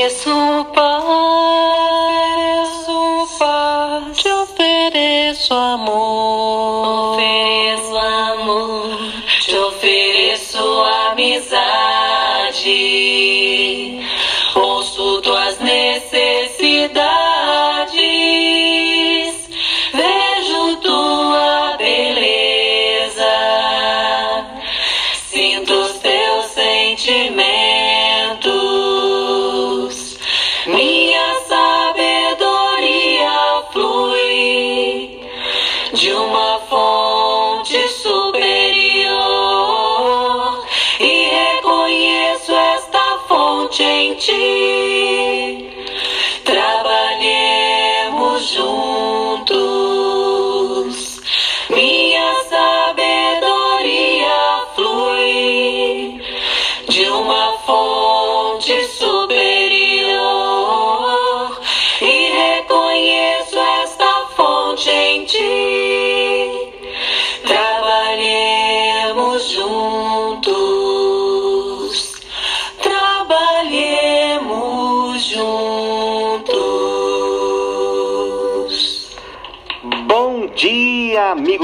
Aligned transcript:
ofereço 0.00 0.64
paz, 0.74 1.09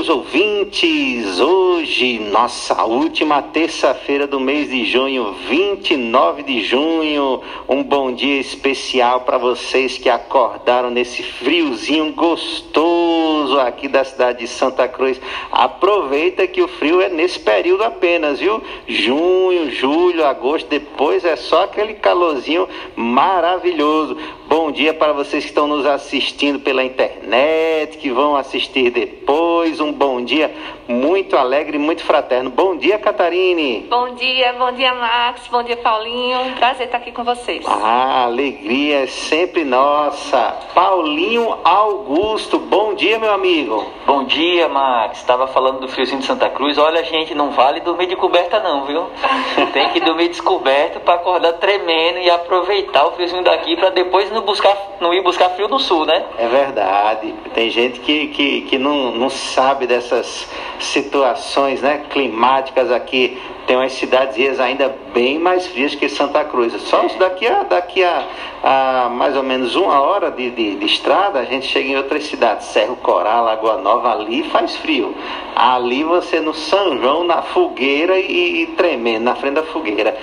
amigos 0.07 0.09
ouvintes! 0.09 1.41
Hoje, 1.41 2.19
nossa 2.19 2.85
última 2.85 3.43
terça-feira 3.43 4.27
do 4.27 4.39
mês 4.39 4.71
de 4.71 4.85
junho, 4.85 5.35
29 5.49 6.43
de 6.43 6.61
junho. 6.63 7.41
Um 7.69 7.83
bom 7.83 8.13
dia 8.13 8.41
especial 8.41 9.23
para 9.23 9.39
vocês 9.39 9.99
que 9.99 10.09
acordaram 10.09 10.91
nesse 10.91 11.23
friozinho 11.23 12.13
gostoso 12.13 13.59
aqui 13.59 13.89
da 13.89 14.05
cidade 14.05 14.41
de 14.41 14.49
Santa 14.49 14.89
Cruz. 14.89 15.21
Aproveita 15.51 16.47
que 16.47 16.63
o 16.63 16.69
frio 16.69 17.01
é 17.01 17.09
nesse 17.09 17.39
período 17.39 17.85
apenas, 17.85 18.39
viu? 18.39 18.63
Junho, 18.87 19.71
julho, 19.71 20.25
agosto, 20.25 20.69
depois 20.69 21.25
é 21.25 21.37
só 21.37 21.65
aquele 21.65 21.95
calorzinho 21.95 22.69
maravilhoso. 22.95 24.17
Bom 24.49 24.71
dia 24.71 24.95
para 24.95 25.13
vocês 25.13 25.43
que 25.43 25.51
estão 25.51 25.67
nos 25.67 25.85
assistindo 25.85 26.61
pela 26.61 26.85
internet, 26.85 27.99
que 27.99 28.11
vão 28.11 28.37
assistir 28.37 28.91
depois. 28.91 29.81
Um 29.81 29.93
bom 29.93 30.23
dia 30.23 30.55
muito 30.89 31.37
alegre, 31.37 31.79
muito 31.79 32.05
fraterno. 32.05 32.49
Bom 32.51 32.77
dia, 32.77 32.97
Catarine. 32.97 33.87
Bom 33.91 34.15
dia, 34.15 34.53
bom 34.53 34.71
dia, 34.71 34.95
Max. 34.95 35.49
Bom 35.49 35.65
dia, 35.65 35.77
Paulinho. 35.77 36.55
Prazer 36.59 36.87
estar 36.87 36.99
aqui 36.99 37.11
com 37.11 37.25
vocês. 37.25 37.65
Ah, 37.67 38.25
alegria 38.25 39.03
é 39.03 39.07
sempre 39.07 39.65
nossa. 39.65 40.57
Paulinho 40.73 41.59
Augusto, 41.65 42.59
bom 42.59 42.95
dia, 42.95 43.19
meu 43.19 43.33
amigo. 43.33 43.85
Bom 44.07 44.25
dia, 44.25 44.69
Max. 44.69 45.19
Estava 45.19 45.49
falando 45.49 45.81
do 45.81 45.89
friozinho 45.89 46.21
de 46.21 46.27
Santa 46.27 46.49
Cruz. 46.49 46.79
Olha, 46.79 47.03
gente, 47.03 47.35
não 47.35 47.51
vale 47.51 47.81
dormir 47.81 48.07
de 48.07 48.15
coberta 48.15 48.61
não, 48.61 48.85
viu? 48.85 49.07
Tem 49.73 49.89
que 49.91 50.01
dormir 50.01 50.29
descoberto 50.29 51.01
para 51.01 51.15
acordar 51.15 51.55
tremendo 51.55 52.21
e 52.21 52.31
aproveitar 52.31 53.07
o 53.07 53.13
friozinho 53.13 53.43
daqui 53.43 53.77
para 53.77 53.91
depois 53.91 54.31
não, 54.37 54.43
buscar, 54.45 54.77
não 55.01 55.15
ir 55.15 55.23
buscar 55.23 55.49
frio 55.51 55.67
no 55.67 55.79
sul, 55.79 56.05
né? 56.05 56.25
É 56.39 56.47
verdade. 56.47 57.35
Tem 57.55 57.71
gente 57.71 58.01
que, 58.01 58.29
que, 58.29 58.61
que 58.63 58.79
não, 58.79 59.13
não 59.13 59.31
sabe 59.31 59.87
dessas 59.87 60.47
situações 60.79 61.81
né, 61.81 62.05
climáticas 62.11 62.93
aqui. 62.93 63.41
Tem 63.67 63.75
umas 63.77 63.93
cidades 63.93 64.61
ainda 64.61 64.95
bem 65.13 65.41
mais 65.41 65.67
frias 65.67 65.95
que 65.95 66.09
Santa 66.09 66.45
Cruz. 66.45 66.73
Só 66.83 67.05
daqui 67.19 67.49
a, 67.49 67.65
daqui 67.65 68.05
a, 68.05 68.25
a 68.63 69.09
mais 69.09 69.37
ou 69.37 69.43
menos 69.43 69.75
uma 69.75 70.01
hora 70.01 70.31
de, 70.31 70.51
de, 70.51 70.77
de, 70.77 70.87
estrada, 70.87 71.41
a 71.41 71.45
gente 71.45 71.67
chega 71.67 71.89
em 71.89 71.97
outras 71.97 72.25
cidades. 72.27 72.67
Cerro 72.67 72.95
Coral, 72.97 73.45
Lagoa 73.45 73.79
Nova, 73.79 74.13
ali 74.13 74.45
faz 74.45 74.77
frio. 74.77 75.15
Ali 75.57 76.05
você 76.05 76.39
no 76.39 76.55
São 76.55 76.97
João, 76.99 77.25
na 77.25 77.43
fogueira 77.43 78.17
e, 78.21 78.63
e 78.63 78.67
tremendo, 78.69 79.25
na 79.25 79.35
frente 79.35 79.55
da 79.55 79.65
fogueira. 79.65 80.17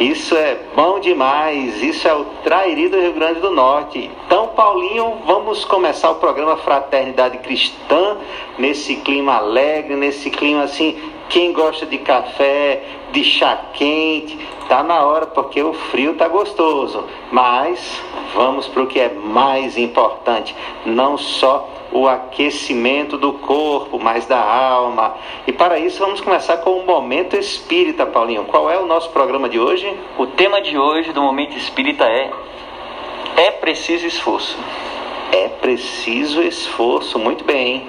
Isso 0.00 0.34
é 0.34 0.58
bom 0.74 0.98
demais. 0.98 1.80
Isso 1.80 2.08
é 2.08 2.14
o 2.14 2.24
Trairi 2.42 2.88
do 2.88 2.98
Rio 3.00 3.12
Grande 3.12 3.40
do 3.40 3.50
Norte. 3.50 4.10
Então, 4.26 4.48
Paulinho, 4.48 5.18
vamos 5.24 5.64
começar 5.64 6.10
o 6.10 6.16
programa 6.16 6.56
Fraternidade 6.56 7.38
Cristã 7.38 8.16
nesse 8.58 8.96
clima 8.96 9.36
alegre, 9.36 9.94
nesse 9.94 10.30
clima 10.30 10.64
assim 10.64 10.98
quem 11.28 11.52
gosta 11.52 11.86
de 11.86 11.98
café, 11.98 12.82
de 13.12 13.24
chá 13.24 13.56
quente, 13.72 14.38
tá 14.68 14.82
na 14.82 15.02
hora 15.02 15.26
porque 15.26 15.62
o 15.62 15.72
frio 15.72 16.14
tá 16.14 16.28
gostoso. 16.28 17.04
Mas 17.30 18.02
vamos 18.34 18.66
para 18.66 18.82
o 18.82 18.86
que 18.86 19.00
é 19.00 19.08
mais 19.08 19.76
importante, 19.76 20.54
não 20.84 21.16
só 21.16 21.68
o 21.90 22.06
aquecimento 22.06 23.16
do 23.16 23.32
corpo, 23.34 23.98
mas 23.98 24.26
da 24.26 24.38
alma. 24.38 25.14
E 25.46 25.52
para 25.52 25.78
isso 25.78 25.98
vamos 26.00 26.20
começar 26.20 26.58
com 26.58 26.78
o 26.78 26.86
momento 26.86 27.36
espírita, 27.36 28.04
Paulinho. 28.04 28.44
Qual 28.44 28.70
é 28.70 28.78
o 28.78 28.86
nosso 28.86 29.10
programa 29.10 29.48
de 29.48 29.58
hoje? 29.58 29.90
O 30.18 30.26
tema 30.26 30.60
de 30.60 30.78
hoje 30.78 31.12
do 31.12 31.22
momento 31.22 31.56
espírita 31.56 32.04
é 32.04 32.30
é 33.36 33.52
preciso 33.52 34.06
esforço. 34.06 34.58
É 35.30 35.48
preciso 35.48 36.42
esforço, 36.42 37.18
muito 37.18 37.44
bem. 37.44 37.88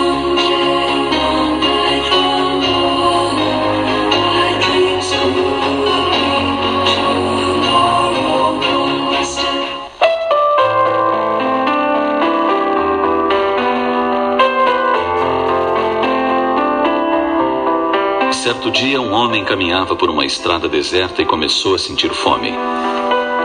Certo 18.61 18.77
dia, 18.77 19.01
um 19.01 19.11
homem 19.11 19.43
caminhava 19.43 19.95
por 19.95 20.07
uma 20.07 20.23
estrada 20.23 20.69
deserta 20.69 21.19
e 21.19 21.25
começou 21.25 21.73
a 21.73 21.79
sentir 21.79 22.13
fome. 22.13 22.53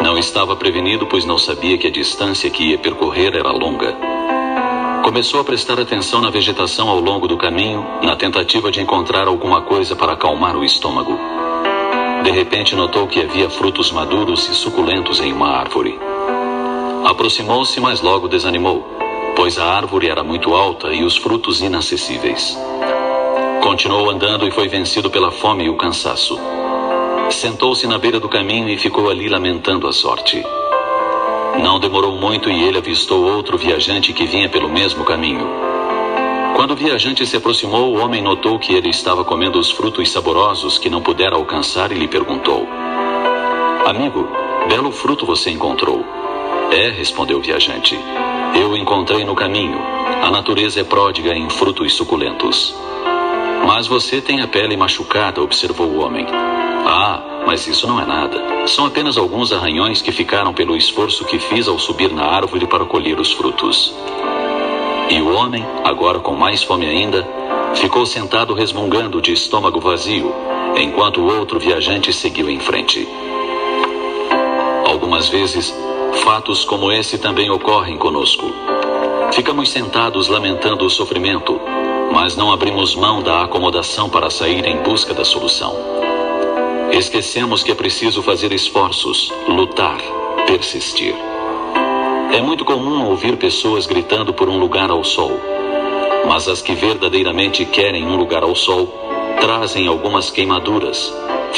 Não 0.02 0.18
estava 0.18 0.54
prevenido, 0.54 1.06
pois 1.06 1.24
não 1.24 1.38
sabia 1.38 1.78
que 1.78 1.86
a 1.86 1.90
distância 1.90 2.50
que 2.50 2.64
ia 2.64 2.76
percorrer 2.76 3.34
era 3.34 3.50
longa. 3.50 3.96
Começou 5.02 5.40
a 5.40 5.44
prestar 5.44 5.80
atenção 5.80 6.20
na 6.20 6.28
vegetação 6.28 6.90
ao 6.90 7.00
longo 7.00 7.26
do 7.26 7.38
caminho, 7.38 7.82
na 8.02 8.14
tentativa 8.14 8.70
de 8.70 8.82
encontrar 8.82 9.26
alguma 9.26 9.62
coisa 9.62 9.96
para 9.96 10.12
acalmar 10.12 10.54
o 10.54 10.62
estômago. 10.62 11.18
De 12.22 12.30
repente, 12.30 12.76
notou 12.76 13.06
que 13.06 13.22
havia 13.22 13.48
frutos 13.48 13.90
maduros 13.90 14.46
e 14.50 14.54
suculentos 14.54 15.18
em 15.18 15.32
uma 15.32 15.48
árvore. 15.48 15.98
Aproximou-se, 17.06 17.80
mas 17.80 18.02
logo 18.02 18.28
desanimou, 18.28 18.86
pois 19.34 19.58
a 19.58 19.64
árvore 19.64 20.10
era 20.10 20.22
muito 20.22 20.54
alta 20.54 20.92
e 20.92 21.02
os 21.02 21.16
frutos 21.16 21.62
inacessíveis. 21.62 22.54
Continuou 23.66 24.10
andando 24.10 24.46
e 24.46 24.50
foi 24.52 24.68
vencido 24.68 25.10
pela 25.10 25.32
fome 25.32 25.64
e 25.64 25.68
o 25.68 25.74
cansaço. 25.74 26.38
Sentou-se 27.32 27.84
na 27.88 27.98
beira 27.98 28.20
do 28.20 28.28
caminho 28.28 28.68
e 28.68 28.78
ficou 28.78 29.10
ali 29.10 29.28
lamentando 29.28 29.88
a 29.88 29.92
sorte. 29.92 30.40
Não 31.60 31.80
demorou 31.80 32.12
muito 32.12 32.48
e 32.48 32.62
ele 32.62 32.78
avistou 32.78 33.24
outro 33.24 33.58
viajante 33.58 34.12
que 34.12 34.24
vinha 34.24 34.48
pelo 34.48 34.68
mesmo 34.68 35.04
caminho. 35.04 35.44
Quando 36.54 36.74
o 36.74 36.76
viajante 36.76 37.26
se 37.26 37.36
aproximou, 37.36 37.92
o 37.92 37.98
homem 37.98 38.22
notou 38.22 38.56
que 38.56 38.72
ele 38.72 38.88
estava 38.88 39.24
comendo 39.24 39.58
os 39.58 39.72
frutos 39.72 40.12
saborosos 40.12 40.78
que 40.78 40.88
não 40.88 41.02
pudera 41.02 41.34
alcançar 41.34 41.90
e 41.90 41.96
lhe 41.96 42.06
perguntou: 42.06 42.68
Amigo, 43.84 44.28
belo 44.68 44.92
fruto 44.92 45.26
você 45.26 45.50
encontrou? 45.50 46.04
É, 46.70 46.90
respondeu 46.90 47.38
o 47.38 47.42
viajante. 47.42 47.98
Eu 48.54 48.76
encontrei 48.76 49.24
no 49.24 49.34
caminho. 49.34 49.80
A 50.22 50.30
natureza 50.30 50.80
é 50.80 50.84
pródiga 50.84 51.34
em 51.34 51.50
frutos 51.50 51.94
suculentos. 51.94 52.72
Mas 53.66 53.88
você 53.88 54.20
tem 54.20 54.40
a 54.40 54.46
pele 54.46 54.76
machucada, 54.76 55.42
observou 55.42 55.88
o 55.88 55.98
homem. 55.98 56.24
Ah, 56.86 57.20
Mas 57.46 57.66
isso 57.66 57.86
não 57.86 58.00
é 58.00 58.06
nada. 58.06 58.66
São 58.66 58.86
apenas 58.86 59.16
alguns 59.16 59.52
arranhões 59.52 60.02
que 60.02 60.10
ficaram 60.10 60.52
pelo 60.52 60.76
esforço 60.76 61.24
que 61.24 61.38
fiz 61.38 61.68
ao 61.68 61.78
subir 61.78 62.12
na 62.12 62.24
árvore 62.24 62.66
para 62.66 62.84
colher 62.84 63.20
os 63.20 63.32
frutos. 63.32 63.94
E 65.08 65.20
o 65.20 65.32
homem, 65.32 65.64
agora 65.84 66.18
com 66.18 66.34
mais 66.34 66.64
fome 66.64 66.86
ainda, 66.86 67.26
ficou 67.74 68.04
sentado 68.04 68.52
resmungando 68.52 69.22
de 69.22 69.32
estômago 69.32 69.78
vazio, 69.78 70.34
enquanto 70.76 71.20
o 71.20 71.38
outro 71.38 71.60
viajante 71.60 72.12
seguiu 72.12 72.50
em 72.50 72.58
frente. 72.58 73.06
Algumas 74.84 75.28
vezes, 75.28 75.72
fatos 76.24 76.64
como 76.64 76.90
esse 76.90 77.18
também 77.18 77.48
ocorrem 77.50 77.96
conosco. 77.96 78.52
Ficamos 79.32 79.70
sentados 79.70 80.26
lamentando 80.26 80.84
o 80.84 80.90
sofrimento, 80.90 81.60
mas 82.16 82.34
não 82.34 82.50
abrimos 82.50 82.94
mão 82.94 83.22
da 83.22 83.42
acomodação 83.42 84.08
para 84.08 84.30
sair 84.30 84.64
em 84.64 84.78
busca 84.78 85.12
da 85.12 85.22
solução. 85.22 85.76
Esquecemos 86.90 87.62
que 87.62 87.70
é 87.70 87.74
preciso 87.74 88.22
fazer 88.22 88.52
esforços, 88.52 89.30
lutar, 89.46 89.98
persistir. 90.46 91.14
É 92.32 92.40
muito 92.40 92.64
comum 92.64 93.10
ouvir 93.10 93.36
pessoas 93.36 93.84
gritando 93.84 94.32
por 94.32 94.48
um 94.48 94.58
lugar 94.58 94.90
ao 94.90 95.04
sol, 95.04 95.30
mas 96.26 96.48
as 96.48 96.62
que 96.62 96.72
verdadeiramente 96.72 97.66
querem 97.66 98.06
um 98.06 98.16
lugar 98.16 98.42
ao 98.42 98.54
sol 98.54 98.88
trazem 99.38 99.86
algumas 99.86 100.30
queimaduras, 100.30 101.12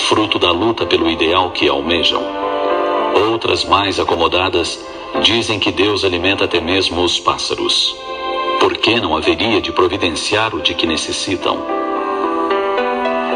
fruto 0.08 0.40
da 0.40 0.50
luta 0.50 0.84
pelo 0.84 1.08
ideal 1.08 1.52
que 1.52 1.68
almejam. 1.68 2.24
Outras 3.30 3.64
mais 3.64 4.00
acomodadas 4.00 4.84
dizem 5.22 5.60
que 5.60 5.70
Deus 5.70 6.04
alimenta 6.04 6.46
até 6.46 6.60
mesmo 6.60 7.04
os 7.04 7.20
pássaros. 7.20 8.07
Por 8.60 8.76
que 8.76 9.00
não 9.00 9.16
haveria 9.16 9.60
de 9.60 9.72
providenciar 9.72 10.54
o 10.54 10.60
de 10.60 10.74
que 10.74 10.86
necessitam? 10.86 11.58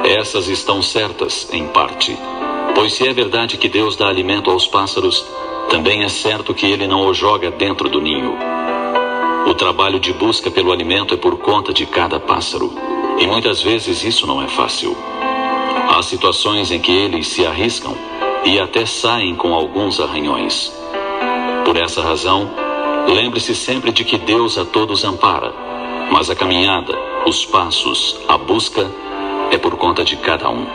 Essas 0.04 0.48
estão 0.48 0.82
certas, 0.82 1.48
em 1.52 1.66
parte. 1.68 2.16
Pois 2.74 2.94
se 2.94 3.06
é 3.06 3.12
verdade 3.12 3.56
que 3.56 3.68
Deus 3.68 3.96
dá 3.96 4.08
alimento 4.08 4.50
aos 4.50 4.66
pássaros, 4.66 5.24
também 5.70 6.02
é 6.02 6.08
certo 6.08 6.52
que 6.52 6.66
ele 6.66 6.86
não 6.86 7.06
o 7.06 7.14
joga 7.14 7.50
dentro 7.50 7.88
do 7.88 8.00
ninho. 8.00 8.36
O 9.46 9.54
trabalho 9.54 10.00
de 10.00 10.12
busca 10.12 10.50
pelo 10.50 10.72
alimento 10.72 11.14
é 11.14 11.16
por 11.16 11.36
conta 11.38 11.72
de 11.72 11.86
cada 11.86 12.18
pássaro, 12.18 12.72
e 13.18 13.26
muitas 13.26 13.62
vezes 13.62 14.02
isso 14.02 14.26
não 14.26 14.42
é 14.42 14.48
fácil. 14.48 14.96
Há 15.88 16.02
situações 16.02 16.70
em 16.70 16.80
que 16.80 16.92
eles 16.92 17.28
se 17.28 17.46
arriscam 17.46 17.94
e 18.44 18.58
até 18.58 18.84
saem 18.86 19.36
com 19.36 19.54
alguns 19.54 20.00
arranhões. 20.00 20.72
Por 21.64 21.76
essa 21.76 22.02
razão, 22.02 22.50
lembre-se 23.08 23.54
sempre 23.54 23.92
de 23.92 24.04
que 24.04 24.18
Deus 24.18 24.58
a 24.58 24.64
todos 24.64 25.04
ampara, 25.04 25.52
mas 26.10 26.28
a 26.30 26.34
caminhada, 26.34 26.96
os 27.26 27.44
passos, 27.44 28.18
a 28.28 28.36
busca 28.36 28.90
é 29.50 29.58
por 29.58 29.76
conta 29.76 30.04
de 30.04 30.16
cada 30.16 30.48
um. 30.50 30.66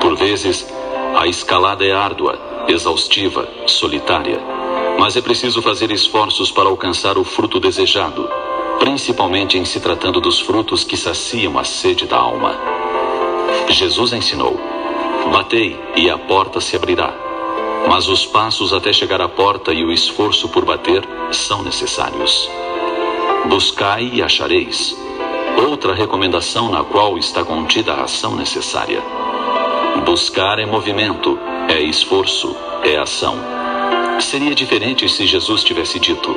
Por 0.00 0.16
vezes, 0.16 0.66
a 1.16 1.26
escalada 1.26 1.84
é 1.84 1.92
árdua, 1.92 2.38
exaustiva, 2.68 3.48
solitária, 3.66 4.40
mas 4.98 5.16
é 5.16 5.20
preciso 5.20 5.60
fazer 5.62 5.90
esforços 5.90 6.50
para 6.50 6.68
alcançar 6.68 7.18
o 7.18 7.24
fruto 7.24 7.60
desejado, 7.60 8.28
principalmente 8.78 9.58
em 9.58 9.64
se 9.64 9.80
tratando 9.80 10.20
dos 10.20 10.40
frutos 10.40 10.84
que 10.84 10.96
saciam 10.96 11.58
a 11.58 11.64
sede 11.64 12.06
da 12.06 12.16
alma. 12.16 12.56
Jesus 13.68 14.12
ensinou: 14.12 14.58
Batei 15.32 15.78
e 15.96 16.10
a 16.10 16.18
porta 16.18 16.60
se 16.60 16.76
abrirá. 16.76 17.31
Mas 17.88 18.08
os 18.08 18.24
passos 18.24 18.72
até 18.72 18.92
chegar 18.92 19.20
à 19.20 19.28
porta 19.28 19.72
e 19.72 19.84
o 19.84 19.92
esforço 19.92 20.48
por 20.48 20.64
bater 20.64 21.02
são 21.30 21.62
necessários. 21.62 22.48
Buscai 23.46 24.10
e 24.12 24.22
achareis. 24.22 24.96
Outra 25.68 25.94
recomendação 25.94 26.70
na 26.70 26.82
qual 26.82 27.18
está 27.18 27.44
contida 27.44 27.92
a 27.92 28.04
ação 28.04 28.36
necessária. 28.36 29.02
Buscar 30.04 30.58
é 30.58 30.66
movimento, 30.66 31.38
é 31.68 31.80
esforço, 31.80 32.56
é 32.82 32.96
ação. 32.96 33.36
Seria 34.20 34.54
diferente 34.54 35.08
se 35.08 35.26
Jesus 35.26 35.62
tivesse 35.62 35.98
dito: 35.98 36.34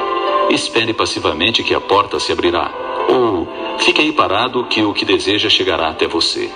espere 0.50 0.94
passivamente 0.94 1.64
que 1.64 1.74
a 1.74 1.80
porta 1.80 2.20
se 2.20 2.32
abrirá, 2.32 2.70
ou 3.08 3.48
fique 3.80 4.02
aí 4.02 4.12
parado 4.12 4.66
que 4.66 4.84
o 4.84 4.94
que 4.94 5.06
deseja 5.06 5.50
chegará 5.50 5.90
até 5.90 6.08
você. 6.08 6.50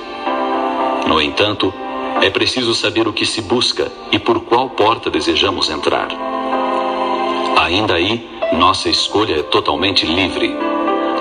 No 1.08 1.22
entanto, 1.22 1.74
é 2.22 2.30
preciso 2.30 2.74
saber 2.74 3.08
o 3.08 3.14
que 3.14 3.26
se 3.26 3.42
busca 3.42 3.92
e 4.12 4.20
por 4.20 4.42
qual 4.42 4.70
porta 4.70 5.10
desejamos 5.10 5.70
entrar. 5.70 6.08
Ainda 7.58 7.96
aí, 7.96 8.28
nossa 8.54 8.90
escolha 8.90 9.40
é 9.40 9.44
totalmente 9.44 10.06
livre. 10.06 10.56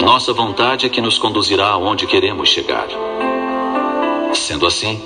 Nossa 0.03 0.33
vontade 0.33 0.87
é 0.87 0.89
que 0.89 1.01
nos 1.01 1.19
conduzirá 1.19 1.69
aonde 1.69 2.07
queremos 2.07 2.49
chegar. 2.49 2.87
Sendo 4.33 4.67
assim, 4.67 5.03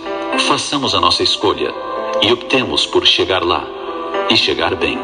façamos 0.47 0.95
a 0.95 1.01
nossa 1.01 1.23
escolha 1.23 1.73
e 2.21 2.33
optemos 2.33 2.87
por 2.87 3.07
chegar 3.07 3.43
lá 3.43 3.65
e 4.31 4.37
chegar 4.37 4.75
bem. 4.75 4.99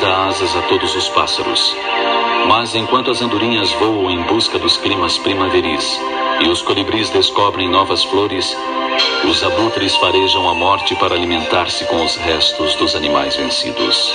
Dá 0.00 0.26
asas 0.26 0.56
a 0.56 0.62
todos 0.62 0.96
os 0.96 1.08
pássaros. 1.10 1.76
Mas 2.48 2.74
enquanto 2.74 3.10
as 3.10 3.20
andorinhas 3.20 3.70
voam 3.72 4.10
em 4.10 4.22
busca 4.22 4.58
dos 4.58 4.76
climas 4.78 5.18
primaveris 5.18 6.00
e 6.40 6.48
os 6.48 6.62
colibris 6.62 7.10
descobrem 7.10 7.68
novas 7.68 8.02
flores, 8.04 8.56
os 9.28 9.44
abutres 9.44 9.94
farejam 9.96 10.48
a 10.48 10.54
morte 10.54 10.94
para 10.96 11.14
alimentar-se 11.14 11.84
com 11.84 12.02
os 12.02 12.16
restos 12.16 12.74
dos 12.76 12.94
animais 12.96 13.36
vencidos. 13.36 14.12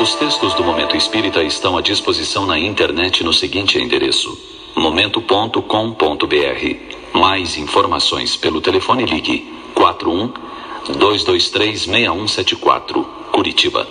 Os 0.00 0.14
textos 0.14 0.54
do 0.54 0.64
Momento 0.64 0.96
Espírita 0.96 1.42
estão 1.44 1.76
à 1.76 1.82
disposição 1.82 2.46
na 2.46 2.58
internet 2.58 3.22
no 3.22 3.34
seguinte 3.34 3.78
endereço: 3.78 4.34
momento.com.br. 4.74 5.60
Mais 7.12 7.58
informações 7.58 8.34
pelo 8.34 8.62
telefone 8.62 9.04
ligue 9.04 9.52
41 9.74 10.32
223 10.96 11.82
6174, 11.82 13.04
Curitiba. 13.30 13.86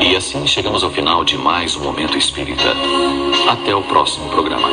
E 0.00 0.16
assim 0.16 0.44
chegamos 0.44 0.82
ao 0.82 0.90
final 0.90 1.22
de 1.22 1.38
mais 1.38 1.76
um 1.76 1.84
Momento 1.84 2.18
Espírita. 2.18 2.74
Até 3.48 3.76
o 3.76 3.82
próximo 3.82 4.28
programa. 4.28 4.68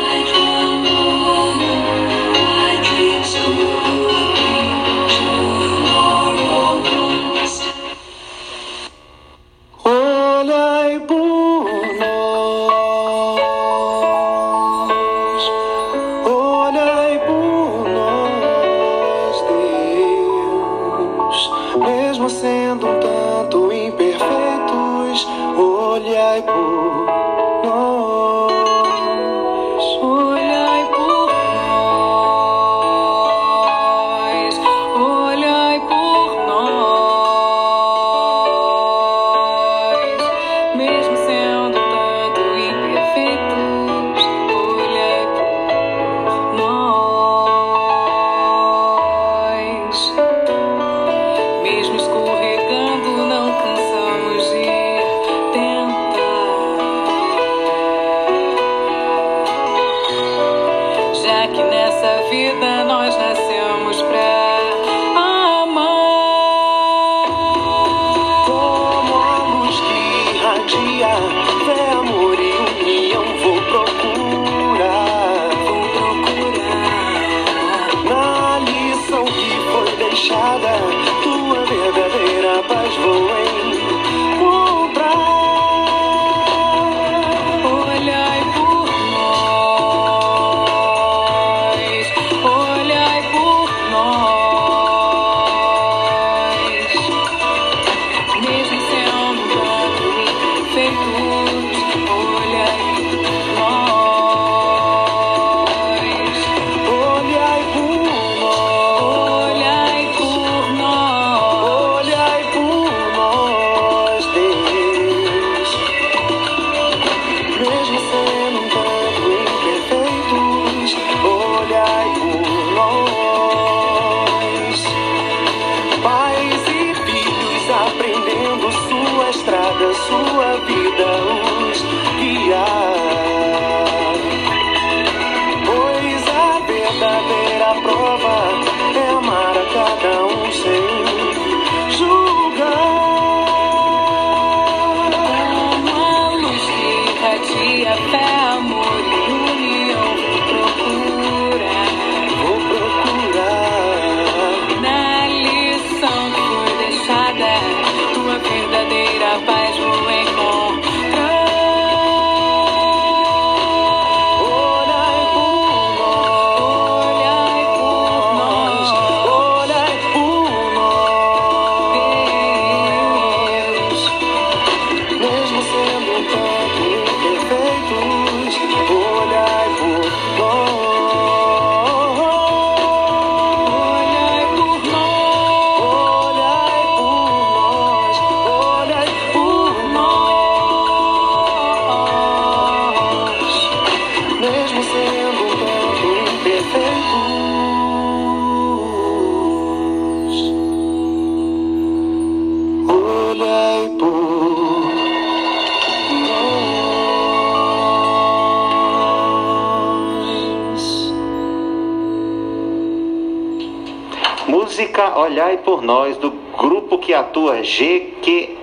GQA. 217.63 218.57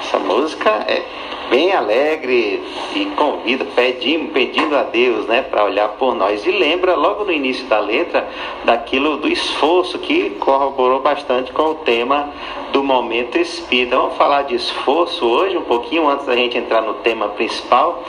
Essa 0.00 0.18
música 0.18 0.70
é 0.88 1.02
bem 1.50 1.70
alegre 1.72 2.62
e 2.94 3.04
convida, 3.14 3.64
pedindo, 3.76 4.32
pedindo 4.32 4.74
a 4.74 4.84
Deus, 4.84 5.26
né, 5.26 5.42
para 5.42 5.64
olhar 5.64 5.88
por 5.90 6.14
nós. 6.14 6.46
E 6.46 6.50
lembra 6.50 6.96
logo 6.96 7.24
no 7.24 7.32
início 7.32 7.66
da 7.66 7.78
letra 7.78 8.26
daquilo 8.64 9.18
do 9.18 9.28
esforço 9.28 9.98
que 9.98 10.30
corroborou 10.30 11.00
bastante 11.00 11.52
com 11.52 11.62
o 11.64 11.74
tema 11.74 12.30
do 12.72 12.82
momento 12.82 13.36
espírita. 13.36 13.96
Vamos 13.96 14.16
falar 14.16 14.42
de 14.42 14.54
esforço 14.54 15.26
hoje, 15.26 15.58
um 15.58 15.62
pouquinho 15.62 16.08
antes 16.08 16.24
da 16.24 16.34
gente 16.34 16.56
entrar 16.56 16.80
no 16.80 16.94
tema 16.94 17.28
principal. 17.28 18.02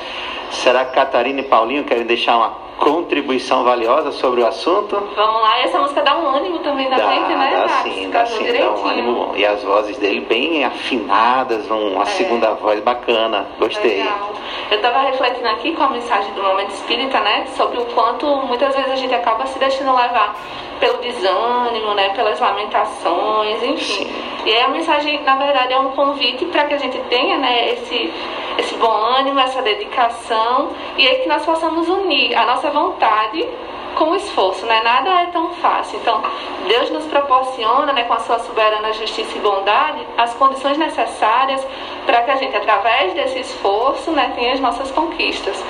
Será 0.51 0.85
que 0.85 0.93
Catarina 0.93 1.41
e 1.41 1.43
Paulinho 1.43 1.83
querem 1.83 2.05
deixar 2.05 2.37
uma 2.37 2.62
contribuição 2.77 3.63
valiosa 3.63 4.11
sobre 4.11 4.41
o 4.41 4.47
assunto? 4.47 4.95
Vamos 5.15 5.41
lá, 5.41 5.59
e 5.59 5.63
essa 5.63 5.79
música 5.79 6.01
dá 6.01 6.17
um 6.17 6.27
ânimo 6.35 6.59
também 6.59 6.89
na 6.89 6.97
Dá, 6.97 7.07
gente, 7.07 7.27
né? 7.35 7.51
dá 7.53 7.59
Max? 7.61 7.83
sim, 7.83 8.09
dá 8.09 8.25
sim, 8.25 8.33
dá 8.37 8.41
um 8.41 8.43
direitinho. 8.45 8.87
ânimo. 8.87 9.31
E 9.35 9.45
as 9.45 9.63
vozes 9.63 9.97
dele 9.97 10.21
bem 10.21 10.63
afinadas, 10.65 11.69
um- 11.71 11.93
uma 11.93 12.03
É. 12.03 12.07
segunda 12.07 12.51
voz 12.53 12.79
bacana. 12.81 13.47
Gostei. 13.59 13.97
Legal. 14.03 14.31
Eu 14.71 14.77
estava 14.77 14.99
refletindo 14.99 15.47
aqui 15.49 15.71
com 15.73 15.83
a 15.83 15.89
mensagem 15.89 16.33
do 16.33 16.41
Momento 16.43 16.69
Espírita, 16.71 17.19
né? 17.19 17.45
Sobre 17.55 17.77
o 17.79 17.85
quanto 17.85 18.25
muitas 18.47 18.75
vezes 18.75 18.91
a 18.91 18.95
gente 18.95 19.13
acaba 19.13 19.45
se 19.45 19.57
deixando 19.59 19.95
levar 19.95 20.35
pelo 20.79 20.97
desânimo, 20.97 21.93
né? 21.93 22.09
Pelas 22.09 22.39
lamentações, 22.39 23.61
enfim. 23.63 24.11
E 24.45 24.51
aí 24.53 24.61
a 24.61 24.67
mensagem, 24.67 25.21
na 25.23 25.35
verdade, 25.35 25.73
é 25.73 25.79
um 25.79 25.91
convite 25.91 26.45
para 26.45 26.65
que 26.65 26.73
a 26.73 26.77
gente 26.77 26.97
tenha, 27.09 27.37
né? 27.37 27.69
Esse, 27.73 28.11
esse 28.57 28.75
bom 28.75 28.91
ânimo, 28.91 29.39
essa 29.39 29.61
dedicação. 29.61 30.69
E 30.97 31.07
aí 31.07 31.15
que 31.17 31.29
nós 31.29 31.45
possamos 31.45 31.87
unir 31.87 32.35
a 32.35 32.45
nossa 32.45 32.69
vontade 32.69 33.47
com 33.95 34.05
o 34.05 34.15
esforço, 34.15 34.65
né? 34.65 34.81
Nada 34.83 35.09
é 35.21 35.25
tão 35.27 35.53
fácil. 35.55 35.99
Então, 35.99 36.21
Deus 36.67 36.89
nos 36.89 37.05
proporciona, 37.05 37.93
né, 37.93 38.03
com 38.03 38.13
a 38.13 38.19
sua 38.19 38.39
soberana 38.39 38.91
justiça 38.93 39.37
e 39.37 39.41
bondade, 39.41 40.05
as 40.17 40.33
condições 40.33 40.77
necessárias 40.77 41.65
para 42.05 42.23
que 42.23 42.31
a 42.31 42.35
gente, 42.35 42.55
através 42.55 43.13
desse 43.13 43.39
esforço, 43.39 44.11
né, 44.11 44.33
tenha 44.35 44.53
as 44.53 44.59
nossas 44.59 44.91
conquistas. 44.91 45.63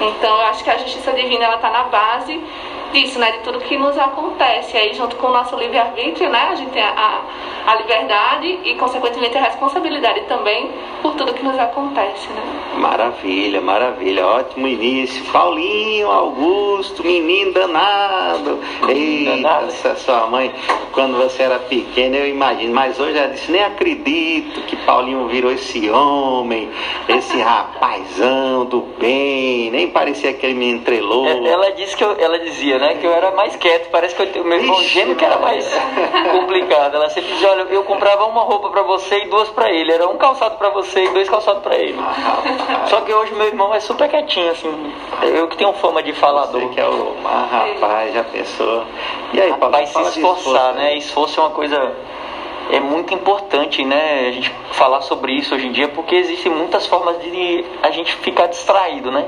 Então, 0.00 0.36
eu 0.36 0.46
acho 0.46 0.62
que 0.62 0.70
a 0.70 0.78
justiça 0.78 1.12
divina 1.12 1.44
ela 1.44 1.56
está 1.56 1.70
na 1.70 1.84
base 1.84 2.42
disso, 2.92 3.18
né, 3.18 3.32
de 3.32 3.38
tudo 3.38 3.58
que 3.60 3.76
nos 3.76 3.98
acontece. 3.98 4.76
Aí, 4.76 4.94
junto 4.94 5.16
com 5.16 5.28
o 5.28 5.32
nosso 5.32 5.56
livre-arbítrio, 5.56 6.28
né, 6.30 6.48
a 6.50 6.54
gente 6.54 6.70
tem 6.70 6.82
a, 6.82 7.20
a 7.66 7.74
liberdade 7.76 8.58
e, 8.64 8.74
consequentemente, 8.74 9.36
a 9.36 9.42
responsabilidade 9.42 10.20
também 10.22 10.70
por 11.00 11.14
tudo 11.14 11.32
que 11.34 11.42
nos 11.44 11.58
acontece, 11.58 12.28
né? 12.28 12.42
Maravilha, 12.76 13.60
maravilha. 13.60 14.26
Ótimo 14.26 14.66
início. 14.68 15.24
Paulinho, 15.32 16.10
Augusto, 16.10 17.04
menino 17.04 17.52
danado. 17.52 18.58
Eita, 18.88 19.36
danado. 19.36 19.66
essa 19.66 19.94
sua 19.96 20.26
mãe, 20.26 20.52
quando 20.92 21.16
você 21.16 21.42
era 21.42 21.58
pequena, 21.58 22.16
eu 22.16 22.28
imagino. 22.28 22.72
Mas 22.74 22.98
hoje 23.00 23.16
ela 23.18 23.28
disse, 23.28 23.50
nem 23.50 23.62
acredito 23.64 24.60
que 24.62 24.76
Paulinho 24.76 25.26
virou 25.28 25.50
esse 25.52 25.88
homem, 25.90 26.70
esse 27.08 27.38
rapazão 27.40 28.64
do 28.66 28.80
bem. 28.98 29.70
Nem 29.70 29.88
parecia 29.90 30.30
aquele 30.30 30.54
menino 30.54 30.80
treloso. 30.80 31.28
É, 31.46 31.48
Ela 31.52 31.70
disse 31.72 31.96
que 31.96 32.04
eu- 32.04 32.16
ela 32.18 32.38
dizia, 32.38 32.78
né, 32.82 32.94
que 32.96 33.06
eu 33.06 33.12
era 33.14 33.30
mais 33.30 33.54
quieto. 33.56 33.88
Parece 33.90 34.14
que 34.14 34.38
eu, 34.38 34.42
o 34.42 34.44
meu 34.44 34.58
irmão 34.58 34.80
Ixi, 34.80 34.88
gêmeo 34.88 35.14
que 35.14 35.24
era 35.24 35.38
mais 35.38 35.72
complicado. 36.32 36.96
Ela 36.96 37.08
sempre 37.08 37.32
dizia, 37.32 37.50
olha, 37.50 37.62
eu 37.70 37.84
comprava 37.84 38.24
uma 38.26 38.42
roupa 38.42 38.70
pra 38.70 38.82
você 38.82 39.24
e 39.24 39.28
duas 39.28 39.48
pra 39.50 39.70
ele. 39.70 39.92
Era 39.92 40.08
um 40.08 40.16
calçado 40.16 40.56
pra 40.56 40.68
você 40.70 41.04
e 41.04 41.08
dois 41.10 41.28
calçados 41.28 41.62
pra 41.62 41.76
ele. 41.76 41.96
Rapaz, 41.96 42.90
Só 42.90 43.00
que 43.02 43.14
hoje 43.14 43.32
meu 43.34 43.46
irmão 43.46 43.72
é 43.72 43.80
super 43.80 44.08
quietinho, 44.08 44.50
assim. 44.50 44.92
Eu 45.22 45.46
que 45.46 45.56
tenho 45.56 45.72
fama 45.74 46.02
de 46.02 46.12
falador. 46.12 46.60
Você 46.60 46.74
que 46.74 46.80
é 46.80 46.88
o. 46.88 47.16
Ah, 47.24 47.48
rapaz, 47.50 48.12
já 48.12 48.24
pensou? 48.24 48.84
E 49.32 49.40
aí, 49.40 49.50
Paulo? 49.54 49.70
Vai 49.70 49.86
se 49.86 50.00
esforçar, 50.00 50.36
esforço, 50.36 50.72
né? 50.74 50.96
Esforço 50.96 51.40
é 51.40 51.42
uma 51.44 51.50
coisa 51.50 51.92
é 52.70 52.80
muito 52.80 53.12
importante, 53.12 53.84
né? 53.84 54.28
A 54.28 54.32
gente 54.32 54.52
falar 54.72 55.00
sobre 55.02 55.32
isso 55.32 55.54
hoje 55.54 55.66
em 55.66 55.72
dia, 55.72 55.88
porque 55.88 56.14
existem 56.14 56.50
muitas 56.50 56.86
formas 56.86 57.20
de 57.20 57.64
a 57.82 57.90
gente 57.90 58.14
ficar 58.16 58.46
distraído, 58.46 59.10
né? 59.10 59.26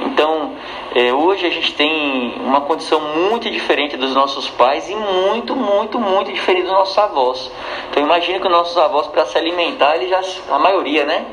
Então, 0.00 0.52
é, 0.94 1.12
hoje 1.12 1.46
a 1.46 1.50
gente 1.50 1.74
tem 1.74 2.34
uma 2.40 2.62
condição 2.62 3.00
muito 3.00 3.50
diferente 3.50 3.96
dos 3.96 4.14
nossos 4.14 4.48
pais 4.48 4.88
e 4.88 4.94
muito, 4.94 5.54
muito, 5.54 5.98
muito 5.98 6.32
diferente 6.32 6.62
dos 6.62 6.72
nossos 6.72 6.98
avós. 6.98 7.50
Então, 7.90 8.02
imagina 8.02 8.38
que 8.38 8.46
os 8.46 8.52
nossos 8.52 8.76
avós 8.76 9.06
para 9.08 9.24
se 9.26 9.36
alimentar, 9.36 9.96
eles 9.96 10.08
já 10.08 10.20
a 10.54 10.58
maioria, 10.58 11.04
né? 11.04 11.26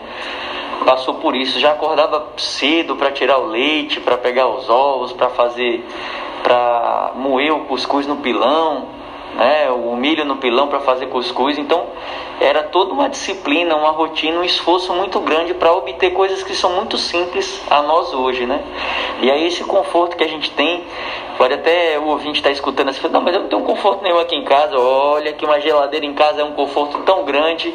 Passou 0.86 1.16
por 1.16 1.36
isso, 1.36 1.60
já 1.60 1.72
acordava 1.72 2.28
cedo 2.38 2.96
para 2.96 3.12
tirar 3.12 3.40
o 3.40 3.48
leite, 3.48 4.00
para 4.00 4.18
pegar 4.18 4.48
os 4.48 4.70
ovos, 4.70 5.12
para 5.12 5.30
fazer, 5.30 5.84
para 6.44 7.12
moer 7.16 7.54
o 7.54 7.66
cuscuz 7.66 8.06
no 8.06 8.18
pilão, 8.18 8.97
né, 9.38 9.70
o 9.70 9.96
milho 9.96 10.26
no 10.26 10.38
pilão 10.38 10.68
para 10.68 10.80
fazer 10.80 11.06
cuscuz. 11.08 11.58
Então, 11.58 11.86
era 12.42 12.64
toda 12.64 12.92
uma 12.92 13.08
disciplina, 13.10 13.76
uma 13.76 13.92
rotina, 13.92 14.40
um 14.40 14.44
esforço 14.44 14.94
muito 14.94 15.20
grande 15.20 15.54
para 15.54 15.72
obter 15.74 16.12
coisas 16.12 16.44
que 16.44 16.54
são 16.54 16.72
muito 16.72 16.98
simples 16.98 17.62
a 17.70 17.82
nós 17.82 18.14
hoje, 18.14 18.46
né? 18.46 18.62
E 19.22 19.32
aí 19.32 19.48
esse 19.48 19.64
conforto 19.64 20.16
que 20.16 20.24
a 20.24 20.28
gente 20.28 20.52
tem, 20.52 20.84
pode 21.38 21.54
até 21.54 21.98
o 21.98 22.08
ouvinte 22.08 22.40
estar 22.40 22.50
tá 22.50 22.54
escutando 22.54 22.90
assim, 22.90 23.08
não, 23.08 23.22
mas 23.22 23.34
eu 23.34 23.42
não 23.42 23.48
tenho 23.48 23.64
conforto 23.64 24.04
nenhum 24.04 24.20
aqui 24.20 24.36
em 24.36 24.44
casa. 24.44 24.78
Olha 24.78 25.34
que 25.34 25.46
uma 25.46 25.60
geladeira 25.60 26.06
em 26.06 26.14
casa 26.14 26.42
é 26.42 26.44
um 26.44 26.52
conforto 26.52 27.00
tão 27.00 27.24
grande, 27.24 27.74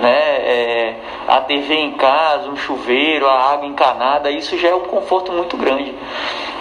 né? 0.00 0.18
É, 0.18 0.94
a 1.28 1.40
TV 1.40 1.74
em 1.74 1.92
casa, 1.92 2.48
um 2.48 2.56
chuveiro, 2.56 3.26
a 3.26 3.52
água 3.52 3.66
encanada, 3.66 4.30
isso 4.30 4.56
já 4.58 4.68
é 4.68 4.74
um 4.74 4.80
conforto 4.80 5.32
muito 5.32 5.56
grande. 5.56 5.94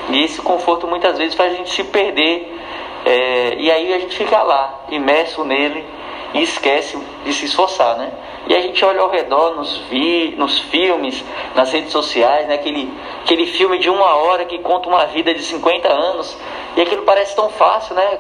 E 0.10 0.24
esse 0.24 0.42
conforto 0.42 0.88
muitas 0.88 1.18
vezes 1.18 1.36
faz 1.36 1.54
a 1.54 1.56
gente 1.56 1.72
se 1.72 1.84
perder. 1.84 2.58
É, 3.06 3.56
e 3.58 3.72
aí 3.72 3.94
a 3.94 4.00
gente 4.00 4.16
fica 4.16 4.42
lá, 4.42 4.86
imerso 4.90 5.44
nele, 5.44 5.86
e 6.34 6.44
esquece 6.44 6.98
de 7.26 7.34
se 7.34 7.46
esforçar, 7.46 7.98
né? 7.98 8.12
E 8.48 8.56
a 8.56 8.60
gente 8.62 8.84
olha 8.84 9.02
ao 9.02 9.10
redor 9.10 9.56
nos, 9.56 9.78
vi, 9.90 10.34
nos 10.38 10.60
filmes, 10.60 11.24
nas 11.56 11.72
redes 11.72 11.92
sociais, 11.92 12.48
né? 12.48 12.56
aquele, 12.56 12.92
aquele 13.24 13.46
filme 13.46 13.78
de 13.78 13.90
uma 13.90 14.16
hora 14.16 14.46
que 14.46 14.58
conta 14.60 14.88
uma 14.90 15.06
vida 15.06 15.34
de 15.34 15.44
50 15.44 15.88
anos, 15.88 16.38
e 16.76 16.82
aquilo 16.82 17.04
parece 17.04 17.36
tão 17.36 17.50
fácil, 17.50 17.96
né? 17.96 18.20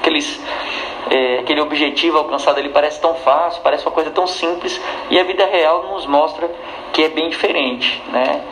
Aqueles, 0.00 0.40
é, 1.10 1.38
aquele 1.40 1.60
objetivo 1.60 2.18
alcançado 2.18 2.58
ali 2.58 2.70
parece 2.70 3.00
tão 3.00 3.14
fácil, 3.16 3.60
parece 3.62 3.84
uma 3.84 3.92
coisa 3.92 4.10
tão 4.10 4.26
simples, 4.26 4.80
e 5.10 5.18
a 5.18 5.24
vida 5.24 5.44
real 5.46 5.84
nos 5.92 6.06
mostra 6.06 6.50
que 6.92 7.02
é 7.02 7.08
bem 7.08 7.28
diferente, 7.28 8.02
né? 8.12 8.42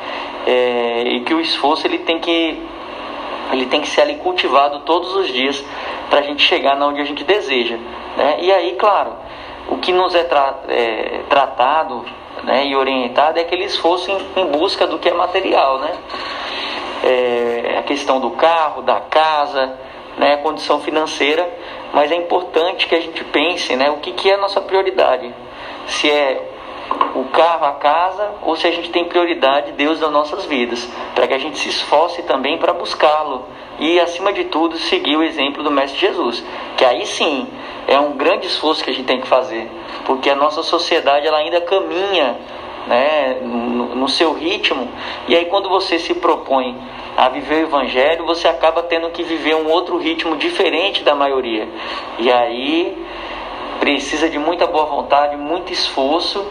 É, 0.47 1.03
e 1.07 1.21
que 1.21 1.35
o 1.35 1.41
esforço 1.41 1.87
ele 1.87 1.99
tem 1.99 2.19
que 2.19 2.63
ele 3.53 3.67
tem 3.67 3.81
que 3.81 3.89
ser 3.89 4.03
ali 4.03 4.17
cultivado 4.17 4.81
todos 4.81 5.15
os 5.15 5.29
dias 5.29 5.65
para 6.11 6.21
a 6.21 6.23
gente 6.23 6.43
chegar 6.43 6.77
na 6.77 6.87
onde 6.87 7.01
a 7.01 7.05
gente 7.05 7.25
deseja. 7.25 7.77
Né? 8.17 8.39
E 8.41 8.53
aí, 8.53 8.73
claro, 8.73 9.13
o 9.69 9.79
que 9.79 9.93
nos 9.93 10.15
é, 10.15 10.25
tra 10.25 10.55
é 10.69 11.21
tratado 11.29 12.05
né, 12.45 12.67
e 12.67 12.77
orientado 12.77 13.39
é 13.39 13.45
que 13.45 13.55
eles 13.55 13.77
fossem 13.77 14.17
em 14.37 14.47
busca 14.47 14.87
do 14.87 14.99
que 14.99 15.09
é 15.09 15.15
material. 15.15 15.79
Né? 15.79 15.93
É, 17.05 17.77
a 17.79 17.83
questão 17.83 18.21
do 18.21 18.31
carro, 18.33 18.83
da 18.83 19.01
casa, 19.01 19.75
né, 20.17 20.35
a 20.35 20.39
condição 20.39 20.81
financeira, 20.81 21.49
mas 21.93 22.11
é 22.11 22.17
importante 22.17 22.87
que 22.87 22.95
a 22.95 23.01
gente 23.01 23.23
pense 23.25 23.75
né, 23.77 23.91
o 23.91 23.97
que, 23.97 24.13
que 24.13 24.31
é 24.31 24.35
a 24.35 24.39
nossa 24.39 24.61
prioridade. 24.61 25.33
Se 25.87 26.11
é 26.11 26.58
o 27.15 27.25
carro, 27.27 27.67
a 27.67 27.73
casa, 27.73 28.35
ou 28.43 28.57
se 28.57 28.67
a 28.67 28.71
gente 28.71 28.91
tem 28.91 29.05
prioridade 29.05 29.73
Deus 29.73 30.01
nas 30.01 30.11
nossas 30.11 30.45
vidas, 30.47 30.89
para 31.15 31.27
que 31.27 31.35
a 31.35 31.39
gente 31.39 31.59
se 31.59 31.69
esforce 31.69 32.23
também 32.23 32.59
para 32.59 32.73
buscá-lo 32.73 33.47
e, 33.79 33.99
acima 34.01 34.33
de 34.33 34.45
tudo, 34.45 34.77
seguir 34.77 35.17
o 35.17 35.23
exemplo 35.23 35.63
do 35.63 35.71
Mestre 35.71 36.01
Jesus, 36.01 36.45
que 36.77 36.85
aí 36.85 37.07
sim 37.07 37.47
é 37.87 37.99
um 37.99 38.13
grande 38.13 38.47
esforço 38.47 38.83
que 38.83 38.91
a 38.91 38.93
gente 38.93 39.07
tem 39.07 39.21
que 39.21 39.27
fazer, 39.27 39.71
porque 40.05 40.29
a 40.29 40.35
nossa 40.35 40.63
sociedade 40.63 41.27
ela 41.27 41.39
ainda 41.39 41.61
caminha 41.61 42.37
né, 42.87 43.39
no, 43.43 43.95
no 43.95 44.09
seu 44.09 44.33
ritmo, 44.33 44.89
e 45.29 45.37
aí 45.37 45.47
quando 45.47 45.69
você 45.69 45.99
se 45.99 46.15
propõe 46.15 46.77
a 47.17 47.29
viver 47.29 47.57
o 47.57 47.67
Evangelho, 47.67 48.25
você 48.25 48.49
acaba 48.49 48.83
tendo 48.83 49.11
que 49.11 49.23
viver 49.23 49.57
um 49.57 49.71
outro 49.71 49.99
ritmo 49.99 50.37
diferente 50.37 51.03
da 51.03 51.15
maioria, 51.15 51.69
e 52.19 52.31
aí 52.33 52.97
precisa 53.79 54.29
de 54.29 54.39
muita 54.39 54.67
boa 54.67 54.87
vontade, 54.87 55.37
muito 55.37 55.73
esforço 55.73 56.45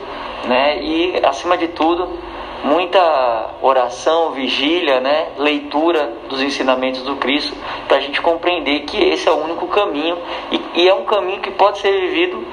né? 0.45 0.79
E 0.81 1.19
acima 1.25 1.57
de 1.57 1.69
tudo, 1.69 2.17
muita 2.63 3.51
oração, 3.61 4.31
vigília, 4.31 4.99
né? 4.99 5.29
Leitura 5.37 6.13
dos 6.29 6.41
ensinamentos 6.41 7.01
do 7.01 7.15
Cristo, 7.15 7.55
para 7.87 7.97
a 7.97 7.99
gente 7.99 8.21
compreender 8.21 8.81
que 8.81 8.97
esse 8.97 9.27
é 9.27 9.31
o 9.31 9.35
único 9.35 9.67
caminho 9.67 10.17
e, 10.51 10.81
e 10.81 10.87
é 10.87 10.93
um 10.93 11.05
caminho 11.05 11.39
que 11.39 11.51
pode 11.51 11.79
ser 11.79 11.91
vivido 11.91 12.45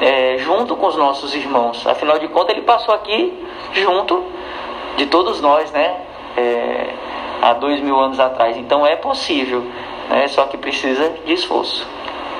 é, 0.00 0.38
junto 0.38 0.76
com 0.76 0.86
os 0.86 0.96
nossos 0.96 1.34
irmãos. 1.34 1.86
Afinal 1.86 2.18
de 2.18 2.28
contas, 2.28 2.56
ele 2.56 2.64
passou 2.64 2.94
aqui 2.94 3.32
junto 3.72 4.24
de 4.96 5.06
todos 5.06 5.40
nós, 5.40 5.70
né? 5.72 5.96
É, 6.36 6.94
há 7.42 7.52
dois 7.54 7.80
mil 7.80 7.98
anos 7.98 8.18
atrás. 8.18 8.56
Então 8.56 8.86
é 8.86 8.96
possível, 8.96 9.64
né? 10.08 10.28
Só 10.28 10.44
que 10.44 10.56
precisa 10.56 11.12
de 11.24 11.32
esforço. 11.32 11.86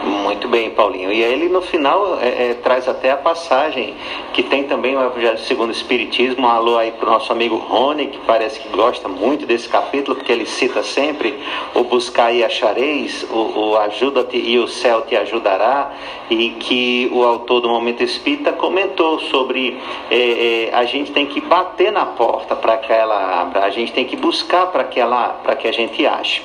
Muito 0.05 0.47
bem, 0.49 0.71
Paulinho. 0.71 1.13
E 1.13 1.25
aí 1.25 1.33
ele 1.33 1.49
no 1.49 1.61
final 1.61 2.19
é, 2.21 2.51
é, 2.51 2.55
traz 2.55 2.89
até 2.89 3.11
a 3.11 3.17
passagem 3.17 3.95
que 4.33 4.43
tem 4.43 4.65
também 4.65 4.97
o 4.97 5.05
Evangelho 5.05 5.39
segundo 5.39 5.71
o 5.71 5.73
Espiritismo. 5.73 6.47
Um 6.47 6.51
alô 6.51 6.79
aí 6.79 6.93
para 6.93 7.09
o 7.09 7.13
nosso 7.13 7.33
amigo 7.33 7.57
Rony, 7.57 8.07
que 8.07 8.19
parece 8.19 8.61
que 8.61 8.69
gosta 8.69 9.09
muito 9.09 9.45
desse 9.45 9.69
capítulo, 9.69 10.17
porque 10.17 10.31
ele 10.31 10.47
cita 10.47 10.83
sempre 10.83 11.39
o 11.75 11.83
buscar 11.83 12.33
e 12.33 12.45
achareis, 12.45 13.27
o, 13.31 13.71
o 13.71 13.77
ajuda-te 13.79 14.37
e 14.37 14.59
o 14.59 14.69
céu 14.69 15.03
te 15.03 15.17
ajudará, 15.17 15.93
e 16.31 16.51
que 16.51 17.11
o 17.13 17.25
autor 17.25 17.61
do 17.61 17.69
Momento 17.69 18.03
Espírita 18.03 18.53
comentou 18.53 19.19
sobre 19.19 19.79
é, 20.11 20.69
é, 20.71 20.75
a 20.75 20.85
gente 20.85 21.11
tem 21.11 21.27
que 21.27 21.41
bater 21.41 21.91
na 21.91 22.07
porta 22.07 22.55
para 22.55 22.77
que 22.77 22.93
ela 22.93 23.41
abra, 23.41 23.65
a 23.65 23.71
gente 23.71 23.93
tem 23.93 24.05
que 24.05 24.17
buscar 24.17 24.67
para 24.67 24.85
que 24.85 25.01
ela 25.01 25.29
para 25.43 25.57
que 25.57 25.67
a 25.67 25.73
gente 25.73 26.07
ache. 26.07 26.43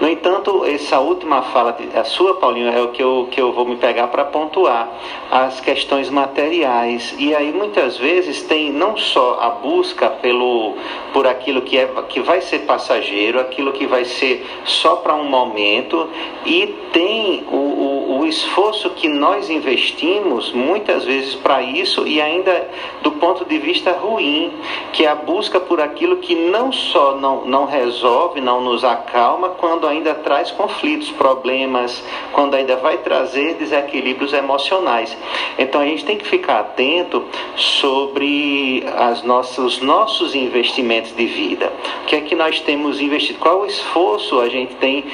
No 0.00 0.08
entanto, 0.08 0.64
essa 0.64 0.98
última 0.98 1.42
fala, 1.42 1.76
a 1.94 2.04
sua, 2.04 2.34
Paulinho, 2.34 2.72
é 2.72 2.82
o 2.82 2.95
que 2.96 3.02
eu, 3.02 3.28
que 3.30 3.40
eu 3.40 3.52
vou 3.52 3.66
me 3.66 3.76
pegar 3.76 4.08
para 4.08 4.24
pontuar 4.24 4.88
as 5.30 5.60
questões 5.60 6.08
materiais. 6.08 7.14
E 7.18 7.34
aí 7.34 7.52
muitas 7.52 7.98
vezes 7.98 8.42
tem 8.42 8.72
não 8.72 8.96
só 8.96 9.38
a 9.40 9.50
busca 9.50 10.08
pelo, 10.08 10.74
por 11.12 11.26
aquilo 11.26 11.60
que, 11.60 11.76
é, 11.76 11.86
que 12.08 12.20
vai 12.20 12.40
ser 12.40 12.60
passageiro, 12.60 13.38
aquilo 13.38 13.72
que 13.72 13.86
vai 13.86 14.04
ser 14.06 14.46
só 14.64 14.96
para 14.96 15.14
um 15.14 15.24
momento, 15.24 16.08
e 16.46 16.66
tem 16.92 17.44
o, 17.50 17.56
o, 17.56 18.18
o 18.20 18.26
esforço 18.26 18.90
que 18.90 19.08
nós 19.08 19.50
investimos 19.50 20.52
muitas 20.52 21.04
vezes 21.04 21.34
para 21.34 21.62
isso 21.62 22.06
e 22.06 22.20
ainda 22.20 22.68
do 23.02 23.12
ponto 23.12 23.44
de 23.44 23.58
vista 23.58 23.92
ruim, 23.92 24.52
que 24.92 25.04
é 25.04 25.08
a 25.08 25.14
busca 25.14 25.60
por 25.60 25.80
aquilo 25.80 26.16
que 26.18 26.34
não 26.34 26.72
só 26.72 27.16
não, 27.16 27.44
não 27.44 27.66
resolve, 27.66 28.40
não 28.40 28.60
nos 28.60 28.84
acalma, 28.84 29.50
quando 29.50 29.86
ainda 29.86 30.14
traz 30.14 30.50
conflitos, 30.50 31.10
problemas, 31.10 32.02
quando 32.32 32.54
ainda 32.54 32.76
vai 32.86 32.98
trazer 32.98 33.54
desequilíbrios 33.54 34.32
emocionais. 34.32 35.16
Então 35.58 35.80
a 35.80 35.84
gente 35.84 36.04
tem 36.04 36.16
que 36.16 36.24
ficar 36.24 36.60
atento 36.60 37.24
sobre 37.56 38.84
as 38.96 39.24
nossas, 39.24 39.58
os 39.58 39.80
nossos 39.80 40.36
investimentos 40.36 41.12
de 41.16 41.26
vida. 41.26 41.72
O 42.02 42.06
que 42.06 42.14
é 42.14 42.20
que 42.20 42.36
nós 42.36 42.60
temos 42.60 43.00
investido? 43.00 43.40
Qual 43.40 43.62
o 43.62 43.66
esforço 43.66 44.40
a 44.40 44.48
gente 44.48 44.76
tem 44.76 45.04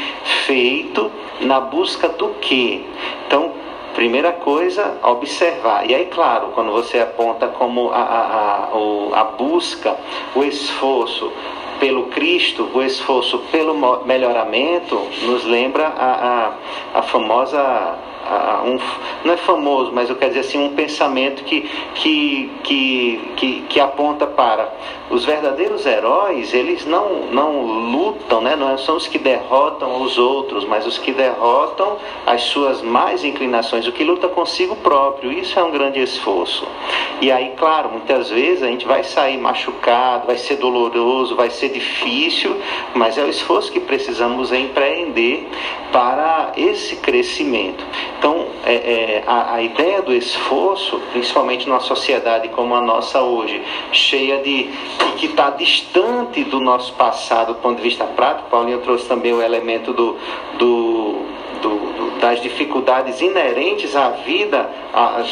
feito 0.44 1.10
na 1.40 1.60
busca 1.60 2.10
do 2.10 2.28
que? 2.42 2.84
Então, 3.26 3.52
primeira 3.94 4.32
coisa, 4.32 4.98
observar. 5.02 5.88
E 5.88 5.94
aí, 5.94 6.04
claro, 6.06 6.48
quando 6.54 6.72
você 6.72 6.98
aponta 6.98 7.48
como 7.48 7.90
a, 7.90 7.96
a, 7.96 8.68
a, 9.16 9.20
a 9.20 9.24
busca, 9.24 9.96
o 10.34 10.44
esforço 10.44 11.32
pelo 11.82 12.04
Cristo, 12.04 12.70
o 12.72 12.80
esforço 12.80 13.40
pelo 13.50 13.74
melhoramento, 14.04 14.94
nos 15.22 15.44
lembra 15.44 15.88
a, 15.88 16.52
a, 16.94 17.00
a 17.00 17.02
famosa 17.02 17.98
um, 18.64 18.78
não 19.24 19.34
é 19.34 19.36
famoso, 19.36 19.92
mas 19.92 20.08
eu 20.08 20.16
quero 20.16 20.32
dizer 20.32 20.46
assim, 20.46 20.58
um 20.58 20.74
pensamento 20.74 21.44
que, 21.44 21.62
que, 21.94 22.50
que, 22.62 23.20
que, 23.36 23.62
que 23.68 23.80
aponta 23.80 24.26
para 24.26 24.72
os 25.12 25.26
verdadeiros 25.26 25.84
heróis, 25.84 26.54
eles 26.54 26.86
não, 26.86 27.26
não 27.26 27.60
lutam, 27.60 28.40
né? 28.40 28.56
não 28.56 28.78
são 28.78 28.96
os 28.96 29.06
que 29.06 29.18
derrotam 29.18 30.00
os 30.00 30.16
outros, 30.16 30.64
mas 30.64 30.86
os 30.86 30.96
que 30.96 31.12
derrotam 31.12 31.98
as 32.26 32.44
suas 32.44 32.80
mais 32.80 33.22
inclinações, 33.22 33.86
o 33.86 33.92
que 33.92 34.04
luta 34.04 34.26
consigo 34.28 34.74
próprio. 34.76 35.30
Isso 35.30 35.60
é 35.60 35.62
um 35.62 35.70
grande 35.70 36.00
esforço. 36.00 36.66
E 37.20 37.30
aí, 37.30 37.52
claro, 37.58 37.90
muitas 37.90 38.30
vezes 38.30 38.62
a 38.62 38.68
gente 38.68 38.86
vai 38.86 39.04
sair 39.04 39.36
machucado, 39.36 40.26
vai 40.26 40.38
ser 40.38 40.56
doloroso, 40.56 41.36
vai 41.36 41.50
ser 41.50 41.68
difícil, 41.68 42.56
mas 42.94 43.18
é 43.18 43.22
o 43.22 43.28
esforço 43.28 43.70
que 43.70 43.80
precisamos 43.80 44.50
empreender 44.50 45.46
para 45.92 46.52
esse 46.56 46.96
crescimento. 46.96 47.84
Então, 48.18 48.46
é, 48.64 48.74
é, 48.74 49.24
a, 49.26 49.56
a, 49.56 49.62
ideia 49.62 50.00
do 50.00 50.12
esforço, 50.12 51.00
principalmente 51.12 51.68
numa 51.68 51.80
sociedade 51.80 52.48
como 52.48 52.74
a 52.74 52.80
nossa 52.80 53.20
hoje, 53.20 53.62
cheia 53.92 54.38
de. 54.42 54.70
que 55.18 55.26
está 55.26 55.50
distante 55.50 56.42
do 56.44 56.58
nosso 56.58 56.94
passado 56.94 57.52
do 57.52 57.54
ponto 57.56 57.76
de 57.76 57.82
vista 57.82 58.04
prático, 58.04 58.48
Paulinho 58.48 58.78
trouxe 58.78 59.06
também 59.06 59.32
o 59.32 59.42
elemento 59.42 59.92
do, 59.92 60.16
do, 60.58 61.01
das 62.22 62.40
dificuldades 62.40 63.20
inerentes 63.20 63.96
à 63.96 64.10
vida 64.10 64.70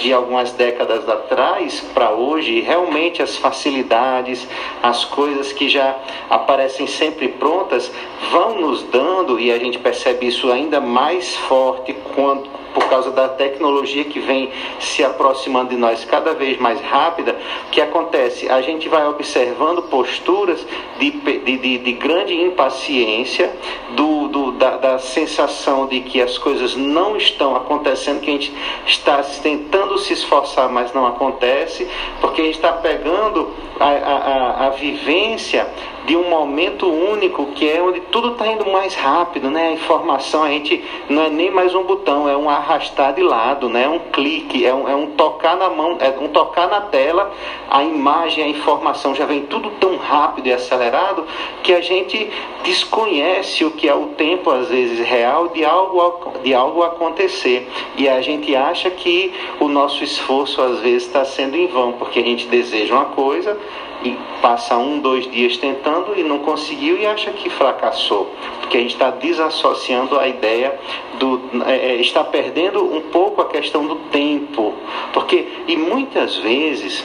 de 0.03 0.13
algumas 0.13 0.53
décadas 0.53 1.09
atrás 1.09 1.81
para 1.95 2.11
hoje, 2.11 2.61
realmente 2.61 3.23
as 3.23 3.37
facilidades, 3.37 4.49
as 4.83 5.05
coisas 5.05 5.53
que 5.53 5.69
já 5.69 5.97
aparecem 6.29 6.89
sempre 6.89 7.29
prontas, 7.29 7.93
vão 8.33 8.61
nos 8.61 8.83
dando, 8.83 9.39
e 9.39 9.53
a 9.53 9.59
gente 9.59 9.79
percebe 9.79 10.27
isso 10.27 10.51
ainda 10.51 10.81
mais 10.81 11.37
forte 11.37 11.95
quando 12.17 12.61
por 12.75 12.89
causa 12.89 13.11
da 13.11 13.29
tecnologia 13.29 14.05
que 14.05 14.21
vem 14.21 14.51
se 14.79 15.05
aproximando 15.05 15.71
de 15.71 15.77
nós 15.77 16.05
cada 16.05 16.35
vez 16.35 16.59
mais 16.59 16.81
rápida, 16.81 17.37
o 17.67 17.71
que 17.71 17.81
acontece? 17.81 18.49
A 18.49 18.61
gente 18.63 18.89
vai 18.89 19.07
observando 19.07 19.83
posturas 19.83 20.65
de, 20.99 21.11
de, 21.11 21.59
de, 21.59 21.79
de 21.79 21.93
grande 21.93 22.35
impaciência, 22.35 23.53
do, 23.91 24.29
do 24.29 24.53
da, 24.53 24.77
da, 24.77 24.99
sensação 24.99 25.87
de 25.87 26.01
que 26.01 26.21
as 26.21 26.39
coisas 26.39 26.75
não 26.81 27.17
estão 27.17 27.55
acontecendo, 27.55 28.21
que 28.21 28.31
a 28.31 28.33
gente 28.33 28.53
está 28.87 29.23
tentando 29.43 29.99
se 29.99 30.13
esforçar, 30.13 30.69
mas 30.69 30.93
não 30.93 31.07
acontece, 31.07 31.89
porque 32.21 32.41
a 32.41 32.45
gente 32.45 32.57
está 32.57 32.73
pegando 32.73 33.51
a, 33.79 33.89
a, 33.89 34.67
a 34.67 34.71
vivência 34.71 35.67
de 36.11 36.17
um 36.17 36.29
momento 36.29 36.89
único 36.89 37.53
que 37.53 37.71
é 37.71 37.81
onde 37.81 38.01
tudo 38.01 38.33
está 38.33 38.45
indo 38.49 38.69
mais 38.69 38.97
rápido, 38.97 39.49
né? 39.49 39.69
A 39.69 39.73
informação 39.75 40.43
a 40.43 40.49
gente 40.49 40.83
não 41.09 41.23
é 41.23 41.31
nem 41.31 41.53
mais 41.53 41.73
um 41.73 41.85
botão, 41.85 42.29
é 42.29 42.37
um 42.37 42.51
arrastar 42.51 43.15
de 43.15 43.23
lado, 43.23 43.69
né? 43.69 43.85
É 43.85 43.89
um 43.89 44.01
clique, 44.01 44.67
é 44.67 44.75
um, 44.75 44.89
é 44.89 44.97
um 44.97 45.07
tocar 45.13 45.57
na 45.57 45.71
mão, 45.71 45.99
é 46.01 46.09
um 46.21 46.27
tocar 46.27 46.69
na 46.69 46.81
tela, 46.81 47.33
a 47.71 47.85
imagem, 47.85 48.43
a 48.43 48.49
informação 48.49 49.15
já 49.15 49.25
vem 49.25 49.43
tudo 49.43 49.71
tão 49.79 49.99
rápido 49.99 50.49
e 50.49 50.53
acelerado 50.53 51.25
que 51.63 51.73
a 51.73 51.81
gente 51.81 52.29
desconhece 52.65 53.65
o 53.65 53.71
que 53.71 53.89
é 53.89 53.95
o 53.95 54.07
tempo 54.07 54.51
às 54.51 54.67
vezes 54.67 54.99
real 54.99 55.47
de 55.47 55.65
algo 55.65 56.33
de 56.43 56.53
algo 56.53 56.83
acontecer 56.83 57.71
e 57.97 58.09
a 58.09 58.21
gente 58.21 58.57
acha 58.57 58.91
que 58.91 59.33
o 59.61 59.69
nosso 59.69 60.03
esforço 60.03 60.61
às 60.61 60.81
vezes 60.81 61.07
está 61.07 61.25
sendo 61.25 61.57
em 61.57 61.69
vão 61.69 61.93
porque 61.93 62.19
a 62.19 62.25
gente 62.25 62.49
deseja 62.49 62.95
uma 62.95 63.07
coisa 63.07 63.57
e 64.03 64.17
passa 64.41 64.77
um, 64.77 64.99
dois 64.99 65.31
dias 65.31 65.57
tentando 65.59 66.19
e 66.19 66.23
não 66.23 66.39
conseguiu 66.39 66.99
e 66.99 67.07
acha 67.07 67.31
que 67.33 67.51
fracassou, 67.51 68.35
porque 68.61 68.79
a 68.79 68.81
gente 68.81 68.95
está 68.95 69.11
desassociando 69.11 70.19
a 70.19 70.27
ideia 70.27 70.79
do. 71.19 71.41
É, 71.67 71.93
é, 71.93 71.95
está 71.97 72.25
perdendo 72.25 72.83
um 72.83 73.03
pouco 73.03 73.43
a 73.43 73.47
questão 73.47 73.87
do 73.87 73.97
tempo, 74.11 74.75
porque 75.13 75.47
e 75.67 75.77
muitas 75.77 76.37
vezes 76.37 77.05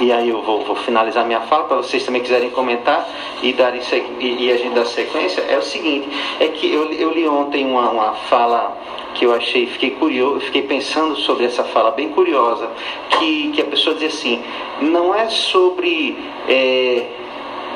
e 0.00 0.10
aí 0.10 0.30
eu 0.30 0.42
vou, 0.42 0.64
vou 0.64 0.76
finalizar 0.76 1.26
minha 1.26 1.40
fala 1.42 1.64
para 1.64 1.76
vocês 1.76 2.04
também 2.04 2.22
quiserem 2.22 2.50
comentar 2.50 3.06
e, 3.42 3.52
darem, 3.52 3.80
e, 4.18 4.46
e 4.46 4.52
a 4.52 4.56
gente 4.56 4.74
dar 4.74 4.86
sequência, 4.86 5.42
é 5.42 5.58
o 5.58 5.62
seguinte, 5.62 6.08
é 6.40 6.48
que 6.48 6.72
eu, 6.72 6.90
eu 6.92 7.12
li 7.12 7.28
ontem 7.28 7.66
uma, 7.66 7.90
uma 7.90 8.12
fala 8.14 8.76
que 9.14 9.26
eu 9.26 9.34
achei, 9.34 9.66
fiquei 9.66 9.90
curioso, 9.90 10.40
fiquei 10.40 10.62
pensando 10.62 11.16
sobre 11.16 11.44
essa 11.44 11.64
fala 11.64 11.90
bem 11.90 12.08
curiosa, 12.08 12.70
que, 13.10 13.50
que 13.50 13.60
a 13.60 13.64
pessoa 13.66 13.94
diz 13.96 14.14
assim, 14.14 14.42
não 14.80 15.14
é 15.14 15.28
sobre 15.28 16.16
é, 16.48 17.06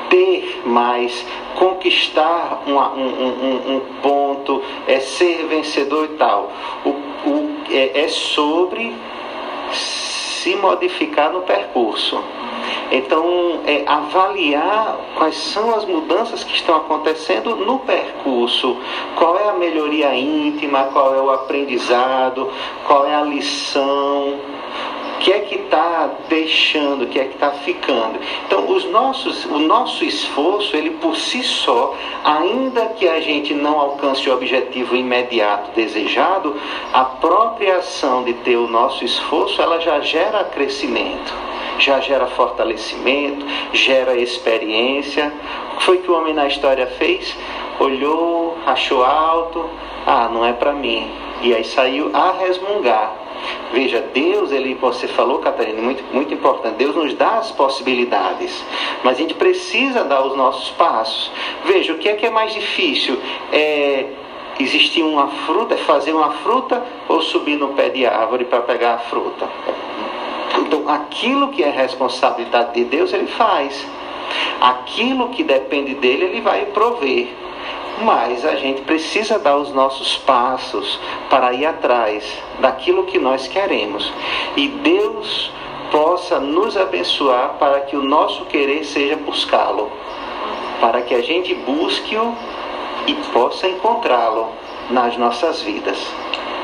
ter 0.09 0.61
mais, 0.65 1.25
conquistar 1.55 2.63
uma, 2.65 2.91
um, 2.93 3.05
um, 3.05 3.75
um, 3.75 3.81
ponto, 4.01 4.63
é 4.87 4.99
ser 4.99 5.45
vencedor 5.47 6.05
e 6.05 6.17
tal. 6.17 6.51
O, 6.83 6.89
o, 7.29 7.55
é, 7.69 8.01
é 8.03 8.07
sobre 8.07 8.93
se 10.45 10.55
modificar 10.57 11.31
no 11.31 11.41
percurso. 11.41 12.23
Então, 12.91 13.61
é, 13.65 13.83
avaliar 13.87 14.95
quais 15.15 15.35
são 15.35 15.73
as 15.73 15.85
mudanças 15.85 16.43
que 16.43 16.53
estão 16.53 16.75
acontecendo 16.75 17.55
no 17.55 17.79
percurso, 17.79 18.77
qual 19.15 19.39
é 19.39 19.49
a 19.49 19.53
melhoria 19.53 20.13
íntima, 20.13 20.83
qual 20.93 21.15
é 21.15 21.19
o 21.19 21.31
aprendizado, 21.31 22.51
qual 22.85 23.07
é 23.07 23.15
a 23.15 23.23
lição, 23.23 24.39
que 25.25 25.33
é 25.33 25.39
que 25.39 25.55
está 25.55 26.11
deixando, 26.29 27.05
o 27.05 27.07
que 27.07 27.19
é 27.19 27.23
que 27.23 27.33
está 27.33 27.49
ficando. 27.49 28.19
Então, 28.45 28.69
os 28.71 28.85
nossos, 28.85 29.43
o 29.45 29.57
nosso 29.57 30.05
esforço, 30.05 30.77
ele 30.77 30.91
por 30.91 31.15
si 31.15 31.41
só, 31.41 31.95
ainda 32.23 32.85
que 32.89 33.07
a 33.07 33.19
gente 33.19 33.51
não 33.51 33.79
alcance 33.79 34.29
o 34.29 34.33
objetivo 34.35 34.95
imediato 34.95 35.71
desejado, 35.71 36.55
a 36.93 37.03
própria 37.05 37.77
ação 37.77 38.23
de 38.23 38.35
ter 38.35 38.55
o 38.55 38.67
nosso 38.67 39.03
esforço, 39.03 39.59
ela 39.59 39.81
já 39.81 39.99
gera 39.99 40.43
crescimento, 40.43 41.33
já 41.79 41.99
gera 41.99 42.27
fortalecimento, 42.27 43.47
gera 43.73 44.15
experiência. 44.15 45.33
O 45.73 45.77
que 45.77 45.83
foi 45.85 45.97
que 45.97 46.11
o 46.11 46.15
homem 46.15 46.35
na 46.35 46.45
história 46.45 46.85
fez? 46.85 47.35
Olhou, 47.79 48.59
achou 48.63 49.03
alto, 49.03 49.67
ah, 50.05 50.29
não 50.31 50.45
é 50.45 50.53
para 50.53 50.71
mim. 50.71 51.11
E 51.41 51.51
aí 51.51 51.63
saiu 51.63 52.11
a 52.13 52.31
resmungar 52.33 53.24
Veja, 53.73 54.01
Deus, 54.13 54.51
ele, 54.51 54.75
você 54.75 55.07
falou, 55.07 55.39
Catarina, 55.39 55.81
muito, 55.81 56.03
muito 56.13 56.33
importante, 56.33 56.75
Deus 56.75 56.95
nos 56.95 57.13
dá 57.13 57.39
as 57.39 57.51
possibilidades, 57.51 58.63
mas 59.03 59.17
a 59.17 59.19
gente 59.19 59.33
precisa 59.33 60.03
dar 60.03 60.25
os 60.25 60.35
nossos 60.35 60.69
passos. 60.71 61.31
Veja, 61.65 61.93
o 61.93 61.97
que 61.97 62.07
é 62.07 62.13
que 62.13 62.25
é 62.25 62.29
mais 62.29 62.53
difícil? 62.53 63.19
É 63.51 64.05
existir 64.59 65.03
uma 65.03 65.27
fruta, 65.27 65.73
é 65.73 65.77
fazer 65.77 66.13
uma 66.13 66.31
fruta 66.31 66.83
ou 67.09 67.21
subir 67.21 67.57
no 67.57 67.69
pé 67.69 67.89
de 67.89 68.05
árvore 68.05 68.45
para 68.45 68.61
pegar 68.61 68.93
a 68.93 68.97
fruta? 68.99 69.49
Então, 70.57 70.87
aquilo 70.87 71.49
que 71.49 71.63
é 71.63 71.69
responsabilidade 71.69 72.73
de 72.73 72.85
Deus, 72.85 73.11
ele 73.11 73.27
faz. 73.27 73.85
Aquilo 74.61 75.29
que 75.29 75.43
depende 75.43 75.95
dele, 75.95 76.25
ele 76.25 76.41
vai 76.41 76.65
prover 76.67 77.27
mas 78.01 78.45
a 78.45 78.55
gente 78.55 78.81
precisa 78.81 79.39
dar 79.39 79.55
os 79.57 79.71
nossos 79.71 80.17
passos 80.17 80.99
para 81.29 81.53
ir 81.53 81.65
atrás 81.65 82.23
daquilo 82.59 83.05
que 83.05 83.19
nós 83.19 83.47
queremos. 83.47 84.11
E 84.55 84.67
Deus 84.67 85.51
possa 85.91 86.39
nos 86.39 86.75
abençoar 86.75 87.55
para 87.59 87.81
que 87.81 87.95
o 87.95 88.03
nosso 88.03 88.45
querer 88.45 88.83
seja 88.83 89.15
buscá-lo, 89.15 89.91
para 90.81 91.01
que 91.01 91.15
a 91.15 91.21
gente 91.21 91.53
busque-o 91.53 92.35
e 93.07 93.13
possa 93.31 93.67
encontrá-lo 93.67 94.49
nas 94.89 95.17
nossas 95.17 95.61
vidas. 95.61 95.97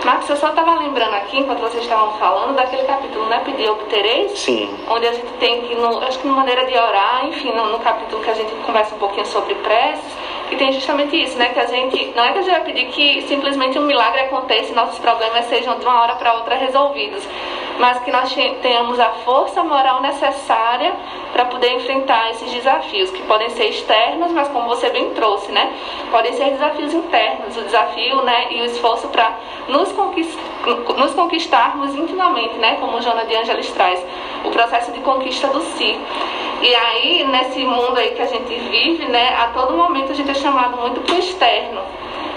Marcos, 0.05 0.29
eu 0.29 0.35
só 0.35 0.49
estava 0.49 0.79
lembrando 0.79 1.13
aqui, 1.13 1.37
enquanto 1.37 1.59
vocês 1.59 1.83
estavam 1.83 2.13
falando, 2.13 2.55
daquele 2.55 2.83
capítulo, 2.83 3.25
né? 3.27 3.39
Pedir 3.45 3.69
obtereis? 3.69 4.31
Sim. 4.39 4.69
Onde 4.89 5.07
a 5.07 5.13
gente 5.13 5.31
tem 5.39 5.61
que, 5.61 5.75
no, 5.75 6.03
acho 6.03 6.17
que 6.19 6.27
na 6.27 6.33
maneira 6.33 6.65
de 6.65 6.75
orar, 6.75 7.25
enfim, 7.27 7.51
no, 7.51 7.67
no 7.67 7.79
capítulo 7.79 8.23
que 8.23 8.29
a 8.29 8.33
gente 8.33 8.51
conversa 8.65 8.95
um 8.95 8.97
pouquinho 8.97 9.25
sobre 9.27 9.53
preces, 9.55 10.11
e 10.51 10.57
tem 10.57 10.73
justamente 10.73 11.15
isso, 11.15 11.37
né? 11.37 11.49
Que 11.49 11.59
a 11.59 11.65
gente. 11.65 12.13
Não 12.13 12.25
é 12.25 12.33
que 12.33 12.39
a 12.39 12.41
gente 12.41 12.51
vai 12.51 12.63
pedir 12.63 12.87
que 12.87 13.21
simplesmente 13.21 13.79
um 13.79 13.83
milagre 13.83 14.21
aconteça 14.21 14.71
e 14.71 14.75
nossos 14.75 14.99
problemas 14.99 15.45
sejam 15.45 15.79
de 15.79 15.85
uma 15.85 16.01
hora 16.01 16.15
para 16.15 16.33
outra 16.33 16.55
resolvidos, 16.55 17.25
mas 17.79 17.99
que 18.01 18.11
nós 18.11 18.33
tenhamos 18.61 18.99
a 18.99 19.09
força 19.23 19.63
moral 19.63 20.01
necessária 20.01 20.93
para 21.31 21.45
poder 21.45 21.71
enfrentar 21.73 22.31
esses 22.31 22.51
desafios, 22.51 23.09
que 23.11 23.21
podem 23.23 23.49
ser 23.51 23.69
externos, 23.69 24.31
mas 24.33 24.49
como 24.49 24.67
você 24.67 24.89
bem 24.89 25.11
trouxe, 25.11 25.51
né? 25.53 25.71
Podem 26.11 26.33
ser 26.33 26.51
desafios 26.51 26.93
internos, 26.93 27.55
o 27.55 27.61
desafio, 27.61 28.21
né? 28.23 28.47
E 28.51 28.61
o 28.61 28.65
esforço 28.65 29.07
para 29.07 29.33
nos, 29.69 29.90
nos 29.91 31.13
conquistarmos 31.13 31.95
intimamente, 31.95 32.55
né? 32.55 32.77
Como 32.79 33.01
Jona 33.01 33.25
de 33.25 33.35
Angelis 33.35 33.71
traz, 33.71 34.03
o 34.43 34.49
processo 34.51 34.91
de 34.91 34.99
conquista 34.99 35.47
do 35.47 35.61
si. 35.61 35.99
E 36.61 36.75
aí, 36.75 37.23
nesse 37.23 37.63
mundo 37.65 37.97
aí 37.97 38.11
que 38.11 38.21
a 38.21 38.27
gente 38.27 38.53
vive, 38.53 39.05
né? 39.05 39.35
A 39.35 39.47
todo 39.47 39.75
momento 39.75 40.11
a 40.11 40.15
gente 40.15 40.29
é 40.29 40.35
chamado 40.35 40.77
muito 40.77 41.01
para 41.01 41.15
o 41.15 41.19
externo 41.19 41.81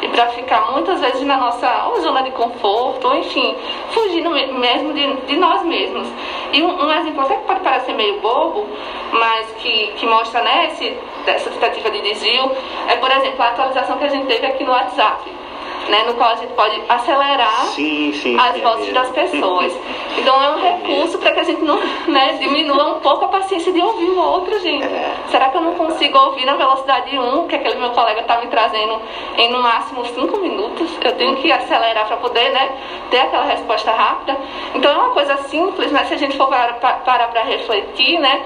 e 0.02 0.08
para 0.08 0.26
ficar 0.28 0.72
muitas 0.72 1.00
vezes 1.00 1.22
na 1.22 1.36
nossa 1.36 1.86
ou 1.88 2.00
zona 2.00 2.22
de 2.22 2.30
conforto, 2.30 3.06
ou 3.06 3.14
enfim, 3.16 3.56
fugindo 3.90 4.30
mesmo 4.30 4.92
de, 4.92 5.14
de 5.26 5.36
nós 5.36 5.62
mesmos. 5.62 6.06
E 6.52 6.62
um, 6.62 6.84
um, 6.84 6.92
exemplo 6.92 7.22
até 7.22 7.36
que 7.36 7.44
pode 7.44 7.60
parecer 7.60 7.94
meio 7.94 8.20
bobo, 8.20 8.66
mas 9.12 9.50
que, 9.58 9.92
que 9.96 10.06
mostra 10.06 10.42
né, 10.42 10.66
esse, 10.66 10.96
essa 11.26 11.50
tentativa 11.50 11.90
de 11.90 12.00
desvio, 12.02 12.50
é, 12.88 12.96
por 12.96 13.10
exemplo, 13.10 13.42
a 13.42 13.48
atualização 13.48 13.96
que 13.98 14.04
a 14.04 14.08
gente 14.08 14.26
teve 14.26 14.46
aqui 14.46 14.64
no 14.64 14.72
WhatsApp 14.72 15.43
né, 15.88 16.04
no 16.06 16.14
qual 16.14 16.30
a 16.30 16.36
gente 16.36 16.52
pode 16.54 16.80
acelerar 16.88 17.66
sim, 17.66 18.12
sim, 18.12 18.38
as 18.38 18.60
vozes 18.60 18.92
das 18.92 19.10
pessoas. 19.10 19.72
Então 20.16 20.40
é 20.40 20.50
um 20.50 20.60
recurso 20.60 21.18
para 21.18 21.32
que 21.32 21.40
a 21.40 21.42
gente 21.42 21.62
não 21.62 21.76
né, 22.06 22.34
diminua 22.34 22.96
um 22.96 23.00
pouco 23.00 23.24
a 23.24 23.28
paciência 23.28 23.72
de 23.72 23.80
ouvir 23.80 24.10
o 24.10 24.18
outro, 24.18 24.60
gente. 24.60 24.84
É, 24.84 25.12
Será 25.28 25.48
que 25.48 25.56
eu 25.56 25.60
não 25.60 25.74
consigo 25.74 26.16
ouvir 26.16 26.44
na 26.44 26.54
velocidade 26.54 27.18
1, 27.18 27.48
que 27.48 27.56
aquele 27.56 27.74
meu 27.74 27.90
colega 27.90 28.20
está 28.20 28.40
me 28.40 28.46
trazendo 28.46 29.02
em 29.36 29.50
no 29.50 29.60
máximo 29.60 30.04
5 30.04 30.36
minutos? 30.38 30.88
Eu 31.04 31.12
tenho 31.16 31.34
que 31.36 31.50
acelerar 31.50 32.06
para 32.06 32.16
poder 32.18 32.50
né, 32.52 32.70
ter 33.10 33.18
aquela 33.18 33.44
resposta 33.44 33.90
rápida. 33.90 34.38
Então 34.74 34.92
é 34.92 34.96
uma 34.96 35.10
coisa 35.10 35.36
simples, 35.48 35.90
mas 35.90 36.06
se 36.06 36.14
a 36.14 36.16
gente 36.16 36.36
for 36.36 36.46
parar 36.46 37.28
para 37.28 37.42
refletir, 37.42 38.20
né, 38.20 38.44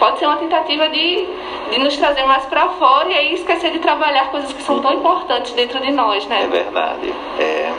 pode 0.00 0.18
ser 0.18 0.26
uma 0.26 0.38
tentativa 0.38 0.88
de, 0.88 1.28
de 1.70 1.78
nos 1.78 1.94
trazer 1.98 2.24
mais 2.24 2.46
para 2.46 2.70
fora 2.70 3.10
e 3.10 3.14
aí 3.14 3.34
esquecer 3.34 3.70
de 3.70 3.78
trabalhar 3.78 4.30
coisas 4.30 4.50
que 4.52 4.62
são 4.62 4.80
tão 4.80 4.94
importantes 4.94 5.52
dentro 5.52 5.78
de 5.78 5.92
nós, 5.92 6.26
né? 6.26 6.44
É 6.44 6.46
verdade. 6.46 6.79
É, 7.38 7.72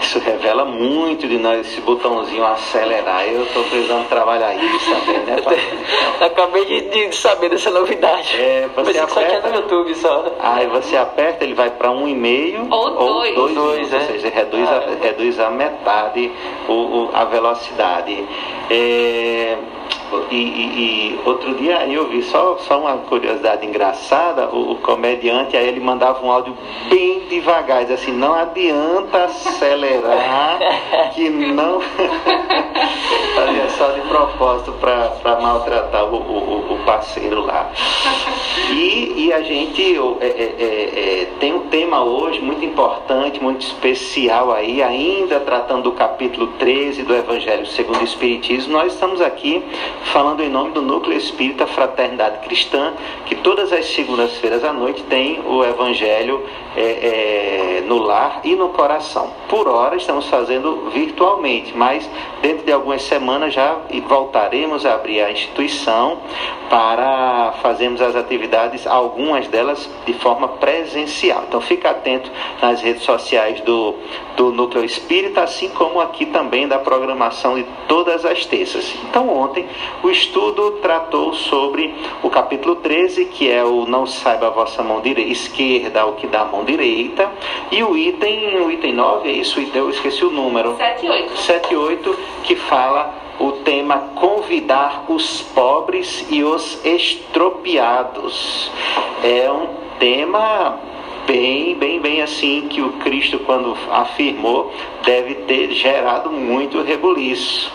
isso 0.00 0.18
revela 0.18 0.64
muito 0.64 1.26
de 1.26 1.38
nós, 1.38 1.60
esse 1.66 1.80
botãozinho 1.80 2.44
acelerar. 2.44 3.26
Eu 3.26 3.42
estou 3.44 3.64
precisando 3.64 4.08
trabalhar 4.08 4.54
isso 4.54 4.90
também, 4.90 5.20
né? 5.20 5.36
Acabei 6.20 6.64
de, 6.64 6.80
de, 6.82 7.16
saber 7.16 7.48
dessa 7.48 7.70
novidade. 7.70 8.36
É, 8.36 8.68
você 8.74 8.98
aperta, 8.98 9.14
só 9.14 9.22
tinha 9.22 9.40
no 9.40 9.54
YouTube 9.56 9.94
só. 9.94 10.24
Aí 10.40 10.66
você 10.66 10.96
aperta, 10.96 11.44
ele 11.44 11.54
vai 11.54 11.70
para 11.70 11.90
um 11.90 12.06
e 12.06 12.14
meio 12.14 12.66
ou, 12.70 12.94
ou 12.94 13.14
dois, 13.14 13.34
dois, 13.34 13.54
dois 13.54 13.92
ou 13.92 14.00
seja, 14.00 14.28
reduz, 14.28 14.68
ah, 14.68 14.84
a, 14.86 15.04
reduz 15.04 15.40
a 15.40 15.50
metade 15.50 16.30
o, 16.68 16.72
o 16.72 17.10
a 17.12 17.24
velocidade. 17.24 18.24
É, 18.70 19.56
e, 20.30 20.34
e, 20.34 20.38
e, 20.38 21.20
outro 21.24 21.54
dia 21.54 21.86
eu 21.86 22.08
vi 22.08 22.22
só, 22.22 22.56
só 22.58 22.78
uma 22.78 22.98
curiosidade 22.98 23.66
engraçada, 23.66 24.48
o, 24.48 24.72
o, 24.72 24.76
comediante 24.76 25.56
aí 25.56 25.66
ele 25.66 25.80
mandava 25.80 26.24
um 26.24 26.30
áudio 26.30 26.56
bem 26.88 27.20
devagar, 27.28 27.84
diz 27.84 28.00
assim, 28.00 28.12
não 28.12 28.34
adianta 28.34 29.24
acelerar 29.24 30.58
que 31.14 31.28
não 31.28 31.80
fazia 33.34 33.68
só 33.76 33.88
de 33.90 34.00
propósito 34.02 34.72
para 34.72 35.40
maltratar 35.40 36.04
o, 36.04 36.16
o, 36.16 36.74
o, 36.74 36.78
parceiro 36.84 37.44
lá. 37.44 37.70
E, 38.70 39.26
e 39.26 39.32
a 39.32 39.42
gente 39.42 39.96
é, 40.20 40.26
é, 40.26 40.54
é, 40.58 41.22
é, 41.22 41.28
tem 41.38 41.54
um 41.54 41.68
tema 41.68 42.02
hoje 42.04 42.40
muito 42.40 42.64
importante, 42.64 43.42
muito 43.42 43.66
especial 43.66 44.52
aí, 44.52 44.82
ainda 44.82 45.40
tratando 45.40 45.84
do 45.84 45.92
capítulo 45.92 46.48
13 46.58 47.02
do 47.02 47.14
Evangelho 47.14 47.66
segundo 47.66 48.00
o 48.00 48.04
Espiritismo. 48.04 48.72
Nós 48.72 48.92
estamos 48.94 49.20
aqui 49.20 49.62
falando 50.04 50.42
em 50.42 50.48
nome 50.48 50.72
do 50.72 50.82
Núcleo 50.82 51.16
Espírita 51.16 51.66
Fraternidade 51.66 52.38
Cristã, 52.46 52.94
que 53.26 53.34
todas 53.34 53.72
as 53.72 53.86
segundas-feiras 53.86 54.64
à 54.64 54.72
noite 54.72 55.02
tem 55.04 55.40
o 55.46 55.64
Evangelho 55.64 56.44
é, 56.76 56.80
é, 56.82 57.84
no 57.86 57.98
lar 57.98 58.40
e 58.44 58.54
no 58.54 58.68
coração. 58.70 59.30
Por 59.48 59.68
hora 59.68 59.96
estamos 59.96 60.26
fazendo 60.28 60.90
virtualmente, 60.90 61.76
mas 61.76 62.08
dentro 62.42 62.64
de 62.64 62.72
algumas 62.72 63.02
semanas 63.02 63.54
já 63.54 63.76
voltaremos 64.06 64.84
a 64.84 64.94
abrir 64.94 65.22
a 65.22 65.30
instituição 65.30 66.18
para 66.68 67.52
fazermos 67.62 68.00
as 68.00 68.16
atividades, 68.16 68.86
algumas 68.86 69.46
delas 69.48 69.88
de 70.04 70.12
forma 70.14 70.48
presencial. 70.48 71.44
Então 71.48 71.60
fica 71.60 71.90
atento 71.90 72.30
nas 72.60 72.80
redes 72.80 73.02
sociais 73.02 73.60
do, 73.60 73.94
do 74.36 74.52
Núcleo 74.52 74.84
Espírita, 74.84 75.42
assim 75.42 75.68
como 75.70 76.00
aqui 76.00 76.26
também 76.26 76.66
da 76.68 76.78
programação 76.78 77.54
de 77.54 77.64
todas 77.88 78.24
as 78.24 78.44
terças. 78.44 78.94
Então 79.08 79.28
ontem 79.28 79.66
o 80.02 80.10
estudo 80.10 80.72
tratou 80.82 81.32
sobre 81.34 81.94
o 82.22 82.30
capítulo 82.30 82.76
13, 82.76 83.26
que 83.26 83.50
é 83.50 83.64
o 83.64 83.86
Não 83.86 84.06
saiba 84.06 84.48
a 84.48 84.50
vossa 84.50 84.82
mão 84.82 85.00
direita, 85.00 85.32
esquerda 85.32 86.06
o 86.06 86.12
que 86.12 86.26
dá 86.26 86.42
a 86.42 86.44
mão 86.44 86.64
direita, 86.64 87.30
e 87.70 87.82
o 87.82 87.96
item, 87.96 88.60
o 88.60 88.70
item 88.70 88.94
9, 88.94 89.28
é 89.28 89.32
isso, 89.32 89.60
eu 89.74 89.90
esqueci 89.90 90.24
o 90.24 90.30
número. 90.30 90.76
7 90.76 91.06
e 91.06 91.10
8. 91.10 91.38
7 91.38 91.72
e 91.72 91.76
8, 91.76 92.18
que 92.44 92.56
fala 92.56 93.14
o 93.38 93.52
tema 93.52 93.98
convidar 94.14 95.04
os 95.08 95.42
pobres 95.42 96.26
e 96.30 96.42
os 96.42 96.84
estropiados. 96.84 98.70
É 99.22 99.50
um 99.50 99.68
tema 99.98 100.78
bem, 101.26 101.74
bem, 101.74 102.00
bem 102.00 102.22
assim 102.22 102.68
que 102.68 102.80
o 102.80 102.92
Cristo, 102.94 103.38
quando 103.40 103.76
afirmou, 103.90 104.72
deve 105.04 105.34
ter 105.34 105.72
gerado 105.72 106.30
muito 106.30 106.82
rebuliço. 106.82 107.70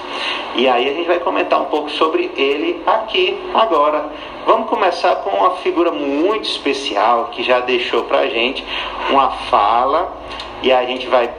E 0.55 0.67
aí 0.67 0.89
a 0.89 0.93
gente 0.93 1.07
vai 1.07 1.19
comentar 1.19 1.61
um 1.61 1.65
pouco 1.65 1.89
sobre 1.91 2.31
ele 2.35 2.81
aqui, 2.85 3.37
agora. 3.53 4.09
Vamos 4.45 4.69
começar 4.69 5.15
com 5.17 5.29
uma 5.29 5.51
figura 5.57 5.91
muito 5.91 6.45
especial 6.45 7.29
que 7.31 7.43
já 7.43 7.59
deixou 7.59 8.03
pra 8.03 8.27
gente 8.27 8.63
uma 9.09 9.29
fala, 9.29 10.17
e 10.63 10.71
a 10.71 10.83
gente 10.85 11.07
vai 11.07 11.29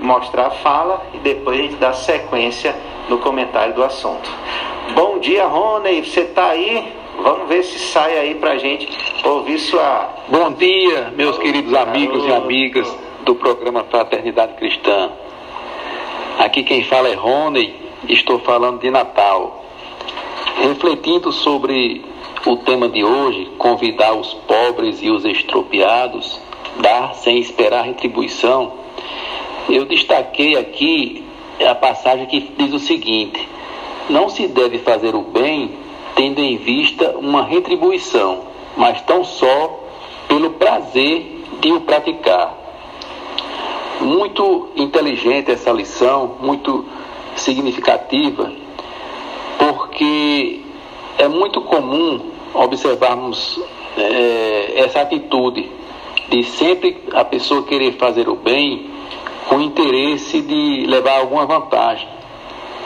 mostrar 0.00 0.46
a 0.46 0.50
fala 0.50 1.02
e 1.12 1.18
depois 1.18 1.58
a 1.58 1.62
gente 1.62 1.76
dá 1.76 1.92
sequência 1.92 2.74
no 3.08 3.18
comentário 3.18 3.74
do 3.74 3.82
assunto. 3.82 4.30
Bom 4.94 5.18
dia, 5.18 5.46
Rony, 5.46 6.04
você 6.04 6.20
está 6.20 6.50
aí? 6.50 7.03
Vamos 7.22 7.48
ver 7.48 7.62
se 7.62 7.78
sai 7.78 8.18
aí 8.18 8.34
para 8.34 8.52
a 8.52 8.58
gente 8.58 8.88
ouvir 9.24 9.58
sua. 9.58 10.08
Bom 10.28 10.52
dia, 10.52 11.12
meus 11.16 11.38
queridos 11.38 11.72
amigos 11.72 12.26
e 12.26 12.32
amigas 12.32 12.92
do 13.24 13.34
programa 13.34 13.84
Fraternidade 13.84 14.54
Cristã. 14.54 15.10
Aqui 16.38 16.62
quem 16.64 16.82
fala 16.84 17.08
é 17.08 17.14
Rony, 17.14 17.74
estou 18.08 18.40
falando 18.40 18.80
de 18.80 18.90
Natal. 18.90 19.64
Refletindo 20.60 21.32
sobre 21.32 22.04
o 22.46 22.56
tema 22.58 22.88
de 22.88 23.04
hoje, 23.04 23.46
convidar 23.58 24.12
os 24.14 24.34
pobres 24.34 25.02
e 25.02 25.10
os 25.10 25.24
estropiados, 25.24 26.40
dar 26.80 27.14
sem 27.14 27.38
esperar 27.38 27.84
retribuição, 27.84 28.72
eu 29.68 29.84
destaquei 29.84 30.56
aqui 30.56 31.24
a 31.64 31.74
passagem 31.74 32.26
que 32.26 32.40
diz 32.40 32.72
o 32.72 32.78
seguinte: 32.78 33.48
Não 34.10 34.28
se 34.28 34.46
deve 34.48 34.78
fazer 34.78 35.14
o 35.14 35.22
bem 35.22 35.83
tendo 36.14 36.40
em 36.40 36.56
vista 36.56 37.16
uma 37.18 37.42
retribuição, 37.44 38.44
mas 38.76 39.00
tão 39.02 39.24
só 39.24 39.80
pelo 40.28 40.50
prazer 40.50 41.44
de 41.60 41.72
o 41.72 41.80
praticar. 41.80 42.54
Muito 44.00 44.70
inteligente 44.76 45.50
essa 45.50 45.70
lição, 45.70 46.36
muito 46.40 46.84
significativa, 47.36 48.52
porque 49.58 50.60
é 51.18 51.28
muito 51.28 51.60
comum 51.62 52.20
observarmos 52.54 53.60
é, 53.96 54.72
essa 54.76 55.00
atitude 55.00 55.70
de 56.28 56.42
sempre 56.44 56.96
a 57.12 57.24
pessoa 57.24 57.62
querer 57.64 57.92
fazer 57.92 58.28
o 58.28 58.34
bem 58.34 58.90
com 59.48 59.60
interesse 59.60 60.40
de 60.40 60.86
levar 60.86 61.18
alguma 61.18 61.46
vantagem, 61.46 62.08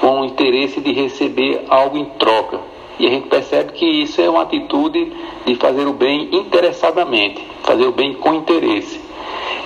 com 0.01 0.25
interesse 0.25 0.81
de 0.81 0.93
receber 0.93 1.65
algo 1.69 1.97
em 1.97 2.05
troca. 2.05 2.61
E 2.99 3.07
a 3.07 3.11
gente 3.11 3.29
percebe 3.29 3.73
que 3.73 3.87
isso 3.87 4.21
é 4.21 4.29
uma 4.29 4.43
atitude 4.43 5.13
de 5.47 5.55
fazer 5.55 5.87
o 5.87 5.93
bem 5.93 6.29
interessadamente, 6.33 7.43
fazer 7.63 7.87
o 7.87 7.93
bem 7.93 8.15
com 8.15 8.35
interesse. 8.35 9.01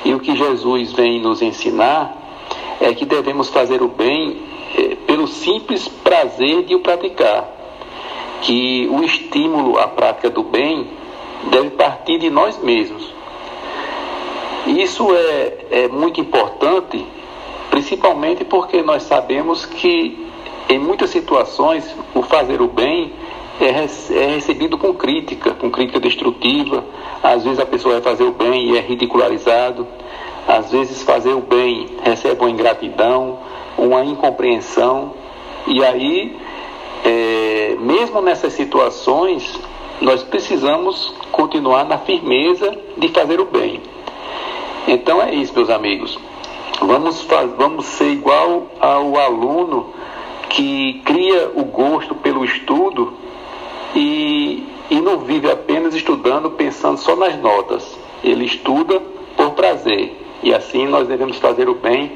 E 0.05 0.13
o 0.13 0.21
que 0.21 0.37
Jesus 0.37 0.93
vem 0.93 1.21
nos 1.21 1.41
ensinar 1.41 2.17
é 2.81 2.93
que 2.93 3.07
devemos 3.07 3.49
fazer 3.49 3.81
o 3.81 3.89
bem 3.89 4.37
eh, 4.77 4.97
pelo 5.07 5.27
simples 5.27 5.89
prazer 5.89 6.65
de 6.65 6.75
o 6.75 6.81
praticar. 6.81 7.49
Que 8.43 8.89
o 8.91 9.03
estímulo 9.05 9.79
à 9.79 9.87
prática 9.87 10.29
do 10.29 10.43
bem 10.43 10.87
deve 11.51 11.71
partir 11.71 12.19
de 12.19 12.29
nós 12.29 12.59
mesmos. 12.63 13.13
Isso 14.67 15.09
é, 15.15 15.67
é 15.71 15.89
muito 15.89 16.21
importante, 16.21 17.05
principalmente 17.71 18.45
porque 18.45 18.83
nós 18.83 19.05
sabemos 19.05 19.65
que 19.65 20.22
em 20.69 20.79
muitas 20.79 21.11
situações 21.11 21.85
o 22.15 22.23
fazer 22.23 22.61
o 22.61 22.69
bem 22.69 23.13
é, 23.61 23.69
é 23.69 24.27
recebido 24.35 24.79
com 24.79 24.95
crítica, 24.95 25.53
com 25.53 25.71
crítica 25.71 26.01
destrutiva. 26.01 26.85
Às 27.23 27.45
vezes 27.45 27.61
a 27.61 27.67
pessoa 27.67 27.95
vai 27.95 28.03
fazer 28.03 28.25
o 28.25 28.33
bem 28.33 28.71
e 28.71 28.79
é 28.79 28.81
ridicularizado. 28.81 29.87
Às 30.47 30.71
vezes 30.71 31.03
fazer 31.03 31.33
o 31.33 31.41
bem 31.41 31.89
recebe 32.03 32.41
uma 32.41 32.51
ingratidão, 32.51 33.39
uma 33.79 34.05
incompreensão. 34.05 35.15
E 35.67 35.85
aí, 35.85 36.37
é, 37.05 37.77
mesmo 37.79 38.21
nessas 38.21 38.53
situações, 38.55 39.61
nós 40.01 40.23
precisamos 40.23 41.15
continuar 41.31 41.85
na 41.85 41.99
firmeza 41.99 42.77
de 42.97 43.09
fazer 43.09 43.41
o 43.41 43.45
bem. 43.45 43.81
Então 44.89 45.23
é 45.23 45.33
isso, 45.33 45.55
meus 45.55 45.71
amigos. 45.71 46.19
Vamos, 46.81 47.25
vamos 47.57 47.87
ser 47.87 48.11
igual 48.11 48.67
ao 48.81 49.17
aluno 49.17 49.95
que 50.53 51.01
cria 51.05 51.51
o 51.55 51.65
gosto 51.65 52.15
pelo 52.15 52.45
estudo 52.45 53.15
e, 53.95 54.63
e 54.91 55.01
não 55.01 55.19
vive 55.21 55.51
apenas 55.51 55.95
estudando 55.95 56.51
pensando 56.51 56.99
só 56.99 57.17
nas 57.17 57.37
notas. 57.39 57.99
Ele 58.23 58.45
estuda 58.45 59.01
por 59.37 59.53
prazer. 59.53 60.21
E 60.43 60.53
assim 60.53 60.87
nós 60.87 61.09
devemos 61.09 61.39
fazer 61.39 61.69
o 61.69 61.75
bem 61.75 62.13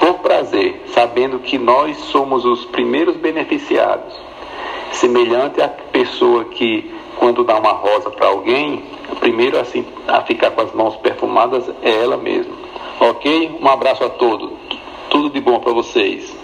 por 0.00 0.14
prazer, 0.20 0.82
sabendo 0.94 1.40
que 1.40 1.58
nós 1.58 1.96
somos 2.04 2.44
os 2.44 2.64
primeiros 2.66 3.16
beneficiados. 3.16 4.14
Semelhante 4.92 5.60
à 5.60 5.68
pessoa 5.68 6.46
que, 6.46 6.90
quando 7.18 7.44
dá 7.44 7.58
uma 7.58 7.72
rosa 7.72 8.10
para 8.10 8.28
alguém, 8.28 8.82
primeiro 9.20 9.58
assim, 9.58 9.84
a 10.06 10.22
ficar 10.22 10.52
com 10.52 10.62
as 10.62 10.72
mãos 10.72 10.96
perfumadas 10.96 11.68
é 11.82 12.02
ela 12.02 12.16
mesma. 12.16 12.54
Ok? 13.00 13.58
Um 13.60 13.68
abraço 13.68 14.04
a 14.04 14.08
todos. 14.08 14.50
Tudo 15.10 15.28
de 15.28 15.40
bom 15.40 15.60
para 15.60 15.72
vocês. 15.72 16.37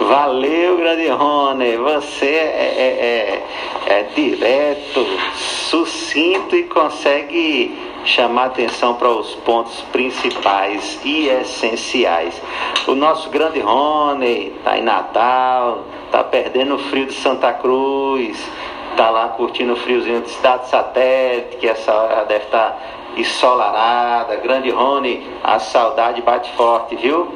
Valeu, 0.00 0.78
grande 0.78 1.08
Rony. 1.08 1.76
Você 1.76 2.26
é, 2.26 3.44
é, 3.86 3.86
é, 3.86 3.98
é 3.98 4.02
direto, 4.14 5.06
sucinto 5.36 6.56
e 6.56 6.64
consegue 6.64 7.78
chamar 8.04 8.46
atenção 8.46 8.94
para 8.94 9.08
os 9.08 9.34
pontos 9.36 9.80
principais 9.92 10.98
e 11.04 11.28
essenciais. 11.28 12.40
O 12.86 12.94
nosso 12.94 13.28
grande 13.30 13.60
Rony 13.60 14.54
está 14.56 14.78
em 14.78 14.82
Natal, 14.82 15.84
está 16.06 16.24
perdendo 16.24 16.76
o 16.76 16.78
frio 16.78 17.06
de 17.06 17.14
Santa 17.14 17.52
Cruz, 17.52 18.42
está 18.90 19.10
lá 19.10 19.28
curtindo 19.28 19.74
o 19.74 19.76
friozinho 19.76 20.22
de 20.22 20.30
Cidade 20.30 20.68
Satélite, 20.68 21.56
que 21.58 21.68
essa 21.68 21.92
hora 21.92 22.24
deve 22.24 22.46
estar 22.46 22.70
tá 22.70 22.78
ensolarada. 23.16 24.36
Grande 24.36 24.70
Rony, 24.70 25.26
a 25.44 25.58
saudade 25.58 26.22
bate 26.22 26.50
forte, 26.52 26.96
viu? 26.96 27.32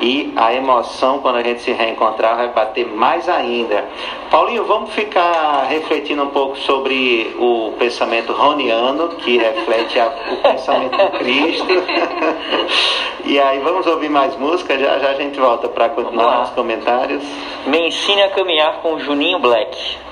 E 0.00 0.32
a 0.36 0.52
emoção 0.52 1.20
quando 1.20 1.36
a 1.36 1.42
gente 1.42 1.62
se 1.62 1.72
reencontrar 1.72 2.36
vai 2.36 2.48
bater 2.48 2.86
mais 2.86 3.28
ainda. 3.28 3.84
Paulinho, 4.30 4.64
vamos 4.64 4.92
ficar 4.92 5.66
refletindo 5.68 6.22
um 6.22 6.28
pouco 6.28 6.56
sobre 6.58 7.34
o 7.38 7.72
pensamento 7.78 8.32
roniano, 8.32 9.08
que 9.08 9.38
reflete 9.38 9.98
a, 9.98 10.12
o 10.32 10.36
pensamento 10.36 10.96
do 10.96 11.18
Cristo. 11.18 11.66
e 13.24 13.38
aí 13.38 13.58
vamos 13.60 13.86
ouvir 13.86 14.08
mais 14.08 14.36
música, 14.36 14.78
já 14.78 14.98
já 14.98 15.10
a 15.10 15.14
gente 15.14 15.38
volta 15.38 15.68
para 15.68 15.88
continuar 15.88 16.42
os 16.42 16.50
comentários. 16.50 17.22
Me 17.66 17.88
ensine 17.88 18.22
a 18.22 18.30
caminhar 18.30 18.80
com 18.82 18.98
Juninho 18.98 19.38
Black. 19.38 20.06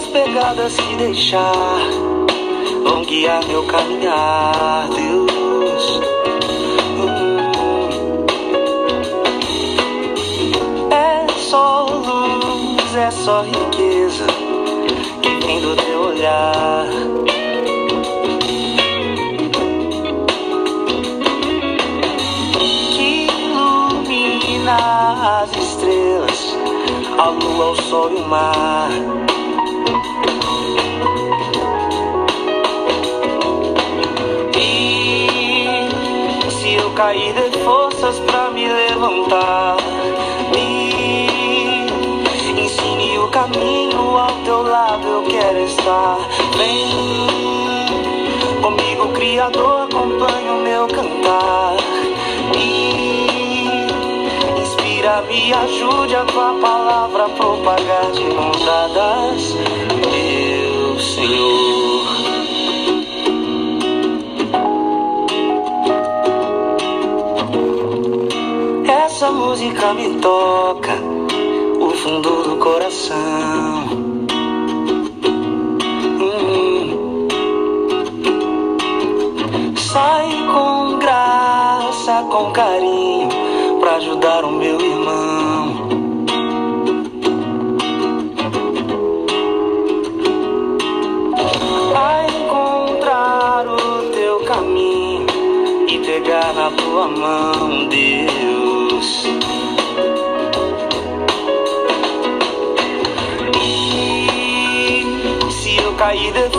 As 0.00 0.06
pegadas 0.06 0.76
que 0.76 0.96
deixar 0.96 1.78
vão 2.82 3.04
guiar 3.04 3.44
meu 3.44 3.62
caminhar, 3.64 4.88
Deus. 4.88 6.00
Hum. 6.96 7.36
É 10.90 11.26
só 11.36 11.84
luz, 11.84 12.96
é 12.96 13.10
só 13.10 13.42
riqueza 13.42 14.24
que 15.22 15.46
vem 15.46 15.60
do 15.60 15.76
teu 15.76 16.00
olhar. 16.00 16.86
Que 22.94 23.26
ilumina 23.44 24.78
as 25.42 25.54
estrelas, 25.54 26.56
a 27.18 27.28
lua, 27.28 27.72
o 27.72 27.82
sol 27.82 28.10
e 28.12 28.14
o 28.14 28.26
mar. 28.26 29.29
Cair, 37.00 37.32
dê 37.32 37.50
forças 37.64 38.18
pra 38.20 38.50
me 38.50 38.68
levantar. 38.68 39.76
Me 40.52 41.80
ensine 42.60 43.18
o 43.18 43.28
caminho 43.28 44.18
ao 44.18 44.32
teu 44.44 44.62
lado, 44.62 45.08
eu 45.08 45.22
quero 45.22 45.60
estar. 45.60 46.18
Vem 46.58 46.86
comigo, 48.60 49.08
Criador, 49.14 49.84
acompanhe 49.84 50.50
o 50.50 50.60
meu 50.62 50.86
cantar. 50.88 51.76
E 52.54 53.80
inspira-me, 54.60 55.54
ajude 55.54 56.16
a 56.16 56.24
tua 56.26 56.52
palavra 56.60 57.30
propagar 57.30 58.10
de 58.12 58.24
mãos 58.24 58.62
dadas, 58.62 59.54
meu 60.12 61.00
Senhor. 61.00 61.89
Música 69.40 69.94
me 69.94 70.20
toca 70.20 70.92
o 71.80 71.90
fundo 71.92 72.42
do 72.42 72.56
coração. 72.56 73.86
Hum. 76.20 77.26
Sai 79.76 80.28
com 80.52 80.98
graça, 80.98 82.22
com 82.30 82.52
carinho, 82.52 83.28
pra 83.80 83.96
ajudar 83.96 84.39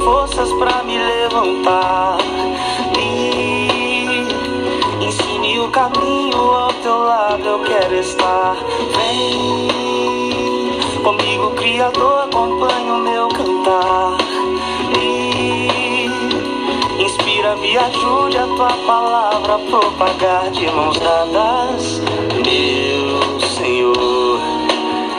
forças 0.04 0.52
pra 0.54 0.84
me 0.84 0.98
levantar. 0.98 2.18
E 3.00 4.28
ensine 5.04 5.60
o 5.60 5.70
caminho 5.70 6.38
ao 6.38 6.74
teu 6.74 7.00
lado, 7.00 7.46
eu 7.46 7.60
quero 7.60 7.96
estar. 7.96 8.56
Vem 8.96 9.68
comigo, 11.04 11.52
Criador, 11.52 12.24
acompanhe 12.24 12.92
o 12.92 12.98
meu 12.98 13.28
cantar. 13.30 14.18
E 15.00 15.72
Inspira-me, 17.02 17.78
ajude 17.78 18.38
a 18.38 18.46
tua 18.46 18.74
palavra 18.86 19.56
a 19.56 19.60
propagar 19.60 20.52
de 20.52 20.68
mãos 20.68 21.00
dadas, 21.00 22.00
meu 22.46 23.40
Senhor. 23.58 24.40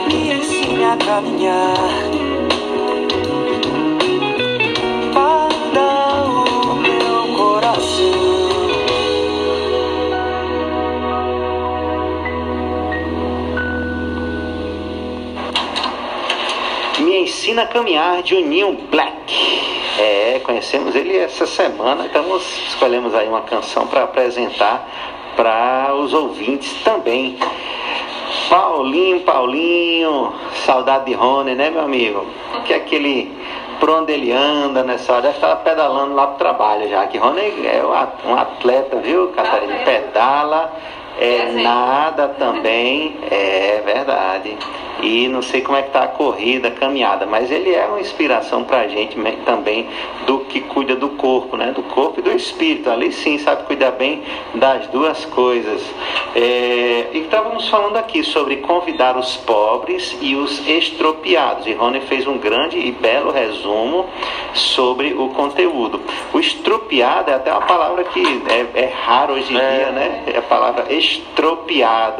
Me 0.06 0.32
ensine 0.34 0.84
a 0.84 0.96
caminhar 0.96 2.01
ensina 17.52 17.64
a 17.64 17.66
caminhar 17.66 18.22
de 18.22 18.30
Juninho 18.30 18.72
Black. 18.90 19.60
É, 19.98 20.40
conhecemos 20.42 20.94
ele 20.94 21.18
essa 21.18 21.46
semana, 21.46 22.06
então 22.06 22.26
nós 22.26 22.42
escolhemos 22.68 23.14
aí 23.14 23.28
uma 23.28 23.42
canção 23.42 23.86
para 23.86 24.04
apresentar 24.04 24.88
para 25.36 25.94
os 25.94 26.14
ouvintes 26.14 26.72
também. 26.82 27.38
Paulinho, 28.48 29.20
Paulinho, 29.20 30.32
saudade 30.64 31.06
de 31.06 31.12
Rony, 31.12 31.54
né, 31.54 31.68
meu 31.68 31.82
amigo? 31.82 32.26
Que 32.64 32.72
é 32.72 32.76
aquele 32.76 33.30
por 33.78 33.90
onde 33.90 34.12
ele 34.12 34.32
anda 34.32 34.82
nessa 34.82 35.12
hora, 35.12 35.22
deve 35.22 35.34
estar 35.34 35.56
pedalando 35.56 36.14
lá 36.14 36.28
pro 36.28 36.38
trabalho 36.38 36.88
já. 36.88 37.06
Que 37.06 37.18
Rony 37.18 37.40
é 37.66 37.82
um 38.24 38.34
atleta, 38.34 38.96
viu, 38.96 39.28
Catarina? 39.32 39.74
Pedala, 39.84 40.72
é 41.20 41.52
nada 41.62 42.28
também, 42.38 43.16
é 43.30 43.82
verdade. 43.84 44.56
E 45.02 45.26
não 45.26 45.42
sei 45.42 45.62
como 45.62 45.76
é 45.76 45.82
que 45.82 45.90
tá 45.90 46.04
a 46.04 46.08
corrida, 46.08 46.68
a 46.68 46.70
caminhada, 46.70 47.26
mas 47.26 47.50
ele 47.50 47.74
é 47.74 47.84
uma 47.86 48.00
inspiração 48.00 48.62
pra 48.62 48.86
gente 48.86 49.18
me- 49.18 49.32
também 49.44 49.88
do 50.26 50.40
que 50.40 50.60
cuida 50.60 50.94
do 50.94 51.08
corpo, 51.10 51.56
né? 51.56 51.72
Do 51.74 51.82
corpo 51.82 52.20
e 52.20 52.22
do 52.22 52.30
espírito. 52.30 52.88
Ali 52.88 53.10
sim 53.12 53.36
sabe 53.38 53.64
cuidar 53.64 53.92
bem 53.92 54.22
das 54.54 54.86
duas 54.88 55.24
coisas. 55.24 55.82
É, 56.36 57.08
e 57.12 57.18
estávamos 57.18 57.68
falando 57.68 57.96
aqui 57.96 58.22
sobre 58.22 58.58
convidar 58.58 59.16
os 59.16 59.36
pobres 59.38 60.16
e 60.20 60.36
os 60.36 60.66
estropiados. 60.68 61.66
E 61.66 61.72
Rony 61.72 62.00
fez 62.02 62.26
um 62.28 62.38
grande 62.38 62.78
e 62.78 62.92
belo 62.92 63.32
resumo 63.32 64.06
sobre 64.54 65.14
o 65.14 65.30
conteúdo. 65.30 66.00
O 66.32 66.38
estropiado 66.38 67.30
é 67.30 67.34
até 67.34 67.50
uma 67.50 67.62
palavra 67.62 68.04
que 68.04 68.22
é, 68.48 68.80
é 68.82 68.92
raro 69.04 69.34
hoje 69.34 69.52
em 69.52 69.58
É. 69.58 69.74
dia, 69.76 69.90
né? 69.90 70.22
É 70.32 70.38
a 70.38 70.42
palavra 70.42 70.84
estropiado, 70.92 71.01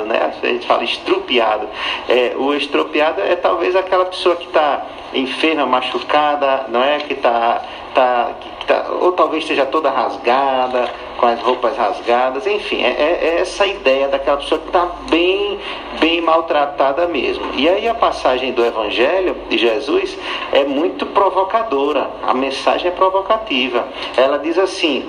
né? 0.04 0.32
A 0.42 0.46
gente 0.46 0.66
fala 0.66 0.84
estrupiado. 0.84 1.68
É, 2.08 2.34
o 2.36 2.54
estropiado 2.54 3.20
é 3.20 3.36
talvez 3.36 3.74
aquela 3.76 4.04
pessoa 4.04 4.36
que 4.36 4.46
está 4.46 4.84
enferma, 5.14 5.66
machucada, 5.66 6.66
não 6.68 6.82
é? 6.82 6.98
Que 6.98 7.12
está 7.14 7.62
tá, 7.94 8.30
que 8.40 8.66
tá, 8.66 8.86
ou 9.00 9.12
talvez 9.12 9.42
esteja 9.44 9.66
toda 9.66 9.90
rasgada, 9.90 10.88
com 11.18 11.26
as 11.26 11.40
roupas 11.40 11.76
rasgadas, 11.76 12.46
enfim, 12.46 12.82
é, 12.82 12.88
é- 12.88 13.18
é 13.36 13.40
essa 13.40 13.66
ideia 13.66 14.08
daquela 14.08 14.38
pessoa 14.38 14.60
que 14.60 14.66
está 14.66 14.86
bem, 15.08 15.58
bem 16.00 16.20
maltratada 16.20 17.06
mesmo. 17.06 17.44
E 17.54 17.68
aí 17.68 17.86
a 17.88 17.94
passagem 17.94 18.52
do 18.52 18.64
Evangelho 18.64 19.36
de 19.48 19.56
Jesus 19.58 20.18
é 20.52 20.64
muito 20.64 21.06
provocadora, 21.06 22.10
a 22.26 22.34
mensagem 22.34 22.88
é 22.88 22.90
provocativa. 22.90 23.86
Ela 24.16 24.38
diz 24.38 24.58
assim: 24.58 25.08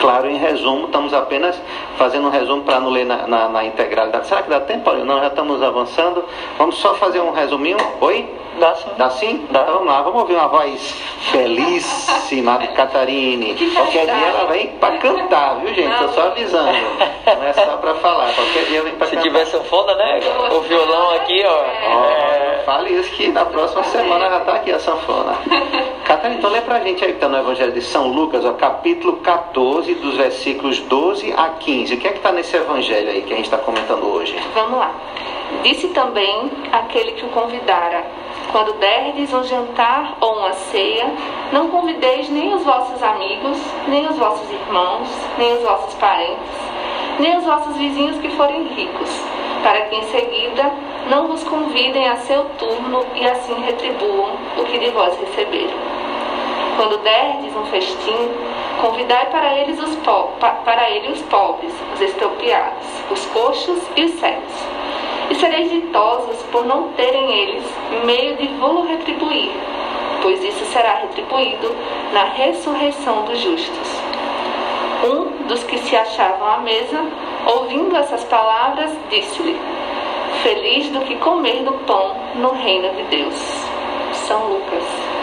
Claro, 0.00 0.28
em 0.28 0.36
resumo, 0.36 0.86
estamos 0.86 1.12
apenas 1.14 1.60
fazendo 1.96 2.26
um 2.26 2.30
resumo 2.30 2.62
para 2.62 2.78
não 2.80 2.90
ler 2.90 3.04
na, 3.06 3.26
na, 3.26 3.48
na, 3.48 3.64
integralidade. 3.64 4.26
Será 4.26 4.42
que 4.42 4.50
dá 4.50 4.60
tempo, 4.60 4.84
Paulinho? 4.84 5.06
Não, 5.06 5.20
já 5.20 5.28
estamos 5.28 5.62
avançando. 5.62 6.24
Vamos 6.58 6.76
só 6.76 6.94
fazer 6.94 7.20
um 7.20 7.32
resuminho. 7.32 7.78
Oi? 8.00 8.28
Dá 8.58 8.74
sim. 8.74 8.90
Dá 8.96 9.10
sim? 9.10 9.46
Dá. 9.50 9.60
Então 9.62 9.74
vamos 9.74 9.88
lá, 9.92 10.00
vamos 10.02 10.20
ouvir 10.22 10.34
uma 10.34 10.48
voz 10.48 10.94
belíssima 11.30 12.56
de 12.58 12.68
Catarine. 12.68 13.54
Qualquer 13.74 14.04
dia 14.06 14.26
ela 14.28 14.44
vem 14.46 14.68
para 14.78 14.96
cantar, 14.98 15.56
viu 15.56 15.74
gente? 15.74 15.92
Estou 15.92 16.08
só 16.10 16.22
avisando. 16.28 16.72
Não 17.26 17.44
é 17.46 17.52
só 17.52 17.76
para 17.76 17.94
falar. 17.96 18.32
Qualquer 18.34 18.64
dia 18.64 18.82
vem 18.82 18.94
para 18.94 19.06
Se 19.08 19.16
cantar. 19.16 19.28
tiver 19.28 19.44
sanfona, 19.46 19.94
né? 19.94 20.20
O 20.54 20.60
violão 20.60 21.10
aqui, 21.16 21.44
ó. 21.44 21.64
Ó, 21.88 22.04
É, 22.04 22.62
Fale 22.64 22.94
isso 22.98 23.10
que 23.12 23.28
na 23.28 23.44
próxima 23.44 23.84
semana 23.84 24.28
já 24.28 24.38
está 24.38 24.52
aqui 24.54 24.72
a 24.72 24.78
sanfona. 24.78 25.34
Catarina, 26.06 26.38
então 26.38 26.50
lê 26.50 26.60
pra 26.60 26.78
gente 26.78 27.04
aí 27.04 27.10
que 27.10 27.16
está 27.16 27.28
no 27.28 27.36
Evangelho 27.36 27.72
de 27.72 27.82
São 27.82 28.06
Lucas, 28.06 28.44
ó, 28.44 28.52
capítulo 28.52 29.16
14, 29.16 29.92
dos 29.96 30.16
versículos 30.16 30.78
12 30.78 31.34
a 31.36 31.48
15. 31.48 31.94
O 31.94 31.98
que 31.98 32.06
é 32.06 32.12
que 32.12 32.18
está 32.18 32.30
nesse 32.30 32.56
evangelho 32.56 33.10
aí 33.10 33.22
que 33.22 33.32
a 33.32 33.36
gente 33.36 33.46
está 33.46 33.58
comentando 33.58 34.06
hoje? 34.06 34.38
Vamos 34.54 34.78
lá. 34.78 34.92
Disse 35.64 35.88
também 35.88 36.48
aquele 36.70 37.10
que 37.10 37.26
o 37.26 37.28
convidara: 37.30 38.04
Quando 38.52 38.74
derdes 38.74 39.32
um 39.32 39.42
jantar 39.42 40.16
ou 40.20 40.36
uma 40.36 40.52
ceia, 40.52 41.12
não 41.50 41.70
convideis 41.70 42.28
nem 42.28 42.54
os 42.54 42.62
vossos 42.62 43.02
amigos, 43.02 43.58
nem 43.88 44.06
os 44.06 44.16
vossos 44.16 44.48
irmãos, 44.48 45.08
nem 45.36 45.54
os 45.54 45.62
vossos 45.62 45.94
parentes, 45.94 46.54
nem 47.18 47.36
os 47.36 47.44
vossos 47.44 47.76
vizinhos 47.76 48.16
que 48.18 48.28
forem 48.36 48.62
ricos, 48.62 49.10
para 49.60 49.80
que 49.86 49.96
em 49.96 50.04
seguida 50.04 50.70
não 51.10 51.26
vos 51.26 51.42
convidem 51.42 52.08
a 52.08 52.14
seu 52.18 52.44
turno 52.58 53.04
e 53.16 53.26
assim 53.26 53.60
retribuam 53.60 54.34
o 54.56 54.64
que 54.66 54.78
de 54.78 54.90
vós 54.90 55.18
receberam. 55.18 55.95
Quando 56.76 56.98
derdes 56.98 57.56
um 57.56 57.64
festim, 57.66 58.30
convidai 58.80 59.26
para 59.30 59.54
eles 59.58 59.80
os 59.82 59.96
po- 59.96 60.28
pa- 60.38 60.56
para 60.64 60.90
ele 60.90 61.08
os 61.10 61.22
pobres, 61.22 61.72
os 61.94 62.00
expropriados, 62.00 62.86
os 63.10 63.24
coxos 63.26 63.78
e 63.96 64.04
os 64.04 64.12
cegos. 64.20 64.52
E 65.30 65.34
sereis 65.34 65.70
ditosos 65.70 66.40
por 66.52 66.64
não 66.66 66.88
terem 66.92 67.32
eles 67.32 67.64
meio 68.04 68.36
de 68.36 68.46
vô-lo 68.58 68.86
retribuir, 68.86 69.50
pois 70.22 70.42
isso 70.44 70.64
será 70.66 70.94
retribuído 70.96 71.74
na 72.12 72.24
ressurreição 72.24 73.22
dos 73.24 73.38
justos. 73.40 73.88
Um 75.04 75.46
dos 75.46 75.64
que 75.64 75.78
se 75.78 75.96
achavam 75.96 76.46
à 76.48 76.58
mesa, 76.58 77.04
ouvindo 77.46 77.96
essas 77.96 78.22
palavras, 78.24 78.90
disse-lhe: 79.10 79.58
Feliz 80.42 80.88
do 80.90 81.00
que 81.00 81.16
comer 81.16 81.62
do 81.64 81.72
pão 81.86 82.14
no 82.36 82.52
reino 82.52 82.90
de 82.94 83.02
Deus. 83.04 83.34
São 84.12 84.44
Lucas. 84.46 85.15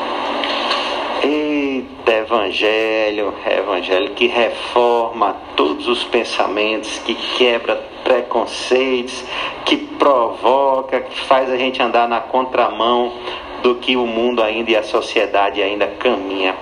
Eita, 1.23 2.11
evangelho, 2.11 3.33
evangelho 3.49 4.09
que 4.13 4.27
reforma 4.27 5.37
todos 5.55 5.87
os 5.87 6.03
pensamentos, 6.03 6.99
que 6.99 7.15
quebra 7.37 7.77
preconceitos, 8.03 9.23
que 9.63 9.77
provoca, 9.77 10.99
que 10.99 11.17
faz 11.21 11.49
a 11.49 11.55
gente 11.55 11.81
andar 11.81 12.09
na 12.09 12.19
contramão 12.19 13.13
do 13.61 13.75
que 13.75 13.95
o 13.95 14.05
mundo 14.05 14.43
ainda 14.43 14.71
e 14.71 14.75
a 14.75 14.83
sociedade 14.83 15.61
ainda 15.61 15.87
caminha. 15.87 16.57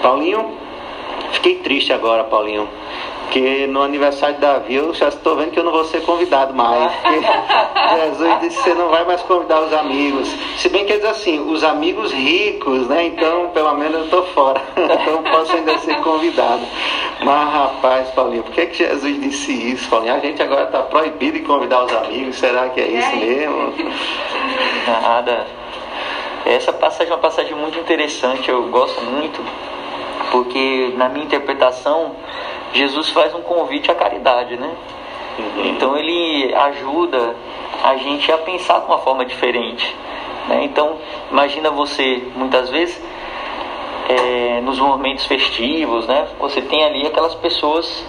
Paulinho, 0.00 0.52
fiquei 1.32 1.56
triste 1.56 1.92
agora, 1.92 2.22
Paulinho. 2.22 2.68
Porque 3.30 3.68
no 3.68 3.80
aniversário 3.80 4.34
de 4.34 4.40
Davi 4.40 4.74
eu 4.74 4.92
já 4.92 5.06
estou 5.06 5.36
vendo 5.36 5.52
que 5.52 5.60
eu 5.60 5.62
não 5.62 5.70
vou 5.70 5.84
ser 5.84 6.02
convidado 6.02 6.52
mais. 6.52 6.92
Porque 6.96 7.20
Jesus 8.04 8.40
disse 8.40 8.56
que 8.56 8.62
você 8.64 8.74
não 8.74 8.88
vai 8.88 9.04
mais 9.04 9.22
convidar 9.22 9.60
os 9.60 9.72
amigos. 9.72 10.28
Se 10.56 10.68
bem 10.68 10.84
que 10.84 10.94
ele 10.94 11.00
diz 11.00 11.10
assim, 11.10 11.38
os 11.38 11.62
amigos 11.62 12.12
ricos, 12.12 12.88
né? 12.88 13.06
Então 13.06 13.50
pelo 13.50 13.72
menos 13.74 13.94
eu 13.94 14.04
estou 14.06 14.26
fora. 14.26 14.60
Então 15.00 15.22
posso 15.22 15.52
ainda 15.52 15.78
ser 15.78 15.94
convidado. 15.98 16.62
Mas 17.22 17.52
rapaz, 17.52 18.08
Paulinho, 18.08 18.42
por 18.42 18.52
que, 18.52 18.66
que 18.66 18.78
Jesus 18.78 19.20
disse 19.20 19.52
isso, 19.52 19.88
Paulinho? 19.88 20.14
A 20.14 20.18
gente 20.18 20.42
agora 20.42 20.64
está 20.64 20.82
proibido 20.82 21.38
de 21.38 21.44
convidar 21.44 21.84
os 21.84 21.92
amigos. 21.94 22.36
Será 22.36 22.68
que 22.70 22.80
é 22.80 22.88
isso 22.88 23.16
mesmo? 23.16 23.72
Nada. 24.88 25.46
Essa 26.44 26.72
passagem 26.72 27.12
é 27.12 27.14
uma 27.14 27.22
passagem 27.22 27.54
muito 27.54 27.78
interessante, 27.78 28.48
eu 28.48 28.64
gosto 28.70 29.00
muito, 29.02 29.40
porque 30.32 30.92
na 30.96 31.08
minha 31.08 31.24
interpretação, 31.24 32.16
Jesus 32.72 33.10
faz 33.10 33.34
um 33.34 33.42
convite 33.42 33.90
à 33.90 33.94
caridade, 33.94 34.56
né? 34.56 34.74
Então 35.64 35.96
ele 35.96 36.54
ajuda 36.54 37.34
a 37.82 37.96
gente 37.96 38.30
a 38.30 38.38
pensar 38.38 38.80
de 38.80 38.86
uma 38.86 38.98
forma 38.98 39.24
diferente. 39.24 39.96
Né? 40.48 40.64
Então, 40.64 40.98
imagina 41.30 41.70
você, 41.70 42.22
muitas 42.34 42.68
vezes, 42.68 43.00
é, 44.08 44.60
nos 44.62 44.78
momentos 44.78 45.24
festivos, 45.26 46.06
né? 46.06 46.26
Você 46.38 46.60
tem 46.62 46.84
ali 46.84 47.06
aquelas 47.06 47.34
pessoas 47.34 48.04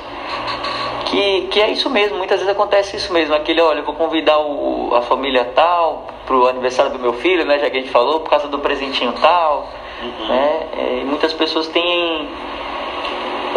que, 1.05 1.47
que 1.51 1.61
é 1.61 1.69
isso 1.69 1.89
mesmo, 1.89 2.17
muitas 2.17 2.39
vezes 2.39 2.51
acontece 2.51 2.95
isso 2.95 3.11
mesmo, 3.11 3.35
aquele, 3.35 3.61
olha, 3.61 3.79
eu 3.79 3.83
vou 3.83 3.93
convidar 3.93 4.39
o, 4.39 4.95
a 4.95 5.01
família 5.01 5.43
tal 5.53 6.07
pro 6.25 6.47
aniversário 6.47 6.91
do 6.93 6.99
meu 6.99 7.13
filho, 7.13 7.45
né, 7.45 7.59
já 7.59 7.69
que 7.69 7.77
a 7.77 7.81
gente 7.81 7.91
falou, 7.91 8.21
por 8.21 8.29
causa 8.29 8.47
do 8.47 8.59
presentinho 8.59 9.13
tal, 9.21 9.67
né, 10.01 10.67
é, 10.77 10.99
e 11.01 11.05
muitas 11.05 11.33
pessoas 11.33 11.67
têm, 11.67 12.29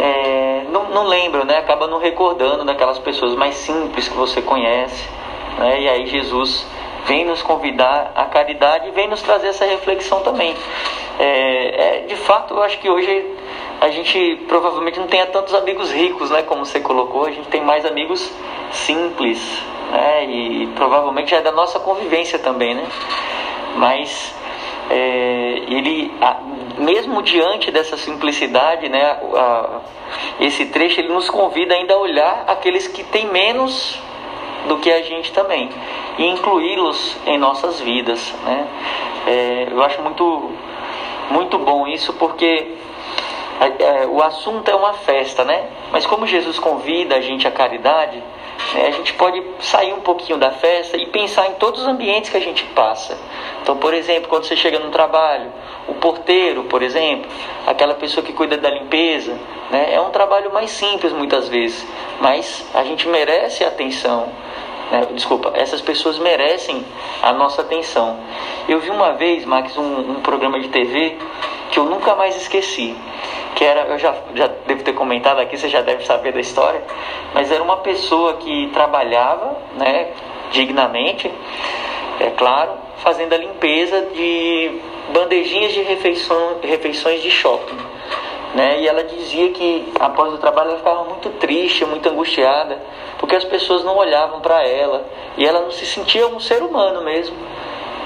é, 0.01 0.44
não, 0.75 0.91
não 0.91 1.07
lembram, 1.07 1.45
né, 1.45 1.59
acaba 1.59 1.87
não 1.87 2.01
recordando 2.01 2.65
daquelas 2.65 2.99
pessoas 2.99 3.37
mais 3.37 3.55
simples 3.55 4.09
que 4.09 4.17
você 4.17 4.43
conhece, 4.43 5.09
né, 5.57 5.83
e 5.83 5.89
aí 5.89 6.07
Jesus 6.07 6.67
vem 7.07 7.25
nos 7.25 7.41
convidar 7.43 8.11
à 8.17 8.25
caridade 8.25 8.89
e 8.89 8.91
vem 8.91 9.07
nos 9.07 9.23
trazer 9.23 9.49
essa 9.49 9.65
reflexão 9.65 10.21
também. 10.23 10.57
É, 11.19 11.99
é, 11.99 11.99
de 12.09 12.17
fato, 12.17 12.55
eu 12.55 12.63
acho 12.63 12.79
que 12.81 12.91
hoje 12.91 13.25
a 13.81 13.89
gente 13.91 14.43
provavelmente 14.49 14.99
não 14.99 15.07
tenha 15.07 15.27
tantos 15.27 15.55
amigos 15.55 15.93
ricos, 15.93 16.29
né, 16.31 16.43
como 16.43 16.67
você 16.67 16.81
colocou, 16.81 17.27
a 17.27 17.31
gente 17.31 17.47
tem 17.49 17.63
mais 17.63 17.87
amigos 17.87 18.29
simples, 18.73 19.39
né, 19.93 20.25
e 20.25 20.67
provavelmente 20.75 21.33
é 21.33 21.41
da 21.41 21.53
nossa 21.53 21.79
convivência 21.79 22.41
também, 22.41 22.75
né, 22.75 22.85
mas 23.77 24.35
é, 24.91 25.63
ele, 25.69 26.13
a, 26.21 26.37
mesmo 26.79 27.23
diante 27.23 27.71
dessa 27.71 27.97
simplicidade, 27.97 28.89
né, 28.89 29.19
a, 29.35 29.81
esse 30.41 30.67
trecho 30.67 31.01
ele 31.01 31.09
nos 31.09 31.29
convida 31.31 31.75
ainda 31.75 31.95
a 31.95 31.99
olhar 31.99 32.45
aqueles 32.47 32.87
que 32.87 33.03
têm 33.05 33.27
menos 33.27 33.99
do 34.69 34.79
que 34.79 34.91
a 34.91 35.03
gente 35.03 35.33
também 35.33 35.69
e 36.19 36.27
incluí-los 36.27 37.17
em 37.27 37.39
nossas 37.39 37.81
vidas, 37.81 38.35
né, 38.45 38.67
é, 39.27 39.69
eu 39.71 39.83
acho 39.83 40.01
muito 40.03 40.53
muito 41.31 41.59
bom 41.59 41.87
isso 41.87 42.13
porque 42.15 42.75
é, 43.61 44.07
o 44.07 44.23
assunto 44.23 44.69
é 44.71 44.75
uma 44.75 44.95
festa, 44.95 45.45
né? 45.45 45.69
Mas 45.93 46.05
como 46.07 46.27
Jesus 46.27 46.59
convida 46.59 47.17
a 47.17 47.21
gente 47.21 47.47
à 47.47 47.51
caridade, 47.51 48.23
a 48.75 48.91
gente 48.91 49.13
pode 49.15 49.43
sair 49.61 49.93
um 49.93 50.01
pouquinho 50.01 50.39
da 50.39 50.51
festa 50.51 50.97
e 50.97 51.07
pensar 51.07 51.49
em 51.49 51.55
todos 51.55 51.83
os 51.83 51.87
ambientes 51.87 52.31
que 52.31 52.37
a 52.37 52.41
gente 52.41 52.65
passa. 52.67 53.17
Então, 53.63 53.77
por 53.77 53.95
exemplo, 53.95 54.29
quando 54.29 54.45
você 54.45 54.57
chega 54.57 54.79
no 54.79 54.91
trabalho, 54.91 55.53
o 55.89 55.95
porteiro, 55.95 56.65
por 56.65 56.83
exemplo, 56.83 57.31
aquela 57.67 57.95
pessoa 57.95 58.25
que 58.25 58.33
cuida 58.33 58.57
da 58.57 58.71
limpeza, 58.71 59.39
né, 59.71 59.95
é 59.95 60.01
um 60.01 60.11
trabalho 60.11 60.53
mais 60.53 60.71
simples 60.71 61.13
muitas 61.13 61.49
vezes, 61.49 61.87
mas 62.21 62.67
a 62.75 62.85
gente 62.85 63.09
merece 63.09 63.65
atenção. 63.65 64.29
Né? 64.91 65.07
Desculpa, 65.13 65.53
essas 65.55 65.81
pessoas 65.81 66.19
merecem 66.19 66.85
a 67.23 67.33
nossa 67.33 67.63
atenção. 67.63 68.19
Eu 68.69 68.81
vi 68.81 68.91
uma 68.91 69.13
vez, 69.13 69.45
Max, 69.45 69.77
um, 69.77 70.13
um 70.13 70.21
programa 70.21 70.61
de 70.61 70.69
TV 70.69 71.17
que 71.71 71.79
eu 71.79 71.85
nunca 71.85 72.15
mais 72.15 72.37
esqueci 72.37 72.95
que 73.55 73.65
era, 73.65 73.83
eu 73.83 73.99
já, 73.99 74.15
já 74.35 74.51
devo 74.67 74.83
ter 74.83 74.93
comentado 74.93 75.39
aqui, 75.39 75.57
você 75.57 75.69
já 75.69 75.81
deve 75.81 76.05
saber 76.05 76.33
da 76.33 76.41
história, 76.41 76.83
mas 77.33 77.51
era 77.51 77.63
uma 77.63 77.79
pessoa 77.79 78.35
que 78.35 78.69
trabalhava, 78.73 79.57
né, 79.77 80.09
dignamente, 80.51 81.31
é 82.21 82.31
claro, 82.31 82.73
fazendo 82.99 83.33
a 83.33 83.37
limpeza 83.37 84.09
de 84.15 84.81
bandejinhas 85.13 85.73
de 85.73 85.83
refeição, 85.83 86.59
refeições 86.63 87.23
de 87.23 87.31
shopping. 87.31 87.77
Né? 88.55 88.83
E 88.83 88.89
ela 88.89 89.03
dizia 89.03 89.51
que 89.51 89.93
após 89.99 90.33
o 90.33 90.39
trabalho 90.39 90.71
ela 90.71 90.79
ficava 90.79 91.05
muito 91.05 91.29
triste, 91.41 91.85
muito 91.85 92.09
angustiada, 92.09 92.81
porque 93.19 93.35
as 93.35 93.45
pessoas 93.45 93.83
não 93.85 93.97
olhavam 93.97 94.41
para 94.41 94.67
ela 94.67 95.05
e 95.37 95.45
ela 95.45 95.61
não 95.61 95.73
se 95.73 95.85
sentia 95.85 96.27
um 96.29 96.39
ser 96.39 96.63
humano 96.63 97.03
mesmo, 97.03 97.37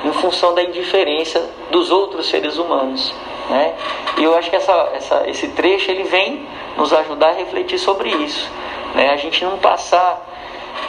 em 0.05 0.12
função 0.12 0.55
da 0.55 0.62
indiferença 0.62 1.51
dos 1.70 1.90
outros 1.90 2.28
seres 2.28 2.57
humanos. 2.57 3.12
Né? 3.51 3.74
E 4.16 4.24
eu 4.24 4.34
acho 4.36 4.49
que 4.49 4.57
essa, 4.57 4.90
essa, 4.94 5.28
esse 5.28 5.49
trecho 5.49 5.90
ele 5.90 6.05
vem 6.05 6.46
nos 6.76 6.92
ajudar 6.92 7.30
a 7.30 7.32
refletir 7.32 7.78
sobre 7.78 8.09
isso. 8.09 8.51
Né? 8.94 9.11
A 9.11 9.16
gente 9.16 9.44
não 9.44 9.59
passar 9.59 10.26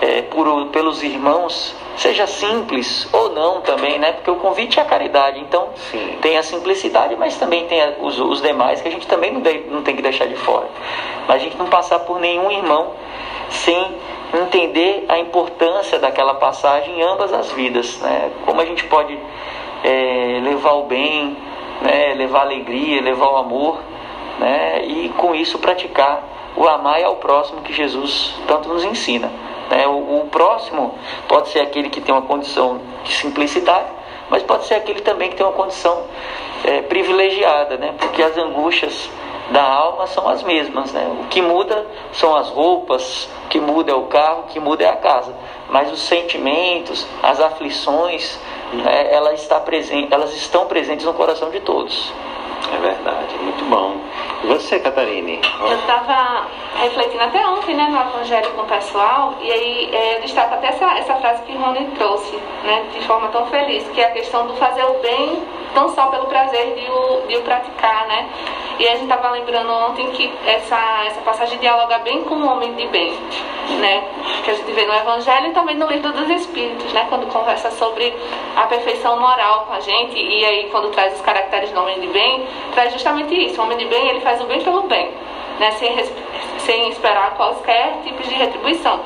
é, 0.01 0.21
por, 0.23 0.67
pelos 0.67 1.03
irmãos, 1.03 1.75
seja 1.97 2.25
simples 2.25 3.07
ou 3.11 3.29
não 3.29 3.61
também, 3.61 3.99
né? 3.99 4.13
porque 4.13 4.31
o 4.31 4.35
convite 4.35 4.79
é 4.79 4.81
a 4.81 4.85
caridade. 4.85 5.39
Então 5.39 5.69
Sim. 5.75 6.17
tem 6.21 6.37
a 6.37 6.43
simplicidade, 6.43 7.15
mas 7.15 7.37
também 7.37 7.65
tem 7.65 7.81
a, 7.81 7.93
os, 7.99 8.19
os 8.19 8.41
demais 8.41 8.81
que 8.81 8.87
a 8.87 8.91
gente 8.91 9.07
também 9.07 9.31
não, 9.31 9.41
de, 9.41 9.59
não 9.69 9.81
tem 9.81 9.95
que 9.95 10.01
deixar 10.01 10.25
de 10.25 10.35
fora. 10.35 10.67
Mas 11.27 11.41
a 11.41 11.43
gente 11.43 11.57
não 11.57 11.67
passar 11.67 11.99
por 11.99 12.19
nenhum 12.19 12.51
irmão 12.51 12.93
sem 13.49 13.97
entender 14.33 15.05
a 15.09 15.17
importância 15.19 15.97
daquela 15.99 16.35
passagem 16.35 16.99
em 16.99 17.01
ambas 17.01 17.33
as 17.33 17.51
vidas. 17.51 17.99
Né? 17.99 18.31
Como 18.45 18.61
a 18.61 18.65
gente 18.65 18.83
pode 18.85 19.17
é, 19.83 20.39
levar 20.41 20.73
o 20.73 20.83
bem 20.83 21.35
né, 21.81 22.13
levar 22.13 22.41
alegria, 22.41 23.01
levar 23.01 23.29
o 23.31 23.37
amor, 23.37 23.79
né, 24.39 24.85
e 24.85 25.09
com 25.09 25.33
isso 25.33 25.57
praticar 25.59 26.23
o 26.55 26.67
amar 26.67 27.03
ao 27.03 27.17
próximo 27.17 27.61
que 27.61 27.73
Jesus 27.73 28.33
tanto 28.47 28.69
nos 28.69 28.83
ensina. 28.83 29.31
Né? 29.69 29.87
O, 29.87 30.21
o 30.21 30.27
próximo 30.31 30.95
pode 31.27 31.49
ser 31.49 31.59
aquele 31.59 31.89
que 31.89 32.01
tem 32.01 32.13
uma 32.13 32.23
condição 32.23 32.81
de 33.03 33.13
simplicidade, 33.13 33.87
mas 34.29 34.43
pode 34.43 34.65
ser 34.65 34.75
aquele 34.75 35.01
também 35.01 35.29
que 35.29 35.35
tem 35.35 35.45
uma 35.45 35.53
condição 35.53 36.03
é, 36.63 36.81
privilegiada, 36.81 37.77
né? 37.77 37.93
porque 37.97 38.21
as 38.21 38.37
angústias 38.37 39.09
da 39.51 39.63
alma 39.63 40.05
são 40.07 40.27
as 40.27 40.43
mesmas. 40.43 40.91
Né? 40.91 41.07
O 41.21 41.27
que 41.27 41.41
muda 41.41 41.85
são 42.13 42.35
as 42.35 42.49
roupas, 42.49 43.29
o 43.45 43.49
que 43.49 43.59
muda 43.59 43.91
é 43.91 43.95
o 43.95 44.03
carro, 44.03 44.41
o 44.41 44.43
que 44.43 44.59
muda 44.59 44.83
é 44.83 44.89
a 44.89 44.95
casa. 44.95 45.33
Mas 45.69 45.91
os 45.91 46.01
sentimentos, 46.01 47.07
as 47.21 47.39
aflições, 47.39 48.39
é, 48.85 49.15
elas, 49.15 49.41
está 49.41 49.59
presente, 49.59 50.13
elas 50.13 50.33
estão 50.35 50.65
presentes 50.65 51.05
no 51.05 51.13
coração 51.13 51.49
de 51.49 51.59
todos. 51.59 52.11
É 52.73 52.77
verdade, 52.77 53.35
muito 53.41 53.63
bom. 53.65 53.97
Você, 54.43 54.79
Catarine? 54.79 55.41
Eu 55.59 55.75
estava 55.75 56.47
refletindo 56.81 57.23
até 57.23 57.45
ontem, 57.45 57.75
né, 57.75 57.87
no 57.89 57.99
Evangelho 57.99 58.51
com 58.51 58.61
o 58.61 58.65
pessoal, 58.65 59.35
e 59.41 59.51
aí 59.51 59.89
é, 59.93 60.17
eu 60.17 60.21
destaco 60.21 60.53
até 60.53 60.67
essa, 60.67 60.85
essa 60.97 61.15
frase 61.15 61.43
que 61.43 61.55
Rony 61.55 61.85
trouxe, 61.97 62.35
né, 62.63 62.85
de 62.93 63.01
forma 63.05 63.27
tão 63.29 63.45
feliz, 63.47 63.87
que 63.89 63.99
é 63.99 64.05
a 64.05 64.11
questão 64.11 64.47
do 64.47 64.53
fazer 64.55 64.83
o 64.85 64.99
bem 64.99 65.43
não 65.75 65.89
só 65.89 66.07
pelo 66.07 66.25
prazer 66.25 66.75
de 66.75 66.89
o, 66.91 67.27
de 67.27 67.37
o 67.37 67.41
praticar, 67.41 68.07
né? 68.07 68.29
E 68.79 68.87
a 68.87 68.91
gente 68.91 69.03
estava 69.03 69.29
lembrando 69.31 69.71
ontem 69.71 70.09
que 70.11 70.31
essa, 70.45 71.03
essa 71.05 71.19
passagem 71.21 71.59
dialoga 71.59 71.99
bem 71.99 72.23
com 72.23 72.35
o 72.35 72.47
homem 72.47 72.73
de 72.75 72.87
bem, 72.87 73.13
né? 73.79 74.03
Que 74.43 74.51
a 74.51 74.53
gente 74.53 74.71
vê 74.71 74.85
no 74.85 74.93
Evangelho 74.93 75.47
e 75.47 75.53
também 75.53 75.75
no 75.75 75.87
livro 75.87 76.11
dos 76.13 76.29
Espíritos, 76.29 76.91
né? 76.93 77.05
Quando 77.09 77.27
conversa 77.27 77.71
sobre 77.71 78.15
a 78.55 78.63
perfeição 78.67 79.19
moral 79.19 79.65
com 79.67 79.73
a 79.73 79.79
gente 79.81 80.17
e 80.17 80.45
aí 80.45 80.69
quando 80.71 80.91
traz 80.91 81.13
os 81.15 81.21
caracteres 81.21 81.71
do 81.71 81.79
homem 81.81 81.99
de 81.99 82.07
bem, 82.07 82.47
traz 82.73 82.93
justamente 82.93 83.33
isso. 83.35 83.59
O 83.59 83.63
homem 83.65 83.77
de 83.77 83.85
bem, 83.85 84.07
ele 84.07 84.21
faz 84.21 84.28
o 84.41 84.45
bem 84.45 84.61
pelo 84.61 84.83
bem, 84.83 85.11
né? 85.59 85.71
Sem, 85.71 85.95
sem 86.59 86.89
esperar 86.89 87.35
quaisquer 87.35 88.01
tipos 88.03 88.27
de 88.27 88.35
retribuição. 88.35 88.99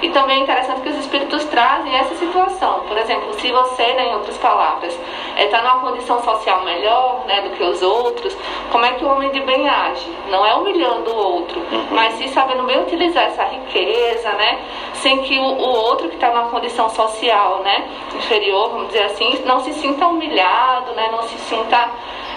E 0.00 0.10
também 0.10 0.38
é 0.38 0.42
interessante 0.42 0.82
que 0.82 0.88
os 0.90 0.98
espíritos 0.98 1.44
trazem 1.46 1.92
essa 1.96 2.14
situação. 2.14 2.80
Por 2.86 2.96
exemplo, 2.96 3.34
se 3.34 3.50
você, 3.50 3.82
né, 3.94 4.10
em 4.10 4.14
outras 4.14 4.38
palavras, 4.38 4.96
está 5.36 5.60
numa 5.60 5.80
condição 5.80 6.22
social 6.22 6.64
melhor 6.64 7.24
né, 7.26 7.42
do 7.42 7.50
que 7.50 7.62
os 7.64 7.82
outros, 7.82 8.36
como 8.70 8.84
é 8.84 8.92
que 8.92 9.04
o 9.04 9.08
homem 9.08 9.30
de 9.32 9.40
bem 9.40 9.68
age? 9.68 10.08
Não 10.30 10.46
é 10.46 10.54
humilhando 10.54 11.10
o 11.10 11.16
outro, 11.16 11.60
uhum. 11.60 11.88
mas 11.90 12.14
sim 12.14 12.28
sabendo 12.28 12.62
bem 12.62 12.80
utilizar 12.80 13.24
essa 13.24 13.44
riqueza, 13.44 14.30
né? 14.34 14.60
Sem 14.94 15.22
que 15.22 15.36
o, 15.38 15.42
o 15.42 15.68
outro 15.68 16.08
que 16.08 16.14
está 16.14 16.30
numa 16.30 16.48
condição 16.48 16.88
social 16.90 17.60
né, 17.64 17.88
inferior, 18.14 18.70
vamos 18.70 18.88
dizer 18.88 19.04
assim, 19.04 19.42
não 19.44 19.60
se 19.60 19.72
sinta 19.74 20.06
humilhado, 20.06 20.92
né, 20.92 21.08
não 21.10 21.22
se 21.22 21.36
sinta 21.38 21.90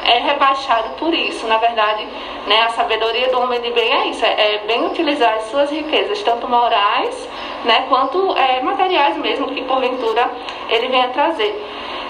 é 0.03 0.19
rebaixado 0.19 0.89
por 0.97 1.13
isso. 1.13 1.45
Na 1.47 1.57
verdade, 1.57 2.07
né, 2.47 2.61
a 2.63 2.69
sabedoria 2.69 3.29
do 3.29 3.39
homem 3.39 3.61
de 3.61 3.71
bem 3.71 3.91
é 3.91 4.07
isso, 4.07 4.25
é, 4.25 4.55
é 4.55 4.57
bem 4.67 4.85
utilizar 4.85 5.35
as 5.35 5.43
suas 5.43 5.69
riquezas, 5.69 6.21
tanto 6.23 6.47
morais 6.47 7.29
né, 7.63 7.85
quanto 7.87 8.35
é, 8.35 8.61
materiais 8.61 9.17
mesmo, 9.17 9.47
que 9.47 9.61
porventura 9.63 10.29
ele 10.69 10.87
venha 10.87 11.09
trazer. 11.09 11.55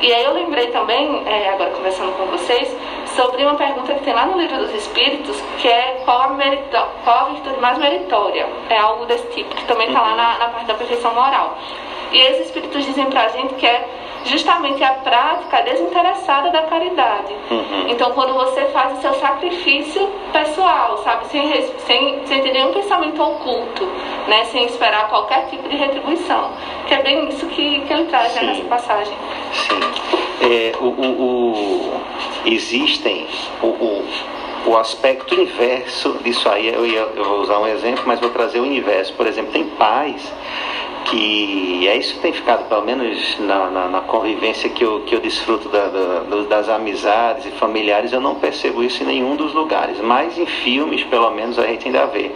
E 0.02 0.12
aí 0.12 0.24
eu 0.24 0.34
lembrei 0.34 0.68
também, 0.68 1.24
é, 1.28 1.50
agora 1.50 1.70
conversando 1.72 2.12
com 2.18 2.26
vocês, 2.26 2.76
sobre 3.16 3.44
uma 3.44 3.54
pergunta 3.56 3.94
que 3.94 4.04
tem 4.04 4.14
lá 4.14 4.26
no 4.26 4.38
livro 4.38 4.58
dos 4.58 4.74
Espíritos, 4.74 5.40
que 5.60 5.68
é 5.68 6.02
qual 6.06 6.22
a, 6.22 6.30
merito, 6.30 6.78
qual 7.04 7.20
a 7.20 7.24
virtude 7.26 7.60
mais 7.60 7.78
meritória? 7.78 8.48
É 8.70 8.78
algo 8.80 9.06
desse 9.06 9.28
tipo, 9.28 9.56
que 9.56 9.66
também 9.66 9.88
está 9.88 10.02
lá 10.02 10.16
na, 10.16 10.38
na 10.40 10.48
parte 10.48 10.66
da 10.66 10.74
perfeição 10.74 11.14
moral. 11.14 11.56
E 12.12 12.20
esses 12.20 12.48
Espíritos 12.48 12.86
dizem 12.86 13.06
pra 13.06 13.30
gente 13.30 13.54
que 13.56 13.66
é 13.66 13.88
justamente 14.26 14.84
a 14.84 14.92
prática 14.94 15.62
desinteressada 15.62 16.52
da 16.52 16.64
caridade. 16.64 17.34
Uhum. 17.50 17.90
Então, 17.90 18.12
quando 18.12 18.34
você 18.34 18.66
faz 18.66 18.98
o 18.98 19.02
seu 19.02 19.14
sacrifício 19.16 20.08
pessoal, 20.32 20.98
sabe, 21.04 21.28
sem, 21.28 21.50
sem, 21.80 22.26
sem 22.26 22.42
ter 22.42 22.54
nenhum 22.54 22.72
pensamento 22.72 23.22
oculto, 23.22 23.86
né, 24.28 24.46
sem 24.46 24.66
esperar 24.66 25.08
qualquer 25.10 25.48
tipo 25.48 25.68
de 25.68 25.76
retribuição, 25.76 26.52
que 26.88 26.94
é 26.94 27.02
bem 27.02 27.30
isso 27.30 27.48
que, 27.48 27.82
que 27.82 27.94
ele 27.94 28.06
traz 28.06 28.36
né, 28.36 28.44
nessa 28.44 28.64
passagem. 28.66 29.18
Sim. 29.54 29.80
É, 30.42 30.74
o, 30.80 30.86
o, 30.86 31.22
o, 31.22 32.02
existem 32.46 33.28
o, 33.62 33.68
o, 33.68 34.08
o 34.68 34.78
aspecto 34.78 35.36
inverso 35.36 36.18
disso 36.24 36.50
aí. 36.50 36.68
Eu, 36.68 36.86
ia, 36.86 37.08
eu 37.16 37.24
vou 37.24 37.42
usar 37.42 37.60
um 37.60 37.68
exemplo, 37.68 38.04
mas 38.06 38.20
vou 38.20 38.30
trazer 38.30 38.60
o 38.60 38.66
inverso. 38.66 39.14
Por 39.14 39.28
exemplo, 39.28 39.52
tem 39.52 39.66
pais 39.66 40.32
que 41.06 41.88
é 41.88 41.98
isso 41.98 42.16
que 42.16 42.20
tem 42.20 42.34
ficado, 42.34 42.68
pelo 42.68 42.84
menos 42.84 43.38
na, 43.40 43.70
na, 43.70 43.88
na 43.88 44.02
convivência 44.02 44.70
que 44.70 44.84
eu, 44.84 45.02
que 45.02 45.16
eu 45.16 45.20
desfruto 45.20 45.70
da, 45.70 45.88
da, 45.88 46.42
das 46.50 46.70
amizades 46.70 47.46
e 47.46 47.52
familiares, 47.52 48.14
eu 48.14 48.22
não 48.22 48.36
percebo 48.36 48.84
isso 48.84 49.04
em 49.04 49.06
nenhum 49.06 49.36
dos 49.36 49.54
lugares, 49.54 50.00
mas 50.00 50.38
em 50.38 50.46
filmes, 50.46 51.04
pelo 51.04 51.32
menos, 51.32 51.58
a 51.58 51.68
gente 51.68 51.88
ainda 51.88 52.06
vê, 52.08 52.32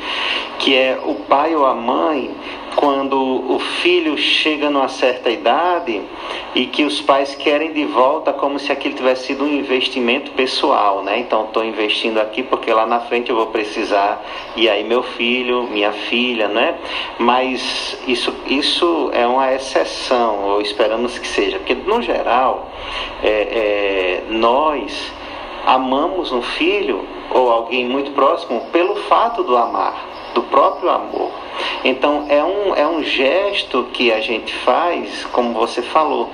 que 0.60 0.76
é 0.76 1.00
o 1.04 1.16
pai 1.16 1.56
ou 1.56 1.66
a 1.66 1.74
mãe 1.74 2.32
quando 2.76 3.18
o 3.18 3.60
filho 3.60 4.18
chega 4.18 4.70
numa 4.70 4.88
certa 4.88 5.30
idade 5.30 6.02
e 6.54 6.66
que 6.66 6.84
os 6.84 7.02
pais 7.02 7.36
querem 7.36 7.74
de 7.74 7.86
volta 7.86 8.34
como 8.34 8.60
se 8.60 8.72
aquilo 8.72 8.96
tivesse 8.96 9.28
sido 9.28 9.44
um 9.44 9.48
investimento 9.48 10.32
pessoal, 10.32 11.04
né? 11.04 11.20
Então 11.20 11.46
estou 11.46 11.64
investindo 11.64 12.20
aqui 12.20 12.44
porque 12.44 12.72
lá 12.72 12.86
na 12.86 13.00
frente 13.00 13.30
eu 13.30 13.36
vou 13.36 13.48
precisar 13.48 14.24
e 14.56 14.70
aí 14.70 14.84
meu 14.84 15.04
filho, 15.04 15.64
minha 15.64 15.92
filha, 15.92 16.48
né? 16.48 16.76
Mas 17.20 17.98
isso 18.08 18.34
isso 18.48 19.10
é 19.14 19.26
uma 19.26 19.54
exceção 19.54 20.44
ou 20.46 20.62
esperamos 20.62 21.18
que 21.18 21.28
seja, 21.28 21.58
porque 21.58 21.76
no 21.76 22.02
geral 22.02 22.70
é, 23.24 23.30
é, 23.30 24.24
nós 24.30 25.12
amamos 25.66 26.32
um 26.32 26.42
filho 26.42 27.04
ou 27.32 27.52
alguém 27.52 27.86
muito 27.86 28.12
próximo 28.12 28.62
pelo 28.72 28.96
fato 28.96 29.44
do 29.44 29.58
amar, 29.58 30.15
do 30.36 30.44
próprio 30.44 30.92
amor. 30.92 31.32
Então 31.84 32.26
é 32.30 32.44
um, 32.44 32.76
é 32.76 32.86
um 32.86 33.02
gesto 33.02 33.88
que 33.92 34.12
a 34.12 34.20
gente 34.20 34.54
faz, 34.54 35.26
como 35.32 35.54
você 35.54 35.82
falou, 35.82 36.30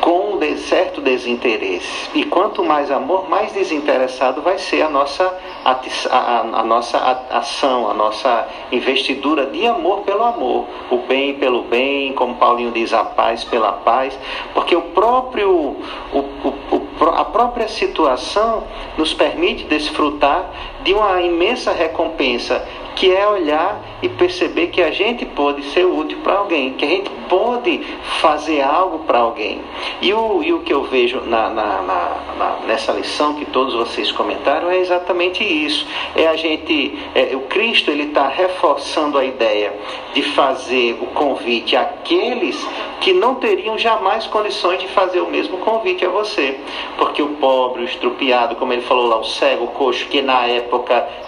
com 0.00 0.34
um 0.34 0.56
certo 0.56 1.00
desinteresse. 1.00 2.08
E 2.14 2.24
quanto 2.24 2.64
mais 2.64 2.90
amor, 2.90 3.28
mais 3.28 3.52
desinteressado 3.52 4.40
vai 4.40 4.58
ser 4.58 4.82
a 4.82 4.88
nossa, 4.88 5.38
a, 5.64 6.40
a, 6.60 6.64
nossa 6.64 6.98
ação, 7.30 7.90
a 7.90 7.94
nossa 7.94 8.48
investidura 8.72 9.46
de 9.46 9.66
amor 9.66 10.00
pelo 10.00 10.24
amor, 10.24 10.66
o 10.90 10.98
bem 10.98 11.34
pelo 11.34 11.62
bem, 11.64 12.12
como 12.14 12.36
Paulinho 12.36 12.72
diz, 12.72 12.92
a 12.92 13.04
paz 13.04 13.44
pela 13.44 13.72
paz, 13.72 14.18
porque 14.54 14.74
o 14.74 14.82
próprio, 14.82 15.50
o, 15.50 16.18
o, 16.18 17.04
a 17.14 17.24
própria 17.24 17.68
situação 17.68 18.64
nos 18.96 19.12
permite 19.12 19.64
desfrutar 19.64 20.50
de 20.84 20.94
uma 20.94 21.20
imensa 21.20 21.72
recompensa 21.72 22.66
que 23.00 23.10
é 23.14 23.26
olhar 23.26 23.80
e 24.02 24.08
perceber 24.10 24.66
que 24.66 24.82
a 24.82 24.90
gente 24.90 25.24
pode 25.24 25.62
ser 25.70 25.86
útil 25.86 26.18
para 26.22 26.34
alguém, 26.34 26.74
que 26.74 26.84
a 26.84 26.88
gente 26.88 27.10
pode 27.30 27.78
fazer 28.20 28.60
algo 28.60 29.00
para 29.00 29.20
alguém. 29.20 29.62
E 30.02 30.12
o, 30.12 30.42
e 30.42 30.52
o 30.52 30.60
que 30.60 30.72
eu 30.72 30.84
vejo 30.84 31.22
na, 31.22 31.48
na, 31.48 31.82
na, 31.82 32.56
nessa 32.66 32.92
lição 32.92 33.34
que 33.34 33.46
todos 33.46 33.74
vocês 33.74 34.12
comentaram 34.12 34.70
é 34.70 34.78
exatamente 34.78 35.42
isso. 35.42 35.86
É 36.14 36.26
a 36.26 36.36
gente, 36.36 36.98
é, 37.14 37.34
o 37.34 37.40
Cristo 37.42 37.90
ele 37.90 38.04
está 38.04 38.28
reforçando 38.28 39.16
a 39.16 39.24
ideia 39.24 39.72
de 40.12 40.22
fazer 40.22 40.98
o 41.00 41.06
convite 41.06 41.76
àqueles 41.76 42.66
que 43.00 43.14
não 43.14 43.36
teriam 43.36 43.78
jamais 43.78 44.26
condições 44.26 44.78
de 44.78 44.88
fazer 44.88 45.20
o 45.20 45.30
mesmo 45.30 45.56
convite 45.58 46.04
a 46.04 46.08
você, 46.10 46.60
porque 46.98 47.22
o 47.22 47.28
pobre, 47.36 47.82
o 47.82 47.84
estrupiado, 47.84 48.56
como 48.56 48.74
ele 48.74 48.82
falou 48.82 49.06
lá, 49.06 49.18
o 49.18 49.24
cego, 49.24 49.64
o 49.64 49.68
coxo, 49.68 50.06
que 50.08 50.20
na 50.20 50.44
época 50.46 50.69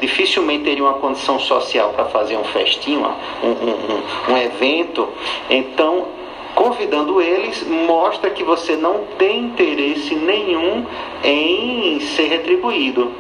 dificilmente 0.01 0.65
teria 0.65 0.85
uma 0.85 0.95
condição 0.95 1.39
social 1.39 1.91
para 1.91 2.07
fazer 2.07 2.37
um 2.37 2.45
festinho, 2.45 3.07
um, 3.43 3.49
um, 3.49 4.31
um, 4.31 4.33
um 4.33 4.37
evento, 4.37 5.09
então 5.51 6.09
convidando 6.55 7.21
eles, 7.21 7.67
mostra 7.67 8.31
que 8.31 8.45
você 8.45 8.77
não 8.77 9.05
tem 9.19 9.41
interesse 9.41 10.15
nenhum 10.15 10.85
em 11.25 12.01
ser 12.01 12.29
retribuído. 12.29 13.11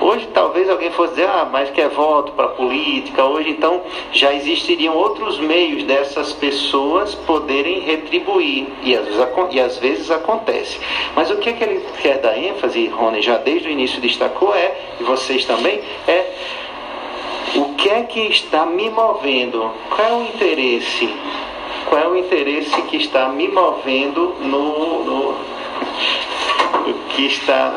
Hoje 0.00 0.26
talvez 0.32 0.68
alguém 0.70 0.90
fosse 0.90 1.10
dizer, 1.10 1.28
ah, 1.28 1.46
mas 1.50 1.70
quer 1.70 1.88
voto 1.90 2.32
para 2.32 2.48
política. 2.48 3.22
Hoje 3.22 3.50
então 3.50 3.82
já 4.12 4.32
existiriam 4.32 4.96
outros 4.96 5.38
meios 5.38 5.82
dessas 5.84 6.32
pessoas 6.32 7.14
poderem 7.14 7.80
retribuir. 7.80 8.66
E 8.82 8.96
às 8.96 9.04
vezes, 9.06 9.26
e 9.50 9.60
às 9.60 9.78
vezes 9.78 10.10
acontece. 10.10 10.80
Mas 11.14 11.30
o 11.30 11.36
que, 11.36 11.50
é 11.50 11.52
que 11.52 11.62
ele 11.62 11.84
quer 12.00 12.18
dar 12.18 12.38
ênfase, 12.38 12.86
Rony, 12.86 13.20
já 13.20 13.36
desde 13.36 13.68
o 13.68 13.70
início 13.70 14.00
destacou, 14.00 14.54
é, 14.54 14.74
e 14.98 15.04
vocês 15.04 15.44
também, 15.44 15.80
é 16.08 16.32
o 17.56 17.74
que 17.74 17.90
é 17.90 18.02
que 18.04 18.20
está 18.20 18.64
me 18.64 18.88
movendo? 18.88 19.70
Qual 19.90 20.08
é 20.08 20.12
o 20.12 20.22
interesse? 20.22 21.14
Qual 21.86 22.00
é 22.00 22.08
o 22.08 22.16
interesse 22.16 22.80
que 22.82 22.96
está 22.96 23.28
me 23.28 23.48
movendo 23.48 24.34
no, 24.40 25.04
no 25.04 25.50
que 27.10 27.26
está 27.26 27.74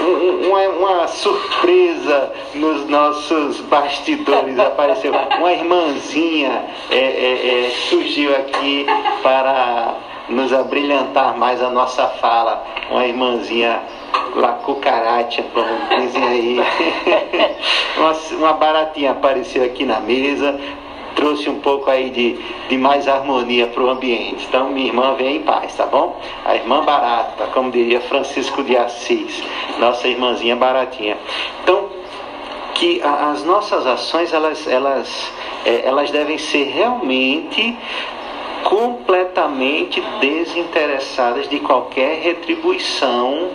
uma, 0.00 0.60
uma, 0.68 1.08
surpresa 1.08 2.32
nos 2.54 2.88
nossos 2.88 3.60
bastidores. 3.60 4.58
Apareceu 4.58 5.12
uma 5.38 5.52
irmãzinha 5.52 6.64
é, 6.90 6.96
é, 6.96 7.66
é, 7.66 7.70
surgiu 7.88 8.34
aqui 8.36 8.86
para 9.22 9.94
nos 10.28 10.52
abrilhantar 10.52 11.36
mais 11.36 11.62
a 11.62 11.70
nossa 11.70 12.08
fala, 12.08 12.64
uma 12.90 13.06
irmãzinha 13.06 13.82
La 14.36 14.52
cucaracha, 14.52 15.44
como 15.52 16.00
dizem 16.00 16.24
aí. 16.24 16.56
uma, 17.96 18.12
uma 18.38 18.52
baratinha 18.54 19.12
apareceu 19.12 19.64
aqui 19.64 19.84
na 19.84 20.00
mesa, 20.00 20.58
trouxe 21.14 21.48
um 21.48 21.60
pouco 21.60 21.90
aí 21.90 22.10
de, 22.10 22.38
de 22.68 22.76
mais 22.76 23.08
harmonia 23.08 23.66
para 23.66 23.82
o 23.82 23.90
ambiente. 23.90 24.46
Então, 24.48 24.70
minha 24.70 24.88
irmã 24.88 25.14
vem 25.14 25.36
em 25.36 25.42
paz, 25.42 25.74
tá 25.74 25.86
bom? 25.86 26.20
A 26.44 26.54
irmã 26.54 26.84
barata, 26.84 27.46
como 27.52 27.70
diria 27.70 28.00
Francisco 28.00 28.62
de 28.62 28.76
Assis, 28.76 29.42
nossa 29.78 30.08
irmãzinha 30.08 30.56
baratinha. 30.56 31.16
Então, 31.62 31.88
que 32.74 33.00
a, 33.02 33.30
as 33.30 33.44
nossas 33.44 33.86
ações, 33.86 34.32
elas, 34.32 34.66
elas, 34.66 35.32
é, 35.64 35.86
elas 35.86 36.10
devem 36.10 36.38
ser 36.38 36.64
realmente 36.64 37.76
completamente 38.64 40.02
desinteressadas 40.20 41.48
de 41.48 41.60
qualquer 41.60 42.20
retribuição 42.20 43.50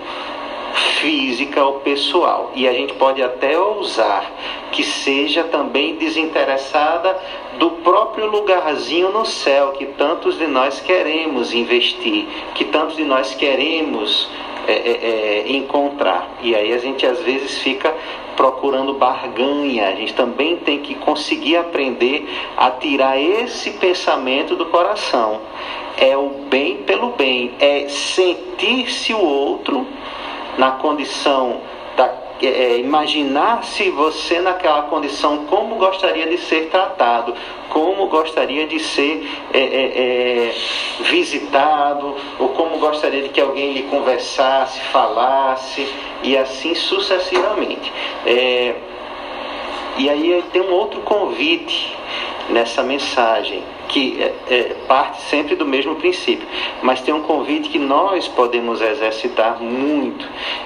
física 0.73 1.63
ou 1.63 1.79
pessoal. 1.79 2.51
E 2.55 2.67
a 2.67 2.73
gente 2.73 2.93
pode 2.93 3.21
até 3.21 3.57
ousar 3.57 4.31
que 4.71 4.83
seja 4.83 5.43
também 5.43 5.95
desinteressada 5.95 7.17
do 7.57 7.71
próprio 7.71 8.27
lugarzinho 8.27 9.11
no 9.11 9.25
céu 9.25 9.71
que 9.71 9.85
tantos 9.85 10.37
de 10.37 10.47
nós 10.47 10.79
queremos 10.79 11.53
investir, 11.53 12.27
que 12.53 12.65
tantos 12.65 12.95
de 12.95 13.03
nós 13.03 13.33
queremos 13.33 14.29
é, 14.67 14.73
é, 14.73 15.45
é, 15.47 15.51
encontrar. 15.51 16.29
E 16.41 16.55
aí 16.55 16.71
a 16.73 16.77
gente 16.77 17.05
às 17.05 17.19
vezes 17.21 17.57
fica 17.57 17.93
procurando 18.35 18.93
barganha. 18.93 19.87
A 19.87 19.95
gente 19.95 20.13
também 20.13 20.57
tem 20.57 20.79
que 20.79 20.93
conseguir 20.95 21.57
aprender 21.57 22.29
a 22.55 22.69
tirar 22.71 23.19
esse 23.19 23.71
pensamento 23.71 24.55
do 24.55 24.67
coração. 24.67 25.41
É 25.97 26.15
o 26.15 26.29
bem 26.49 26.77
pelo 26.77 27.13
bem, 27.13 27.51
é 27.59 27.89
sentir-se 27.89 29.13
o 29.13 29.19
outro 29.19 29.85
na 30.57 30.71
condição 30.71 31.61
da 31.95 32.09
é, 32.41 32.47
é, 32.47 32.77
imaginar-se 32.79 33.89
você 33.89 34.39
naquela 34.39 34.83
condição, 34.83 35.45
como 35.47 35.75
gostaria 35.75 36.25
de 36.25 36.37
ser 36.37 36.69
tratado, 36.69 37.33
como 37.69 38.07
gostaria 38.07 38.65
de 38.65 38.79
ser 38.79 39.29
é, 39.53 39.59
é, 39.59 39.63
é, 39.63 40.55
visitado, 41.01 42.15
ou 42.39 42.49
como 42.49 42.77
gostaria 42.77 43.23
de 43.23 43.29
que 43.29 43.41
alguém 43.41 43.73
lhe 43.73 43.83
conversasse, 43.83 44.79
falasse, 44.91 45.85
e 46.23 46.37
assim 46.37 46.73
sucessivamente. 46.75 47.91
É, 48.25 48.75
e 49.97 50.09
aí 50.09 50.41
tem 50.53 50.61
um 50.61 50.71
outro 50.71 51.01
convite 51.01 51.93
nessa 52.49 52.81
mensagem, 52.83 53.61
que 53.89 54.21
é, 54.21 54.75
parte 54.87 55.21
sempre 55.23 55.55
do 55.55 55.65
mesmo 55.65 55.95
princípio, 55.95 56.47
mas 56.81 57.01
tem 57.01 57.13
um 57.13 57.23
convite 57.23 57.69
que 57.69 57.79
nós 57.79 58.27
podemos 58.27 58.79
exercitar 58.81 59.61
muito, 59.61 60.25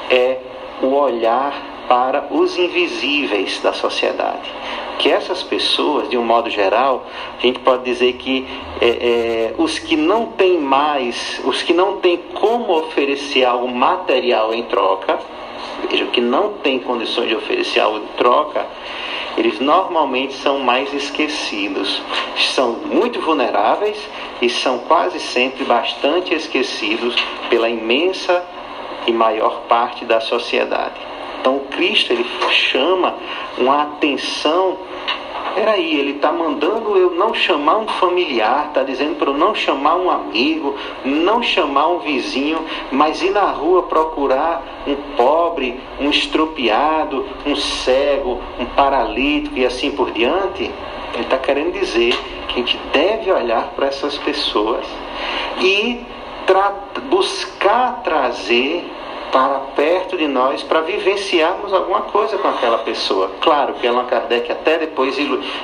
é 0.10 0.38
o 0.82 0.88
olhar 0.88 1.54
para 1.88 2.28
os 2.32 2.58
invisíveis 2.58 3.60
da 3.62 3.74
sociedade. 3.74 4.50
Que 5.00 5.10
essas 5.10 5.42
pessoas, 5.42 6.10
de 6.10 6.18
um 6.18 6.24
modo 6.24 6.50
geral, 6.50 7.06
a 7.38 7.42
gente 7.42 7.60
pode 7.60 7.84
dizer 7.84 8.14
que 8.14 8.48
é, 8.80 8.88
é, 8.88 9.54
os 9.58 9.80
que 9.80 9.96
não 9.96 10.28
têm 10.28 10.60
mais, 10.60 11.42
os 11.44 11.62
que 11.64 11.74
não 11.74 11.98
têm 11.98 12.18
como 12.34 12.78
oferecer 12.78 13.44
algo 13.44 13.68
material 13.68 14.54
em 14.54 14.64
troca, 14.64 15.20
vejam 15.88 16.08
que 16.08 16.22
não 16.22 16.54
têm 16.54 16.80
condições 16.80 17.30
de 17.30 17.36
oferecer 17.36 17.80
algo 17.80 18.00
em 18.00 18.08
troca, 18.18 18.66
eles 19.38 19.60
normalmente 19.60 20.34
são 20.34 20.60
mais 20.60 20.94
esquecidos, 20.94 22.02
são 22.54 22.74
muito 22.86 23.20
vulneráveis 23.20 23.98
e 24.42 24.50
são 24.50 24.80
quase 24.80 25.20
sempre 25.20 25.64
bastante 25.64 26.34
esquecidos 26.34 27.16
pela 27.50 27.70
imensa 27.70 28.44
e 29.08 29.12
maior 29.12 29.62
parte 29.68 30.06
da 30.06 30.20
sociedade. 30.20 30.96
Então 31.40 31.60
Cristo 31.72 32.14
ele 32.14 32.26
chama 32.52 33.16
uma 33.58 33.84
atenção. 33.84 34.78
Peraí, 35.56 36.00
ele 36.00 36.14
está 36.14 36.32
mandando 36.32 36.98
eu 36.98 37.12
não 37.12 37.34
chamar 37.34 37.78
um 37.78 37.88
familiar, 37.88 38.68
está 38.70 38.82
dizendo 38.82 39.16
para 39.16 39.30
eu 39.30 39.38
não 39.38 39.54
chamar 39.54 39.96
um 39.96 40.10
amigo, 40.10 40.76
não 41.06 41.44
chamar 41.44 41.90
um 41.90 42.00
vizinho, 42.00 42.66
mas 42.92 43.22
ir 43.22 43.30
na 43.30 43.52
rua 43.52 43.84
procurar 43.84 44.64
um 44.88 44.96
pobre, 45.16 45.80
um 46.00 46.10
estropiado, 46.10 47.26
um 47.46 47.56
cego, 47.56 48.42
um 48.60 48.66
paralítico 48.66 49.58
e 49.58 49.66
assim 49.66 49.92
por 49.92 50.12
diante. 50.12 50.72
Ele 51.14 51.24
está 51.24 51.38
querendo 51.38 51.72
dizer 51.72 52.16
que 52.48 52.56
a 52.56 52.58
gente 52.58 52.80
deve 52.92 53.32
olhar 53.32 53.74
para 53.76 53.88
essas 53.88 54.18
pessoas 54.18 54.86
e 55.62 56.04
buscar 57.10 58.02
trazer 58.04 58.84
para 59.34 59.60
perto 59.76 60.16
de 60.16 60.28
nós 60.28 60.62
para 60.62 60.82
vivenciarmos 60.82 61.74
alguma 61.74 62.02
coisa 62.02 62.38
com 62.38 62.48
aquela 62.48 62.78
pessoa. 62.78 63.32
Claro 63.42 63.74
que 63.74 63.88
Allan 63.88 64.06
Kardec 64.06 64.52
até 64.52 64.78
depois 64.78 65.18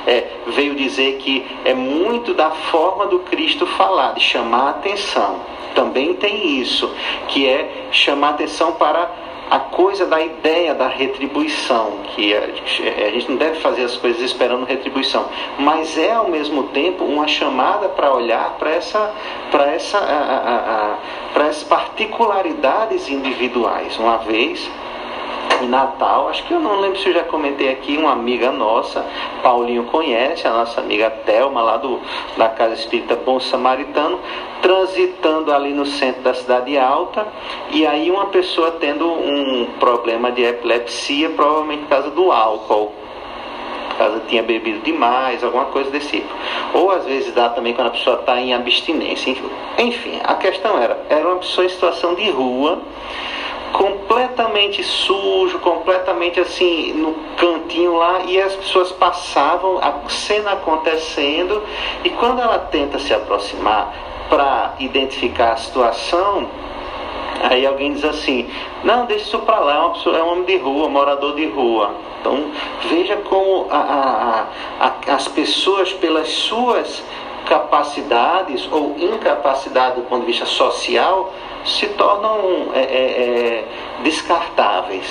é, 0.08 0.26
veio 0.48 0.74
dizer 0.74 1.18
que 1.18 1.46
é 1.64 1.72
muito 1.72 2.34
da 2.34 2.50
forma 2.50 3.06
do 3.06 3.20
Cristo 3.20 3.64
falar, 3.66 4.14
de 4.14 4.20
chamar 4.20 4.66
a 4.66 4.70
atenção. 4.70 5.36
Também 5.72 6.14
tem 6.14 6.58
isso, 6.58 6.92
que 7.28 7.46
é 7.46 7.86
chamar 7.92 8.28
a 8.28 8.30
atenção 8.30 8.72
para 8.72 9.08
a 9.50 9.58
coisa 9.58 10.06
da 10.06 10.20
ideia 10.20 10.74
da 10.74 10.86
retribuição, 10.86 11.98
que 12.14 12.32
a, 12.32 13.10
gente 13.10 13.28
não 13.28 13.36
deve 13.36 13.58
fazer 13.58 13.82
as 13.82 13.96
coisas 13.96 14.22
esperando 14.22 14.64
retribuição, 14.64 15.26
mas 15.58 15.98
é 15.98 16.12
ao 16.12 16.28
mesmo 16.28 16.64
tempo 16.68 17.04
uma 17.04 17.26
chamada 17.26 17.88
para 17.88 18.14
olhar 18.14 18.56
para 18.58 18.70
essa, 18.70 19.12
para 19.50 19.72
essa, 19.72 19.98
para 21.34 21.46
essas 21.48 21.64
particularidades 21.64 23.08
individuais. 23.08 23.98
Uma 23.98 24.18
vez 24.18 24.70
em 25.62 25.68
Natal, 25.68 26.28
acho 26.28 26.44
que 26.44 26.54
eu 26.54 26.60
não 26.60 26.80
lembro 26.80 26.98
se 26.98 27.08
eu 27.08 27.14
já 27.14 27.24
comentei 27.24 27.70
aqui, 27.70 27.96
uma 27.96 28.12
amiga 28.12 28.50
nossa, 28.50 29.04
Paulinho 29.42 29.84
conhece, 29.84 30.46
a 30.46 30.50
nossa 30.50 30.80
amiga 30.80 31.10
Thelma, 31.10 31.62
lá 31.62 31.76
do, 31.76 32.00
da 32.36 32.48
Casa 32.48 32.74
Espírita 32.74 33.16
Bom 33.16 33.38
Samaritano, 33.40 34.18
transitando 34.62 35.52
ali 35.52 35.72
no 35.72 35.86
centro 35.86 36.22
da 36.22 36.34
cidade 36.34 36.76
alta, 36.78 37.26
e 37.70 37.86
aí 37.86 38.10
uma 38.10 38.26
pessoa 38.26 38.72
tendo 38.72 39.06
um 39.10 39.66
problema 39.78 40.30
de 40.30 40.42
epilepsia, 40.42 41.30
provavelmente 41.30 41.82
por 41.82 41.88
causa 41.88 42.10
do 42.10 42.30
álcool 42.30 43.00
casa 44.00 44.22
tinha 44.28 44.42
bebido 44.42 44.80
demais, 44.80 45.44
alguma 45.44 45.66
coisa 45.66 45.90
desse 45.90 46.08
tipo. 46.08 46.34
Ou 46.72 46.90
às 46.90 47.04
vezes 47.04 47.34
dá 47.34 47.50
também 47.50 47.74
quando 47.74 47.88
a 47.88 47.90
pessoa 47.90 48.18
está 48.18 48.40
em 48.40 48.54
abstinência. 48.54 49.36
Enfim, 49.76 50.18
a 50.24 50.34
questão 50.36 50.78
era, 50.78 51.04
era 51.10 51.28
uma 51.28 51.36
pessoa 51.36 51.66
em 51.66 51.68
situação 51.68 52.14
de 52.14 52.30
rua, 52.30 52.78
completamente 53.72 54.82
sujo, 54.82 55.58
completamente 55.60 56.40
assim 56.40 56.92
no 56.92 57.14
cantinho 57.36 57.96
lá, 57.96 58.20
e 58.26 58.40
as 58.40 58.54
pessoas 58.54 58.92
passavam, 58.92 59.78
a 59.78 60.08
cena 60.08 60.52
acontecendo, 60.52 61.62
e 62.04 62.10
quando 62.10 62.40
ela 62.40 62.58
tenta 62.58 62.98
se 62.98 63.12
aproximar 63.14 63.94
para 64.28 64.74
identificar 64.78 65.52
a 65.52 65.56
situação, 65.56 66.48
aí 67.42 67.66
alguém 67.66 67.92
diz 67.92 68.04
assim: 68.04 68.48
Não, 68.84 69.06
deixa 69.06 69.24
isso 69.24 69.38
para 69.40 69.58
lá, 69.58 69.74
é, 69.74 69.78
uma 69.78 69.90
pessoa, 69.90 70.16
é 70.16 70.22
um 70.22 70.32
homem 70.32 70.44
de 70.44 70.56
rua, 70.56 70.88
morador 70.88 71.34
de 71.34 71.46
rua. 71.46 71.94
Então 72.20 72.50
veja 72.88 73.16
como 73.16 73.66
a, 73.70 74.46
a, 74.80 74.86
a, 74.86 75.14
as 75.14 75.26
pessoas, 75.28 75.92
pelas 75.92 76.28
suas 76.28 77.02
capacidades 77.46 78.68
ou 78.70 78.94
incapacidade 78.98 79.96
do 79.96 80.02
ponto 80.02 80.20
de 80.20 80.26
vista 80.26 80.46
social, 80.46 81.32
se 81.64 81.86
tornam 81.88 82.70
é, 82.74 82.80
é, 82.80 82.84
é, 82.84 83.64
descartáveis. 84.02 85.06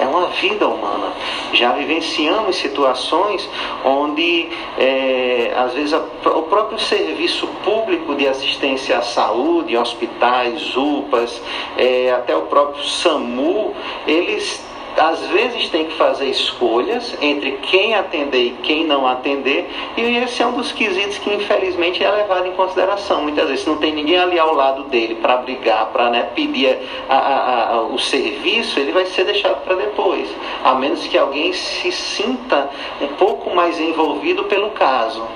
É 0.00 0.06
uma 0.06 0.26
vida 0.28 0.66
humana. 0.66 1.12
Já 1.52 1.72
vivenciamos 1.72 2.56
situações 2.56 3.48
onde, 3.84 4.48
é, 4.78 5.52
às 5.54 5.74
vezes, 5.74 5.92
a, 5.92 5.98
o 6.30 6.42
próprio 6.42 6.78
serviço 6.78 7.46
público 7.62 8.14
de 8.14 8.26
assistência 8.26 8.98
à 8.98 9.02
saúde, 9.02 9.76
hospitais, 9.76 10.76
UPAs, 10.76 11.40
é, 11.76 12.10
até 12.10 12.34
o 12.34 12.42
próprio 12.42 12.82
SAMU, 12.84 13.74
eles 14.06 14.64
às 14.96 15.20
vezes 15.28 15.68
tem 15.68 15.86
que 15.86 15.94
fazer 15.94 16.26
escolhas 16.26 17.16
entre 17.20 17.52
quem 17.62 17.94
atender 17.94 18.46
e 18.46 18.50
quem 18.62 18.84
não 18.84 19.06
atender, 19.06 19.68
e 19.96 20.00
esse 20.18 20.42
é 20.42 20.46
um 20.46 20.52
dos 20.52 20.72
quesitos 20.72 21.18
que 21.18 21.32
infelizmente 21.32 22.02
é 22.02 22.10
levado 22.10 22.46
em 22.46 22.52
consideração. 22.52 23.22
Muitas 23.22 23.48
vezes 23.48 23.66
não 23.66 23.76
tem 23.76 23.92
ninguém 23.92 24.18
ali 24.18 24.38
ao 24.38 24.54
lado 24.54 24.84
dele 24.84 25.16
para 25.16 25.36
brigar, 25.38 25.86
para 25.86 26.10
né, 26.10 26.28
pedir 26.34 26.78
a, 27.08 27.16
a, 27.16 27.74
a, 27.74 27.82
o 27.82 27.98
serviço, 27.98 28.78
ele 28.78 28.92
vai 28.92 29.06
ser 29.06 29.24
deixado 29.24 29.62
para 29.64 29.74
depois, 29.76 30.28
a 30.64 30.74
menos 30.74 31.06
que 31.06 31.18
alguém 31.18 31.52
se 31.52 31.90
sinta 31.90 32.70
um 33.00 33.08
pouco 33.08 33.54
mais 33.54 33.80
envolvido 33.80 34.44
pelo 34.44 34.70
caso. 34.70 35.26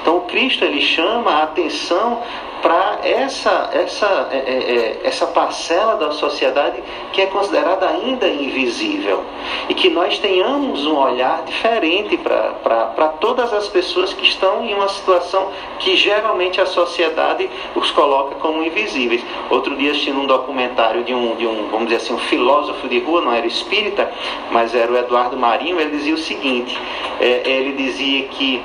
Então, 0.00 0.20
Cristo 0.20 0.64
ele 0.64 0.80
chama 0.80 1.30
a 1.30 1.42
atenção 1.44 2.20
para 2.62 3.00
essa, 3.02 3.70
essa, 3.72 4.28
é, 4.30 4.36
é, 4.36 4.40
é, 4.40 5.00
essa 5.02 5.26
parcela 5.26 5.96
da 5.96 6.12
sociedade 6.12 6.80
que 7.12 7.20
é 7.20 7.26
considerada 7.26 7.88
ainda 7.88 8.28
invisível. 8.28 9.24
E 9.68 9.74
que 9.74 9.90
nós 9.90 10.18
tenhamos 10.18 10.86
um 10.86 10.96
olhar 10.96 11.42
diferente 11.44 12.16
para 12.16 13.08
todas 13.20 13.52
as 13.52 13.68
pessoas 13.68 14.14
que 14.14 14.24
estão 14.24 14.64
em 14.64 14.72
uma 14.72 14.88
situação 14.88 15.50
que 15.80 15.96
geralmente 15.96 16.60
a 16.60 16.66
sociedade 16.66 17.50
os 17.74 17.90
coloca 17.90 18.36
como 18.36 18.62
invisíveis. 18.62 19.24
Outro 19.50 19.76
dia 19.76 19.90
assistindo 19.90 20.20
um 20.20 20.26
documentário 20.26 21.02
de 21.02 21.12
um, 21.12 21.34
de 21.34 21.46
um, 21.46 21.68
vamos 21.68 21.88
dizer 21.88 21.96
assim, 21.96 22.14
um 22.14 22.18
filósofo 22.18 22.86
de 22.86 23.00
rua, 23.00 23.20
não 23.22 23.32
era 23.32 23.46
espírita, 23.46 24.10
mas 24.52 24.72
era 24.72 24.90
o 24.90 24.96
Eduardo 24.96 25.36
Marinho, 25.36 25.80
ele 25.80 25.90
dizia 25.90 26.14
o 26.14 26.18
seguinte, 26.18 26.78
é, 27.20 27.42
ele 27.44 27.72
dizia 27.72 28.22
que 28.28 28.62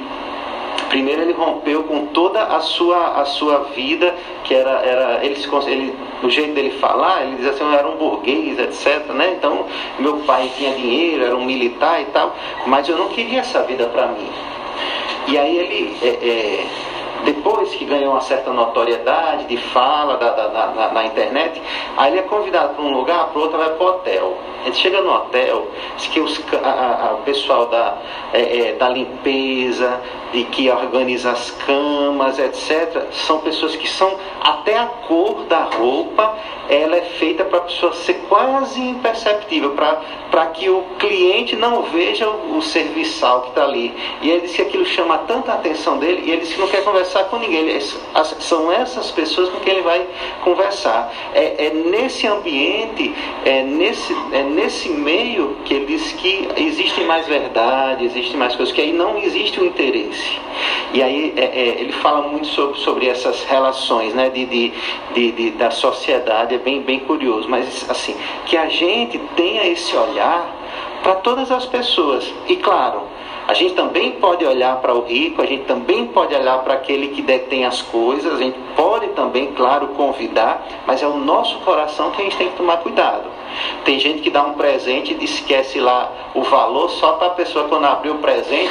Primeiro 0.90 1.22
ele 1.22 1.34
rompeu 1.34 1.84
com 1.84 2.08
toda 2.08 2.44
a 2.44 2.60
sua, 2.62 3.22
a 3.22 3.26
sua 3.26 3.60
vida, 3.76 4.16
que 4.44 4.54
era, 4.54 4.72
era 4.86 5.26
ele, 5.26 5.36
ele, 5.68 5.96
o 6.24 6.30
jeito 6.30 6.54
dele 6.54 6.72
falar, 6.80 7.24
ele 7.24 7.36
dizia 7.36 7.52
assim, 7.52 7.64
eu 7.64 7.74
era 7.74 7.88
um 7.88 7.98
burguês, 7.98 8.58
etc. 8.58 9.06
Né? 9.14 9.36
Então, 9.38 9.66
meu 10.00 10.18
pai 10.20 10.50
tinha 10.56 10.72
dinheiro, 10.74 11.26
era 11.26 11.36
um 11.36 11.46
militar 11.46 12.02
e 12.02 12.06
tal, 12.06 12.36
mas 12.66 12.88
eu 12.88 12.98
não 12.98 13.10
queria 13.10 13.42
essa 13.42 13.64
vida 13.64 13.86
para 13.88 14.08
mim. 14.08 14.30
E 15.28 15.38
aí 15.38 15.58
ele, 15.58 15.98
é, 16.02 16.08
é, 16.08 16.66
depois 17.24 17.70
que 17.76 17.86
ganhou 17.86 18.12
uma 18.12 18.22
certa 18.22 18.52
notoriedade 18.52 19.46
de 19.46 19.58
fala 19.58 20.18
da, 20.18 20.32
da, 20.32 20.48
da, 20.48 20.92
na 20.92 21.06
internet, 21.06 21.62
aí 21.96 22.12
ele 22.12 22.20
é 22.20 22.24
convidado 22.24 22.76
para 22.76 22.84
um 22.84 22.92
lugar, 22.92 23.28
para 23.28 23.42
outro, 23.42 23.58
vai 23.58 23.70
para 23.70 23.86
o 23.86 23.90
hotel. 23.90 24.38
Gente 24.66 24.78
chega 24.80 25.02
no 25.02 25.14
hotel, 25.14 25.68
diz 25.96 26.08
que 26.08 26.20
os, 26.20 26.42
a, 26.64 27.10
a, 27.10 27.14
o 27.14 27.18
pessoal 27.20 27.68
da, 27.68 27.98
é, 28.34 28.70
é, 28.70 28.74
da 28.74 28.90
limpeza, 28.90 30.02
de 30.34 30.44
que 30.46 30.70
organiza 30.70 31.32
as 31.32 31.52
camas, 31.52 32.38
etc., 32.38 33.06
são 33.12 33.40
pessoas 33.40 33.76
que 33.76 33.88
são, 33.88 34.18
até 34.42 34.78
a 34.78 34.86
cor 34.86 35.44
da 35.46 35.64
roupa, 35.64 36.38
ela 36.70 36.98
é 36.98 37.02
feita 37.02 37.46
para 37.46 37.60
a 37.60 37.62
pessoa 37.62 37.94
ser 37.94 38.16
quase 38.28 38.82
imperceptível, 38.82 39.74
para 40.30 40.46
que 40.48 40.70
o 40.70 40.84
cliente 41.00 41.56
não 41.56 41.84
veja 41.84 42.28
o, 42.30 42.58
o 42.58 42.62
serviçal 42.62 43.42
que 43.44 43.50
está 43.50 43.64
ali. 43.64 43.96
E 44.22 44.30
ele 44.30 44.42
disse 44.42 44.58
que 44.58 44.62
aquilo 44.64 44.86
chama 44.86 45.20
tanta 45.20 45.54
atenção 45.54 45.98
dele, 45.98 46.24
e 46.26 46.32
ele 46.32 46.42
disse 46.42 46.56
que 46.56 46.60
não 46.60 46.68
quer 46.68 46.84
conversar 46.84 47.07
com 47.26 47.38
ninguém. 47.38 47.76
As, 48.14 48.36
são 48.40 48.72
essas 48.72 49.12
pessoas 49.12 49.50
com 49.50 49.60
quem 49.60 49.74
ele 49.74 49.82
vai 49.82 50.06
conversar. 50.44 51.12
É, 51.34 51.68
é 51.68 51.70
nesse 51.70 52.28
ambiente, 52.28 53.14
é 53.46 53.64
nesse, 53.64 54.14
é 54.32 54.44
nesse 54.44 54.90
meio 54.90 55.58
que 55.66 55.74
ele 55.74 55.86
diz 55.86 56.14
que 56.14 56.48
existe 56.58 57.02
mais 57.02 57.28
verdade, 57.28 58.06
existe 58.06 58.36
mais 58.36 58.56
coisas, 58.56 58.74
que 58.74 58.82
aí 58.82 58.94
não 58.94 59.18
existe 59.18 59.60
o 59.60 59.66
interesse. 59.66 60.40
E 60.94 61.02
aí 61.02 61.34
é, 61.36 61.44
é, 61.44 61.82
ele 61.82 61.94
fala 61.94 62.28
muito 62.28 62.48
sobre, 62.48 62.80
sobre 62.80 63.08
essas 63.08 63.44
relações 63.44 64.14
né, 64.14 64.30
de, 64.30 64.46
de, 64.46 64.74
de, 65.14 65.32
de, 65.32 65.52
da 65.52 65.72
sociedade, 65.72 66.56
é 66.56 66.58
bem, 66.58 66.82
bem 66.82 67.00
curioso, 67.00 67.48
mas 67.50 67.90
assim, 67.90 68.16
que 68.46 68.58
a 68.58 68.68
gente 68.68 69.18
tenha 69.36 69.66
esse 69.68 69.96
olhar 69.96 70.56
para 71.04 71.16
todas 71.16 71.52
as 71.52 71.66
pessoas. 71.66 72.34
E 72.48 72.56
claro, 72.56 73.04
a 73.48 73.54
gente 73.54 73.76
também 73.76 74.12
pode 74.12 74.46
olhar 74.46 74.76
para 74.78 74.94
o 74.94 75.06
rico, 75.06 75.42
a 75.42 75.46
gente 75.46 75.64
também 75.64 76.06
pode 76.08 76.36
olhar 76.36 76.60
para 76.60 76.74
aquele 76.74 77.08
que 77.08 77.22
detém 77.22 77.64
as 77.64 77.82
coisas, 77.82 78.34
a 78.34 78.44
gente 78.44 78.60
pode 78.76 79.08
também, 79.10 79.54
claro, 79.54 79.88
convidar, 79.90 80.68
mas 80.86 81.02
é 81.02 81.08
o 81.08 81.16
nosso 81.18 81.58
coração 81.60 82.12
que 82.12 82.22
a 82.22 82.26
gente 82.26 82.36
tem 82.36 82.50
que 82.50 82.58
tomar 82.58 82.78
cuidado. 82.78 83.24
Tem 83.86 83.98
gente 84.00 84.22
que 84.22 84.30
dá 84.30 84.44
um 84.44 84.54
presente 84.54 85.16
e 85.18 85.24
esquece 85.24 85.80
lá 85.80 86.12
o 86.36 86.44
valor 86.44 86.90
só 86.90 87.14
para 87.14 87.28
a 87.28 87.32
pessoa, 87.32 87.70
quando 87.70 87.86
abrir 87.86 88.10
o 88.10 88.18
presente, 88.18 88.70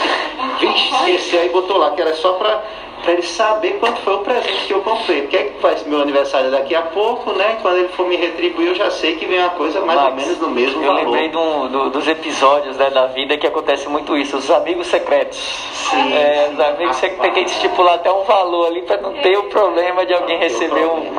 esqueceu 0.61 1.47
e 1.47 1.49
botou 1.49 1.79
lá, 1.79 1.93
que 1.93 2.01
era 2.03 2.15
só 2.15 2.35
para 2.35 2.63
para 3.07 3.13
ele 3.13 3.23
saber 3.23 3.79
quanto 3.79 4.01
foi 4.01 4.15
o 4.15 4.19
presente 4.19 4.67
que 4.67 4.73
eu 4.73 4.81
comprei. 4.81 5.23
Porque 5.23 5.37
é 5.37 5.45
que 5.45 5.61
faz 5.61 5.87
meu 5.87 6.03
aniversário 6.03 6.51
daqui 6.51 6.75
a 6.75 6.83
pouco, 6.83 7.33
né? 7.35 7.57
Quando 7.63 7.79
ele 7.79 7.89
for 7.91 8.05
me 8.09 8.17
retribuir, 8.17 8.67
eu 8.67 8.75
já 8.75 8.91
sei 8.91 9.15
que 9.15 9.25
vem 9.25 9.39
uma 9.39 9.51
coisa 9.51 9.81
mais 9.81 10.01
Max, 10.01 10.11
ou 10.11 10.17
menos 10.17 10.39
do 10.39 10.49
mesmo 10.49 10.83
eu 10.83 10.87
valor. 10.89 11.03
Eu 11.03 11.11
lembrei 11.11 11.29
do, 11.29 11.69
do, 11.69 11.91
dos 11.91 12.09
episódios 12.09 12.77
né, 12.77 12.91
da 12.91 13.07
vida 13.07 13.39
que 13.39 13.47
acontece 13.47 13.89
muito 13.89 14.17
isso, 14.17 14.37
os 14.37 14.51
amigos 14.51 14.89
secretos. 14.89 15.39
Sim. 15.39 16.13
É, 16.13 16.51
os 16.53 16.59
amigos 16.59 16.97
secretos 16.97 17.35
tem 17.35 17.45
que 17.45 17.51
estipular 17.53 17.95
até 17.95 18.11
um 18.11 18.25
valor 18.25 18.67
ali 18.67 18.83
para 18.83 19.01
não 19.01 19.13
ter 19.13 19.39
o 19.39 19.45
problema 19.45 20.05
de 20.05 20.13
alguém 20.13 20.39
receber 20.41 20.85
um 20.87 21.13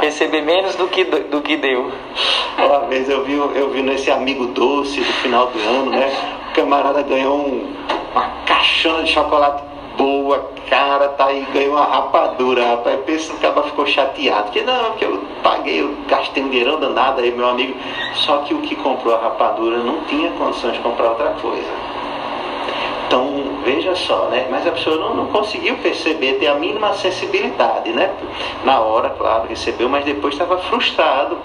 receber 0.00 0.40
menos 0.40 0.74
do 0.74 0.88
que, 0.88 1.04
do, 1.04 1.20
do 1.28 1.42
que 1.42 1.58
deu. 1.58 1.92
Uma 2.56 2.80
vez 2.86 3.10
eu 3.10 3.22
vi, 3.24 3.34
eu 3.34 3.68
vi 3.68 3.82
nesse 3.82 4.10
amigo 4.10 4.46
doce 4.46 5.00
do 5.00 5.12
final 5.12 5.48
do 5.48 5.58
ano, 5.58 5.90
né? 5.90 6.10
O 6.50 6.54
camarada 6.54 7.02
ganhou 7.02 7.36
um, 7.36 7.74
uma 8.14 8.30
caixona 8.46 9.02
de 9.02 9.12
chocolate 9.12 9.75
boa, 9.96 10.50
cara, 10.68 11.08
tá 11.10 11.26
aí, 11.26 11.46
ganhou 11.52 11.74
uma 11.74 11.84
rapadura, 11.84 12.66
rapaz. 12.70 13.00
Pensa 13.04 13.30
que 13.30 13.36
o 13.36 13.40
cara 13.40 13.62
ficou 13.62 13.86
chateado. 13.86 14.44
Porque 14.44 14.62
não, 14.62 14.90
porque 14.90 15.04
eu 15.04 15.24
paguei, 15.42 15.82
eu 15.82 15.96
gastei 16.08 16.42
um 16.42 16.48
dinheirão 16.48 16.78
danado 16.78 17.20
aí, 17.20 17.30
meu 17.32 17.48
amigo. 17.48 17.76
Só 18.14 18.38
que 18.38 18.54
o 18.54 18.60
que 18.60 18.76
comprou 18.76 19.14
a 19.14 19.20
rapadura 19.20 19.78
não 19.78 20.00
tinha 20.04 20.30
condições 20.32 20.74
de 20.74 20.80
comprar 20.80 21.10
outra 21.10 21.30
coisa. 21.40 21.85
Então, 23.06 23.60
veja 23.64 23.94
só, 23.94 24.26
né? 24.26 24.46
Mas 24.50 24.66
a 24.66 24.72
pessoa 24.72 24.96
não, 24.96 25.14
não 25.14 25.26
conseguiu 25.26 25.76
perceber, 25.76 26.34
ter 26.34 26.48
a 26.48 26.54
mínima 26.54 26.92
sensibilidade, 26.94 27.90
né? 27.90 28.10
Na 28.64 28.80
hora, 28.80 29.10
claro, 29.10 29.48
recebeu, 29.48 29.88
mas 29.88 30.04
depois 30.04 30.34
estava 30.34 30.58
frustrado 30.58 31.38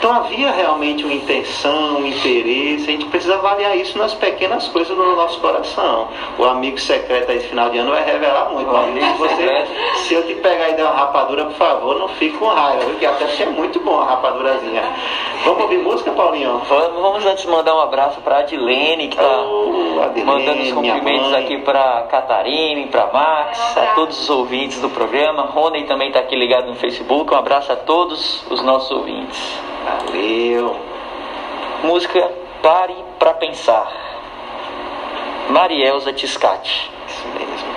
então 0.00 0.14
havia 0.14 0.50
realmente 0.50 1.04
uma 1.04 1.12
intenção, 1.12 1.98
um 1.98 2.06
interesse, 2.06 2.88
a 2.88 2.92
gente 2.92 3.04
precisa 3.04 3.34
avaliar 3.34 3.76
isso 3.76 3.98
nas 3.98 4.14
pequenas 4.14 4.66
coisas 4.68 4.96
do 4.96 5.14
nosso 5.14 5.38
coração. 5.40 6.08
O 6.38 6.44
amigo 6.46 6.80
secreto 6.80 7.30
aí 7.30 7.38
de 7.38 7.48
final 7.48 7.68
de 7.68 7.76
ano 7.76 7.90
vai 7.90 8.02
revelar 8.02 8.48
muito. 8.48 8.70
O 8.70 8.76
amigo, 8.78 9.18
você, 9.18 9.66
se 10.08 10.14
eu 10.14 10.26
te 10.26 10.36
pegar 10.36 10.70
e 10.70 10.72
der 10.72 10.84
uma 10.84 10.94
rapadura, 10.94 11.44
por 11.44 11.52
favor, 11.52 11.98
não 11.98 12.08
fique 12.08 12.38
com 12.38 12.46
raiva, 12.46 12.82
porque 12.82 13.04
até 13.04 13.26
porque 13.26 13.42
é 13.42 13.50
muito 13.50 13.78
bom 13.80 14.00
a 14.00 14.06
rapadurazinha. 14.06 14.82
Vamos 15.44 15.60
ouvir 15.64 15.78
música, 15.78 16.10
Paulinho? 16.12 16.62
Vamos 16.66 17.26
antes 17.26 17.44
mandar 17.44 17.74
um 17.74 17.80
abraço 17.80 18.22
para 18.22 18.36
a 18.36 18.38
Adilene, 18.38 19.08
que 19.08 19.16
está 19.16 19.42
oh, 19.42 20.24
mandando 20.24 20.62
os 20.62 20.72
cumprimentos 20.72 20.99
aqui 21.40 21.58
para 21.58 22.02
Catarina, 22.02 22.86
para 22.88 23.06
Max, 23.12 23.76
a 23.76 23.94
todos 23.94 24.20
os 24.20 24.30
ouvintes 24.30 24.80
do 24.80 24.90
programa. 24.90 25.42
Rony 25.42 25.84
também 25.84 26.08
está 26.08 26.20
aqui 26.20 26.36
ligado 26.36 26.66
no 26.66 26.76
Facebook. 26.76 27.32
Um 27.32 27.36
abraço 27.36 27.72
a 27.72 27.76
todos 27.76 28.44
os 28.50 28.62
nossos 28.62 28.90
ouvintes. 28.90 29.60
Valeu. 29.84 30.76
Música 31.82 32.30
Pare 32.62 32.94
para 33.18 33.34
Pensar. 33.34 33.90
Marielza 35.48 36.12
Tiscati. 36.12 36.90
Isso 37.08 37.28
mesmo. 37.28 37.70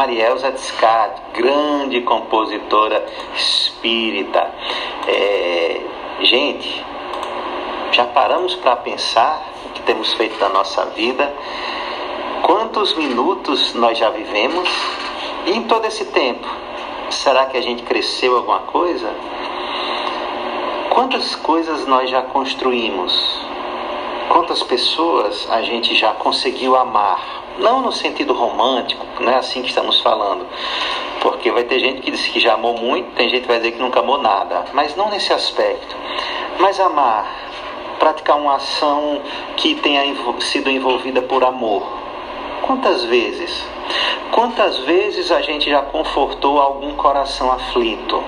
Marielza 0.00 0.50
Descartes, 0.50 1.22
grande 1.34 2.00
compositora 2.00 3.04
espírita. 3.36 4.50
É, 5.06 5.80
gente, 6.22 6.82
já 7.92 8.06
paramos 8.06 8.54
para 8.54 8.76
pensar 8.76 9.46
o 9.66 9.68
que 9.74 9.82
temos 9.82 10.14
feito 10.14 10.38
da 10.38 10.48
nossa 10.48 10.86
vida? 10.86 11.30
Quantos 12.40 12.94
minutos 12.96 13.74
nós 13.74 13.98
já 13.98 14.08
vivemos? 14.08 14.70
E 15.44 15.50
em 15.50 15.64
todo 15.64 15.84
esse 15.84 16.06
tempo, 16.06 16.48
será 17.10 17.44
que 17.44 17.58
a 17.58 17.62
gente 17.62 17.82
cresceu 17.82 18.38
alguma 18.38 18.60
coisa? 18.60 19.12
Quantas 20.94 21.34
coisas 21.34 21.86
nós 21.86 22.08
já 22.08 22.22
construímos? 22.22 23.38
Quantas 24.30 24.62
pessoas 24.62 25.46
a 25.50 25.60
gente 25.60 25.94
já 25.94 26.14
conseguiu 26.14 26.74
amar? 26.74 27.49
Não 27.60 27.82
no 27.82 27.92
sentido 27.92 28.32
romântico, 28.32 29.06
não 29.20 29.30
é 29.30 29.36
assim 29.36 29.62
que 29.62 29.68
estamos 29.68 30.00
falando. 30.00 30.46
Porque 31.20 31.50
vai 31.50 31.64
ter 31.64 31.78
gente 31.78 32.00
que 32.00 32.10
diz 32.10 32.26
que 32.26 32.40
já 32.40 32.54
amou 32.54 32.74
muito, 32.74 33.10
tem 33.14 33.28
gente 33.28 33.42
que 33.42 33.48
vai 33.48 33.58
dizer 33.58 33.72
que 33.72 33.78
nunca 33.78 34.00
amou 34.00 34.18
nada. 34.18 34.64
Mas 34.72 34.96
não 34.96 35.10
nesse 35.10 35.32
aspecto. 35.32 35.94
Mas 36.58 36.80
amar, 36.80 37.30
praticar 37.98 38.38
uma 38.38 38.56
ação 38.56 39.20
que 39.56 39.74
tenha 39.74 40.02
sido 40.40 40.70
envolvida 40.70 41.20
por 41.20 41.44
amor. 41.44 41.86
Quantas 42.62 43.04
vezes? 43.04 43.64
Quantas 44.32 44.78
vezes 44.78 45.30
a 45.30 45.42
gente 45.42 45.68
já 45.68 45.82
confortou 45.82 46.60
algum 46.60 46.94
coração 46.94 47.52
aflito? 47.52 48.22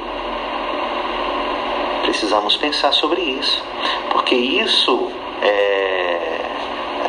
Precisamos 2.03 2.57
pensar 2.57 2.93
sobre 2.93 3.22
isso, 3.22 3.64
porque 4.11 4.35
isso 4.35 5.11
é 5.41 6.51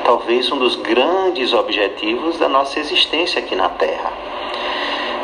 talvez 0.03 0.51
um 0.51 0.57
dos 0.57 0.75
grandes 0.75 1.53
objetivos 1.53 2.37
da 2.37 2.47
nossa 2.47 2.79
existência 2.79 3.39
aqui 3.39 3.55
na 3.55 3.69
Terra. 3.69 4.11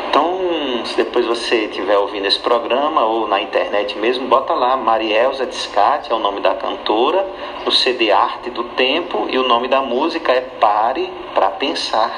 Então, 0.08 0.84
se 0.84 0.96
depois 0.96 1.24
você 1.24 1.66
estiver 1.66 1.96
ouvindo 1.96 2.26
esse 2.26 2.38
programa 2.38 3.04
ou 3.04 3.28
na 3.28 3.40
internet 3.40 3.96
mesmo, 3.96 4.26
bota 4.26 4.52
lá 4.54 4.76
Marielza 4.76 5.46
Descate, 5.46 6.10
é 6.10 6.14
o 6.14 6.18
nome 6.18 6.40
da 6.40 6.54
cantora, 6.54 7.24
o 7.64 7.70
CD 7.70 8.10
Arte 8.10 8.50
do 8.50 8.64
Tempo 8.64 9.28
e 9.30 9.38
o 9.38 9.46
nome 9.46 9.68
da 9.68 9.80
música 9.80 10.32
é 10.32 10.40
Pare 10.40 11.12
para 11.32 11.50
Pensar. 11.50 12.10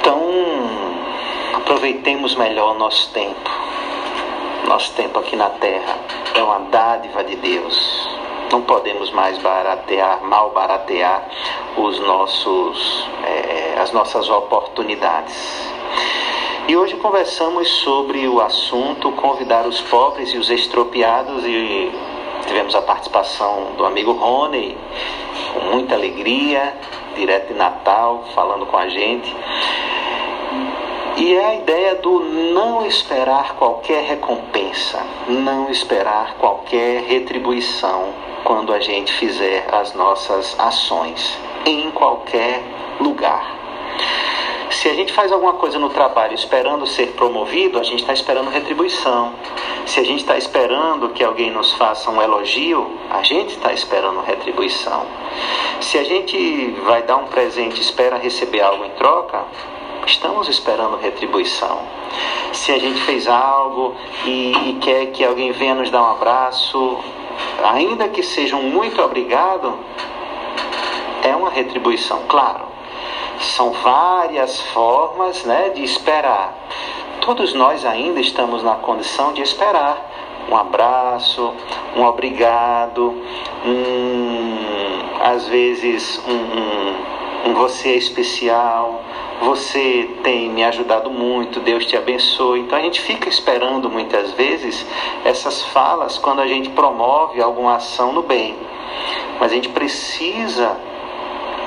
Então, 0.00 0.20
aproveitemos 1.54 2.34
melhor 2.34 2.74
o 2.74 2.78
nosso 2.78 3.12
tempo. 3.12 3.50
Nosso 4.66 4.92
tempo 4.94 5.18
aqui 5.18 5.36
na 5.36 5.50
Terra 5.50 5.98
é 6.34 6.42
uma 6.42 6.58
dádiva 6.60 7.22
de 7.22 7.36
Deus. 7.36 8.18
Não 8.50 8.62
podemos 8.62 9.10
mais 9.10 9.36
baratear, 9.38 10.22
mal 10.22 10.50
baratear 10.50 11.22
os 11.76 12.00
nossos, 12.00 13.08
é, 13.24 13.78
as 13.78 13.92
nossas 13.92 14.28
oportunidades. 14.30 15.68
E 16.66 16.76
hoje 16.76 16.96
conversamos 16.96 17.68
sobre 17.68 18.26
o 18.26 18.40
assunto 18.40 19.12
convidar 19.12 19.66
os 19.66 19.80
pobres 19.82 20.32
e 20.32 20.38
os 20.38 20.50
estropiados 20.50 21.44
e 21.44 21.92
tivemos 22.46 22.74
a 22.74 22.82
participação 22.82 23.72
do 23.76 23.84
amigo 23.84 24.12
Rony 24.12 24.76
com 25.52 25.60
muita 25.70 25.94
alegria, 25.94 26.74
direto 27.14 27.48
de 27.48 27.54
Natal, 27.54 28.24
falando 28.34 28.66
com 28.66 28.76
a 28.76 28.88
gente. 28.88 29.34
E 31.16 31.34
é 31.34 31.44
a 31.44 31.54
ideia 31.56 31.94
do 31.96 32.20
não 32.20 32.86
esperar 32.86 33.56
qualquer 33.56 34.04
recompensa, 34.04 35.04
não 35.26 35.68
esperar 35.68 36.36
qualquer 36.38 37.02
retribuição 37.02 38.27
quando 38.44 38.72
a 38.72 38.80
gente 38.80 39.12
fizer 39.12 39.66
as 39.72 39.94
nossas 39.94 40.58
ações 40.58 41.38
em 41.64 41.90
qualquer 41.90 42.62
lugar. 43.00 43.58
Se 44.70 44.88
a 44.88 44.94
gente 44.94 45.12
faz 45.12 45.32
alguma 45.32 45.54
coisa 45.54 45.78
no 45.78 45.88
trabalho 45.88 46.34
esperando 46.34 46.86
ser 46.86 47.08
promovido, 47.12 47.80
a 47.80 47.82
gente 47.82 48.00
está 48.00 48.12
esperando 48.12 48.50
retribuição. 48.50 49.34
Se 49.86 49.98
a 49.98 50.04
gente 50.04 50.20
está 50.20 50.36
esperando 50.36 51.08
que 51.08 51.24
alguém 51.24 51.50
nos 51.50 51.72
faça 51.72 52.10
um 52.10 52.20
elogio, 52.20 52.98
a 53.10 53.22
gente 53.22 53.54
está 53.54 53.72
esperando 53.72 54.20
retribuição. 54.20 55.06
Se 55.80 55.98
a 55.98 56.04
gente 56.04 56.70
vai 56.84 57.02
dar 57.02 57.16
um 57.16 57.26
presente 57.26 57.78
e 57.78 57.80
espera 57.80 58.18
receber 58.18 58.60
algo 58.60 58.84
em 58.84 58.90
troca, 58.90 59.42
estamos 60.06 60.48
esperando 60.48 60.96
retribuição. 60.96 61.80
Se 62.52 62.72
a 62.72 62.78
gente 62.78 63.00
fez 63.00 63.26
algo 63.26 63.94
e, 64.24 64.52
e, 64.52 64.78
quer 64.80 65.06
que 65.06 65.24
alguém 65.24 65.52
venha 65.52 65.74
nos 65.74 65.90
dar 65.90 66.02
um 66.02 66.12
abraço, 66.12 66.98
ainda 67.62 68.08
que 68.08 68.22
seja 68.22 68.56
um 68.56 68.70
muito 68.70 69.00
obrigado, 69.02 69.78
é 71.22 71.34
uma 71.34 71.50
retribuição, 71.50 72.22
claro. 72.28 72.66
São 73.40 73.70
várias 73.70 74.60
formas 74.72 75.44
né, 75.44 75.70
de 75.70 75.84
esperar. 75.84 76.54
Todos 77.20 77.54
nós 77.54 77.84
ainda 77.84 78.20
estamos 78.20 78.62
na 78.62 78.76
condição 78.76 79.32
de 79.32 79.42
esperar 79.42 80.08
um 80.50 80.56
abraço, 80.56 81.52
um 81.94 82.02
obrigado, 82.04 83.14
um, 83.66 85.22
às 85.22 85.46
vezes 85.46 86.20
um, 86.26 86.32
um 86.32 87.17
você 87.54 87.90
é 87.90 87.96
especial, 87.96 89.02
você 89.40 90.10
tem 90.22 90.48
me 90.50 90.64
ajudado 90.64 91.10
muito, 91.10 91.60
Deus 91.60 91.86
te 91.86 91.96
abençoe. 91.96 92.60
Então 92.60 92.78
a 92.78 92.82
gente 92.82 93.00
fica 93.00 93.28
esperando 93.28 93.88
muitas 93.88 94.32
vezes 94.32 94.86
essas 95.24 95.62
falas 95.62 96.18
quando 96.18 96.40
a 96.40 96.46
gente 96.46 96.70
promove 96.70 97.40
alguma 97.40 97.76
ação 97.76 98.12
no 98.12 98.22
bem. 98.22 98.56
Mas 99.38 99.52
a 99.52 99.54
gente 99.54 99.68
precisa 99.68 100.76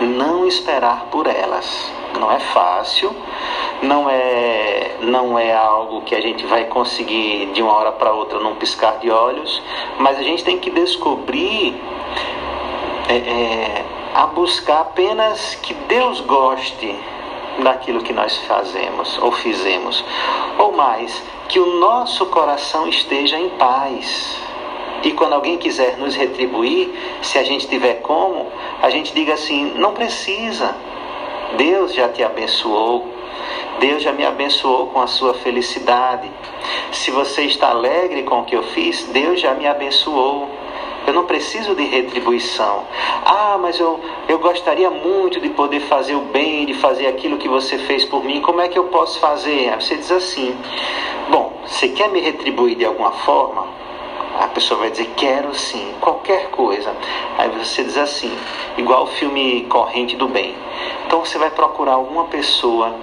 não 0.02 0.46
esperar 0.48 1.08
por 1.12 1.28
elas. 1.28 1.92
Não 2.20 2.30
é 2.32 2.40
fácil, 2.40 3.16
não 3.82 4.10
é, 4.10 4.98
não 5.02 5.40
é 5.40 5.54
algo 5.54 6.02
que 6.02 6.14
a 6.14 6.22
gente 6.22 6.46
vai 6.46 6.66
conseguir 6.66 7.48
de 7.54 7.62
uma 7.62 7.74
hora 7.74 7.92
para 7.94 8.12
outra 8.12 8.40
num 8.40 8.56
piscar 8.56 9.00
de 9.00 9.10
olhos, 9.10 9.62
mas 9.98 10.18
a 10.18 10.22
gente 10.22 10.44
tem 10.44 10.58
que 10.58 10.70
descobrir 10.70 11.82
é, 13.08 13.16
é, 13.16 13.86
a 14.14 14.28
buscar 14.28 14.82
apenas 14.82 15.56
que 15.56 15.74
Deus 15.74 16.20
goste 16.22 16.96
daquilo 17.64 18.02
que 18.02 18.14
nós 18.14 18.38
fazemos 18.48 19.18
ou 19.22 19.32
fizemos, 19.32 20.04
ou 20.58 20.72
mais, 20.72 21.22
que 21.48 21.60
o 21.60 21.80
nosso 21.80 22.26
coração 22.28 22.88
esteja 22.88 23.38
em 23.38 23.50
paz. 23.50 24.38
E 25.04 25.12
quando 25.12 25.34
alguém 25.34 25.58
quiser 25.58 25.98
nos 25.98 26.16
retribuir, 26.16 26.94
se 27.22 27.38
a 27.38 27.44
gente 27.44 27.68
tiver 27.68 27.96
como, 28.02 28.52
a 28.82 28.90
gente 28.90 29.14
diga 29.14 29.34
assim: 29.34 29.74
não 29.76 29.94
precisa, 29.94 30.76
Deus 31.58 31.94
já 31.94 32.08
te 32.08 32.24
abençoou, 32.24 33.08
Deus 33.80 34.04
já 34.04 34.12
me 34.12 34.26
abençoou 34.26 34.88
com 34.88 35.02
a 35.02 35.08
sua 35.08 35.34
felicidade. 35.34 36.30
Se 36.92 37.10
você 37.10 37.44
está 37.44 37.70
alegre 37.70 38.24
com 38.24 38.42
o 38.42 38.46
que 38.46 38.56
eu 38.56 38.64
fiz, 38.64 39.06
Deus 39.06 39.40
já 39.40 39.54
me 39.54 39.68
abençoou. 39.68 40.50
Não 41.22 41.28
preciso 41.28 41.76
de 41.76 41.84
retribuição. 41.84 42.84
Ah, 43.24 43.56
mas 43.62 43.80
eu, 43.80 44.00
eu 44.28 44.40
gostaria 44.40 44.90
muito 44.90 45.40
de 45.40 45.50
poder 45.50 45.82
fazer 45.82 46.16
o 46.16 46.22
bem, 46.22 46.66
de 46.66 46.74
fazer 46.74 47.06
aquilo 47.06 47.38
que 47.38 47.48
você 47.48 47.78
fez 47.78 48.04
por 48.04 48.24
mim. 48.24 48.42
Como 48.42 48.60
é 48.60 48.68
que 48.68 48.80
eu 48.80 48.86
posso 48.86 49.20
fazer? 49.20 49.70
Aí 49.70 49.80
você 49.80 49.98
diz 49.98 50.12
assim: 50.12 50.58
Bom, 51.30 51.62
você 51.64 51.90
quer 51.90 52.10
me 52.10 52.20
retribuir 52.20 52.76
de 52.76 52.86
alguma 52.86 53.12
forma? 53.12 53.68
A 54.40 54.48
pessoa 54.48 54.80
vai 54.80 54.90
dizer: 54.90 55.12
Quero 55.16 55.54
sim, 55.54 55.94
qualquer 56.02 56.50
coisa. 56.50 56.92
Aí 57.38 57.50
você 57.50 57.84
diz 57.84 58.00
assim: 58.00 58.36
igual 58.76 59.04
o 59.04 59.08
filme 59.08 59.68
Corrente 59.70 60.16
do 60.16 60.28
Bem. 60.28 60.56
Então 61.06 61.24
você 61.24 61.38
vai 61.38 61.52
procurar 61.52 61.94
alguma 61.94 62.26
pessoa 62.26 62.96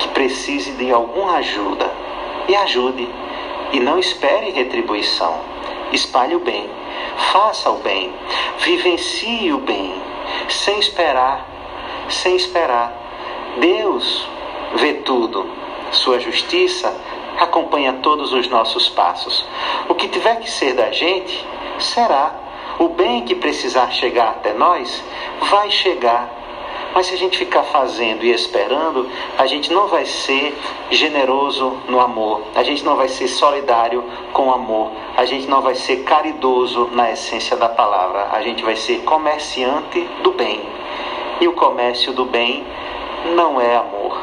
que 0.00 0.08
precise 0.08 0.72
de 0.72 0.90
alguma 0.90 1.36
ajuda 1.36 1.88
e 2.48 2.56
ajude. 2.56 3.08
E 3.72 3.78
não 3.78 4.00
espere 4.00 4.50
retribuição. 4.50 5.38
Espalhe 5.92 6.34
o 6.34 6.40
bem 6.40 6.81
Faça 7.32 7.70
o 7.70 7.78
bem, 7.78 8.12
vivencie 8.58 9.52
o 9.52 9.58
bem, 9.58 10.00
sem 10.48 10.78
esperar, 10.78 11.46
sem 12.08 12.36
esperar. 12.36 12.92
Deus 13.58 14.28
vê 14.74 14.94
tudo, 14.94 15.46
Sua 15.90 16.18
justiça 16.18 16.94
acompanha 17.38 17.92
todos 18.02 18.32
os 18.32 18.48
nossos 18.48 18.88
passos. 18.88 19.44
O 19.88 19.94
que 19.94 20.08
tiver 20.08 20.36
que 20.40 20.50
ser 20.50 20.74
da 20.74 20.90
gente, 20.90 21.46
será. 21.78 22.34
O 22.78 22.88
bem 22.88 23.22
que 23.24 23.34
precisar 23.34 23.90
chegar 23.90 24.30
até 24.30 24.54
nós, 24.54 25.04
vai 25.42 25.70
chegar 25.70 26.41
mas 26.94 27.06
se 27.06 27.14
a 27.14 27.16
gente 27.16 27.38
ficar 27.38 27.62
fazendo 27.64 28.24
e 28.24 28.30
esperando, 28.30 29.08
a 29.38 29.46
gente 29.46 29.72
não 29.72 29.88
vai 29.88 30.04
ser 30.04 30.56
generoso 30.90 31.78
no 31.88 32.00
amor, 32.00 32.42
a 32.54 32.62
gente 32.62 32.84
não 32.84 32.96
vai 32.96 33.08
ser 33.08 33.28
solidário 33.28 34.04
com 34.32 34.48
o 34.48 34.52
amor, 34.52 34.90
a 35.16 35.24
gente 35.24 35.46
não 35.48 35.62
vai 35.62 35.74
ser 35.74 36.04
caridoso 36.04 36.90
na 36.92 37.10
essência 37.10 37.56
da 37.56 37.68
palavra, 37.68 38.28
a 38.32 38.42
gente 38.42 38.62
vai 38.62 38.76
ser 38.76 39.02
comerciante 39.04 40.00
do 40.22 40.32
bem. 40.32 40.60
E 41.40 41.48
o 41.48 41.52
comércio 41.54 42.12
do 42.12 42.24
bem 42.24 42.64
não 43.34 43.60
é 43.60 43.76
amor, 43.76 44.20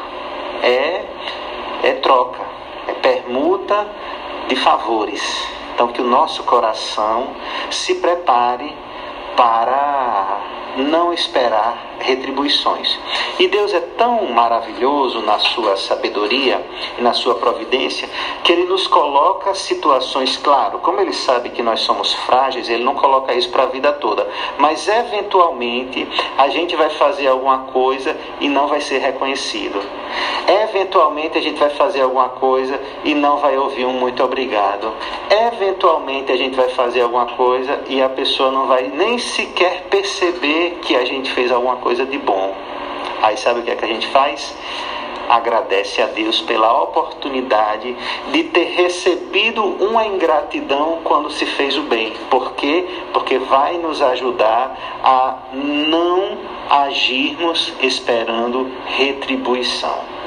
é, 0.62 1.04
é 1.82 1.92
troca, 2.02 2.40
é 2.86 2.92
permuta 2.92 3.86
de 4.48 4.56
favores. 4.56 5.48
Então, 5.74 5.88
que 5.88 6.00
o 6.00 6.04
nosso 6.04 6.42
coração 6.44 7.28
se 7.70 7.94
prepare 7.96 8.74
para 9.36 10.40
não 10.76 11.12
esperar 11.12 11.89
retribuições. 12.00 12.98
E 13.38 13.48
Deus 13.48 13.72
é 13.72 13.80
tão 13.80 14.26
maravilhoso 14.26 15.20
na 15.20 15.38
sua 15.38 15.76
sabedoria 15.76 16.64
e 16.98 17.02
na 17.02 17.12
sua 17.12 17.34
providência 17.36 18.08
que 18.42 18.52
ele 18.52 18.64
nos 18.64 18.86
coloca 18.86 19.54
situações, 19.54 20.36
claro, 20.36 20.78
como 20.78 21.00
ele 21.00 21.12
sabe 21.12 21.50
que 21.50 21.62
nós 21.62 21.80
somos 21.80 22.12
frágeis, 22.12 22.68
ele 22.68 22.84
não 22.84 22.94
coloca 22.94 23.34
isso 23.34 23.50
para 23.50 23.64
a 23.64 23.66
vida 23.66 23.92
toda, 23.92 24.26
mas 24.58 24.88
eventualmente 24.88 26.06
a 26.36 26.48
gente 26.48 26.76
vai 26.76 26.90
fazer 26.90 27.28
alguma 27.28 27.58
coisa 27.72 28.16
e 28.40 28.48
não 28.48 28.66
vai 28.66 28.80
ser 28.80 28.98
reconhecido. 28.98 29.80
Eventualmente 30.64 31.38
a 31.38 31.40
gente 31.40 31.58
vai 31.58 31.70
fazer 31.70 32.02
alguma 32.02 32.30
coisa 32.30 32.80
e 33.04 33.14
não 33.14 33.38
vai 33.38 33.56
ouvir 33.56 33.84
um 33.84 33.92
muito 33.92 34.22
obrigado. 34.22 34.92
Eventualmente 35.30 36.32
a 36.32 36.36
gente 36.36 36.56
vai 36.56 36.68
fazer 36.70 37.02
alguma 37.02 37.26
coisa 37.26 37.80
e 37.88 38.02
a 38.02 38.08
pessoa 38.08 38.50
não 38.50 38.66
vai 38.66 38.88
nem 38.88 39.18
sequer 39.18 39.84
perceber 39.90 40.78
que 40.82 40.96
a 40.96 41.04
gente 41.04 41.30
fez 41.30 41.52
alguma 41.52 41.76
coisa 41.76 41.89
de 41.98 42.18
bom. 42.18 42.54
Aí 43.22 43.36
sabe 43.36 43.60
o 43.60 43.62
que 43.62 43.70
é 43.70 43.76
que 43.76 43.84
a 43.84 43.88
gente 43.88 44.06
faz? 44.08 44.54
agradece 45.30 46.02
a 46.02 46.06
Deus 46.06 46.40
pela 46.40 46.82
oportunidade 46.82 47.96
de 48.32 48.44
ter 48.44 48.64
recebido 48.64 49.62
uma 49.62 50.04
ingratidão 50.04 50.98
quando 51.04 51.30
se 51.30 51.46
fez 51.46 51.78
o 51.78 51.82
bem. 51.82 52.12
Por 52.28 52.54
quê? 52.54 52.84
Porque 53.12 53.38
vai 53.38 53.78
nos 53.78 54.02
ajudar 54.02 54.76
a 55.04 55.36
não 55.54 56.36
agirmos 56.68 57.72
esperando 57.80 58.68
retribuição. 58.86 60.19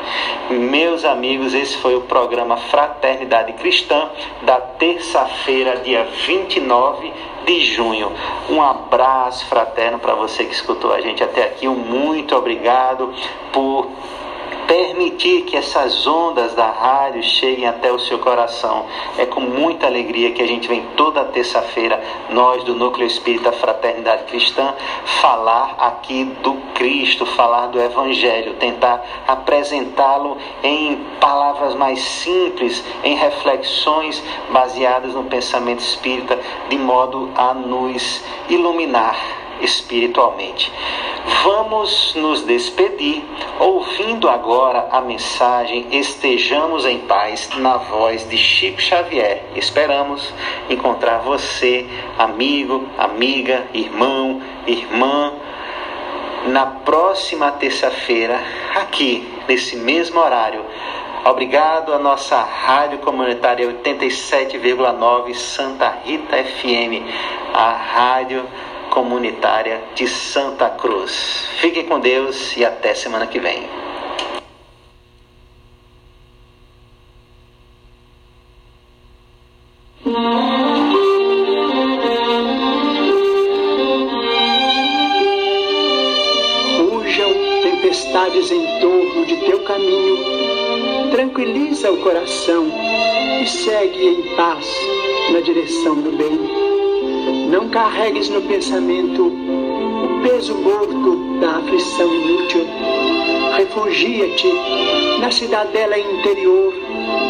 Meus 0.49 1.05
amigos, 1.05 1.53
esse 1.53 1.77
foi 1.77 1.95
o 1.95 2.01
programa 2.01 2.57
Fraternidade 2.57 3.53
Cristã 3.53 4.09
da 4.41 4.57
terça-feira, 4.57 5.77
dia 5.77 6.05
29 6.25 7.11
de 7.45 7.61
junho. 7.61 8.11
Um 8.49 8.61
abraço 8.61 9.45
fraterno 9.45 9.99
para 9.99 10.15
você 10.15 10.45
que 10.45 10.53
escutou 10.53 10.93
a 10.93 11.01
gente 11.01 11.23
até 11.23 11.43
aqui. 11.43 11.67
Um 11.67 11.75
muito 11.75 12.35
obrigado 12.35 13.13
por 13.51 13.89
permitir 14.73 15.43
que 15.43 15.55
essas 15.55 16.07
ondas 16.07 16.55
da 16.55 16.67
rádio 16.67 17.21
cheguem 17.21 17.67
até 17.67 17.91
o 17.91 17.99
seu 17.99 18.17
coração. 18.17 18.87
É 19.19 19.23
com 19.23 19.39
muita 19.39 19.85
alegria 19.85 20.31
que 20.31 20.41
a 20.41 20.47
gente 20.47 20.67
vem 20.67 20.83
toda 20.97 21.23
terça-feira, 21.25 22.01
nós 22.31 22.63
do 22.63 22.73
Núcleo 22.73 23.05
Espírita 23.05 23.51
Fraternidade 23.51 24.23
Cristã, 24.23 24.73
falar 25.21 25.75
aqui 25.77 26.23
do 26.41 26.55
Cristo, 26.73 27.23
falar 27.23 27.67
do 27.67 27.79
Evangelho, 27.79 28.55
tentar 28.55 29.05
apresentá-lo 29.27 30.37
em 30.63 30.95
palavras 31.19 31.75
mais 31.75 31.99
simples, 31.99 32.83
em 33.03 33.15
reflexões 33.15 34.23
baseadas 34.49 35.13
no 35.13 35.25
pensamento 35.25 35.81
espírita, 35.81 36.39
de 36.67 36.79
modo 36.79 37.29
a 37.35 37.53
nos 37.53 38.23
iluminar 38.49 39.42
espiritualmente. 39.63 40.71
Vamos 41.43 42.13
nos 42.15 42.43
despedir 42.43 43.23
ouvindo 43.59 44.29
agora 44.29 44.89
a 44.91 45.01
mensagem 45.01 45.87
Estejamos 45.91 46.85
em 46.85 46.99
Paz 46.99 47.49
na 47.55 47.77
voz 47.77 48.27
de 48.29 48.37
Chico 48.37 48.81
Xavier. 48.81 49.45
Esperamos 49.55 50.33
encontrar 50.69 51.19
você, 51.19 51.85
amigo, 52.17 52.87
amiga, 52.97 53.65
irmão, 53.73 54.41
irmã, 54.67 55.33
na 56.47 56.65
próxima 56.65 57.51
terça-feira, 57.51 58.43
aqui, 58.75 59.25
nesse 59.47 59.77
mesmo 59.77 60.19
horário. 60.19 60.63
Obrigado 61.25 61.93
à 61.93 61.99
nossa 61.99 62.41
rádio 62.41 62.97
comunitária 62.99 63.65
87,9 63.65 65.33
Santa 65.33 65.89
Rita 66.03 66.35
FM, 66.43 67.01
a 67.53 67.71
rádio 67.71 68.45
comunitária 68.93 69.81
de 69.95 70.07
Santa 70.07 70.69
Cruz. 70.69 71.47
Fiquem 71.57 71.87
com 71.87 71.99
Deus 71.99 72.55
e 72.55 72.63
até 72.63 72.93
semana 72.93 73.25
que 73.25 73.39
vem. 73.39 73.67
Em 88.43 88.79
torno 88.81 89.25
de 89.25 89.37
teu 89.37 89.63
caminho, 89.63 90.17
tranquiliza 91.11 91.91
o 91.91 91.97
coração 91.97 92.67
e 93.41 93.47
segue 93.47 94.05
em 94.05 94.35
paz 94.35 94.67
na 95.31 95.39
direção 95.39 95.95
do 95.95 96.11
bem. 96.11 96.72
Não 97.53 97.69
carregues 97.69 98.29
no 98.29 98.41
pensamento 98.41 99.27
o 99.27 100.21
peso 100.23 100.55
morto 100.55 101.39
da 101.39 101.57
aflição 101.57 102.11
inútil. 102.11 102.65
Refugia-te 103.55 104.51
na 105.21 105.29
cidadela 105.29 105.95
interior 105.99 106.73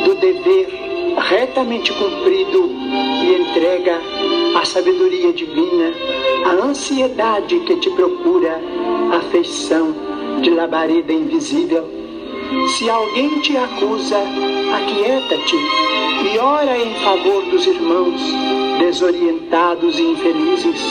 do 0.05 0.15
dever 0.15 0.69
retamente 1.29 1.91
cumprido 1.91 2.69
e 3.21 3.35
entrega 3.35 3.99
a 4.57 4.63
sabedoria 4.63 5.33
divina, 5.33 5.91
a 6.45 6.67
ansiedade 6.67 7.59
que 7.59 7.75
te 7.75 7.89
procura, 7.89 8.61
a 9.11 9.17
afeição 9.17 9.93
de 10.41 10.51
labareda 10.51 11.11
invisível. 11.11 12.02
Se 12.77 12.89
alguém 12.89 13.39
te 13.41 13.57
acusa, 13.57 14.19
aquieta-te 14.75 15.55
e 16.25 16.37
ora 16.37 16.77
em 16.77 16.93
favor 17.03 17.43
dos 17.45 17.67
irmãos 17.67 18.21
desorientados 18.79 19.99
e 19.99 20.03
infelizes. 20.03 20.81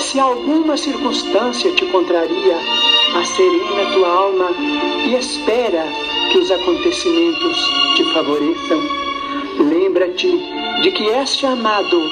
Se 0.00 0.18
alguma 0.18 0.76
circunstância 0.76 1.72
te 1.72 1.86
contraria, 1.86 2.56
acerena 3.14 3.92
tua 3.92 4.08
alma 4.08 4.50
e 5.06 5.14
espera 5.14 5.84
que 6.30 6.38
os 6.38 6.50
acontecimentos 6.50 7.56
te 7.96 8.04
favoreçam. 8.12 8.80
Lembra-te 9.58 10.28
de 10.82 10.90
que 10.92 11.08
és 11.10 11.36
chamado 11.36 12.02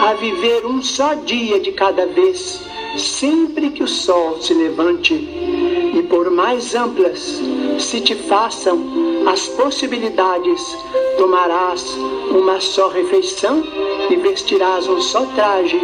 a 0.00 0.14
viver 0.14 0.66
um 0.66 0.82
só 0.82 1.14
dia 1.14 1.60
de 1.60 1.72
cada 1.72 2.06
vez, 2.06 2.62
sempre 2.98 3.70
que 3.70 3.82
o 3.82 3.88
sol 3.88 4.40
se 4.40 4.54
levante, 4.54 5.14
e 5.14 6.02
por 6.08 6.30
mais 6.30 6.74
amplas 6.74 7.40
se 7.78 8.00
te 8.00 8.14
façam 8.14 8.78
as 9.26 9.48
possibilidades, 9.48 10.76
tomarás 11.16 11.82
uma 12.30 12.60
só 12.60 12.88
refeição 12.88 13.62
e 14.10 14.16
vestirás 14.16 14.86
um 14.88 15.00
só 15.00 15.24
traje 15.34 15.78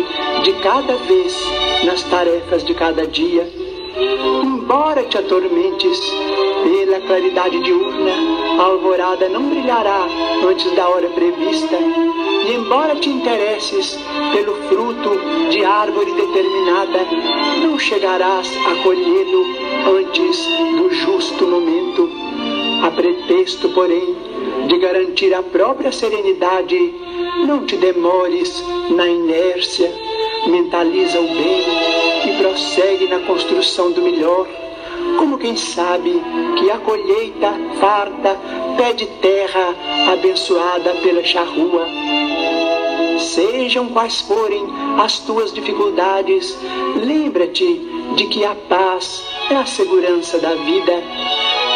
de 0.44 0.52
cada 0.54 0.96
vez 0.96 1.34
nas 1.84 2.02
tarefas 2.04 2.64
de 2.64 2.74
cada 2.74 3.06
dia. 3.06 3.48
Embora 4.42 5.02
te 5.04 5.18
atormentes 5.18 5.98
pela 6.62 7.00
claridade 7.00 7.60
diurna, 7.60 8.12
a 8.58 8.64
alvorada 8.64 9.28
não 9.28 9.48
brilhará 9.48 10.06
antes 10.46 10.70
da 10.72 10.88
hora 10.88 11.08
prevista. 11.08 11.76
E 12.45 12.55
embora 12.55 12.97
te 12.97 13.09
interesses 13.09 13.99
pelo 14.32 14.55
fruto 14.68 15.11
de 15.51 15.64
árvore 15.64 16.12
determinada, 16.12 17.07
não 17.62 17.78
chegarás 17.78 18.51
a 18.66 18.82
colhê-lo 18.82 19.45
antes 19.99 20.47
do 20.76 20.90
justo 20.90 21.47
momento. 21.47 22.11
A 22.84 22.90
pretexto, 22.90 23.68
porém, 23.70 24.16
de 24.66 24.78
garantir 24.78 25.32
a 25.34 25.43
própria 25.43 25.93
serenidade, 25.93 26.95
não 27.47 27.64
te 27.64 27.76
demores 27.76 28.62
na 28.90 29.07
inércia, 29.07 29.93
mentaliza 30.47 31.20
o 31.20 31.26
bem 31.28 31.64
e 32.26 32.38
prossegue 32.38 33.07
na 33.07 33.20
construção 33.20 33.93
do 33.93 34.03
melhor, 34.03 34.47
como 35.16 35.38
quem 35.38 35.57
sabe 35.57 36.20
que 36.59 36.70
a 36.70 36.78
colheita 36.78 37.55
farta 37.80 38.36
pede 38.76 39.06
terra 39.20 39.74
abençoada 40.12 40.94
pela 41.02 41.24
charrua. 41.24 41.86
Sejam 43.18 43.88
quais 43.88 44.20
forem 44.22 44.64
as 45.02 45.18
tuas 45.20 45.52
dificuldades, 45.52 46.56
lembra-te 46.96 47.80
de 48.16 48.26
que 48.26 48.44
a 48.44 48.54
paz 48.54 49.24
é 49.50 49.56
a 49.56 49.66
segurança 49.66 50.38
da 50.38 50.54
vida 50.54 51.02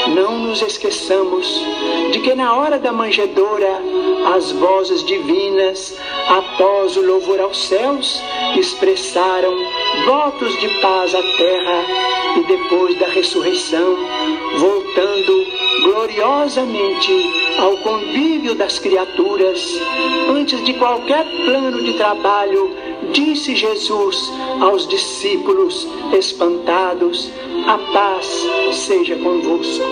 não 0.08 0.38
nos 0.38 0.62
esqueçamos 0.62 1.60
de 2.12 2.20
que 2.20 2.34
na 2.34 2.54
hora 2.54 2.78
da 2.78 2.92
manjedoura, 2.92 3.80
as 4.36 4.52
vozes 4.52 5.04
divinas, 5.04 5.96
após 6.28 6.96
o 6.96 7.02
louvor 7.02 7.40
aos 7.40 7.66
céus, 7.66 8.22
expressaram 8.56 9.54
votos 10.06 10.58
de 10.60 10.68
paz 10.80 11.14
à 11.14 11.22
terra 11.22 11.84
e 12.36 12.44
depois 12.44 12.98
da 12.98 13.08
ressurreição, 13.08 13.96
voltando 14.58 15.46
gloriosamente 15.82 17.12
ao 17.58 17.76
convívio 17.78 18.54
das 18.54 18.78
criaturas, 18.78 19.80
antes 20.28 20.62
de 20.64 20.74
qualquer 20.74 21.24
plano 21.44 21.82
de 21.82 21.94
trabalho, 21.94 22.74
disse 23.12 23.54
Jesus 23.54 24.32
aos 24.60 24.86
discípulos 24.86 25.86
espantados: 26.12 27.30
A 27.66 27.78
paz 27.92 28.46
seja 28.72 29.16
convosco. 29.16 29.84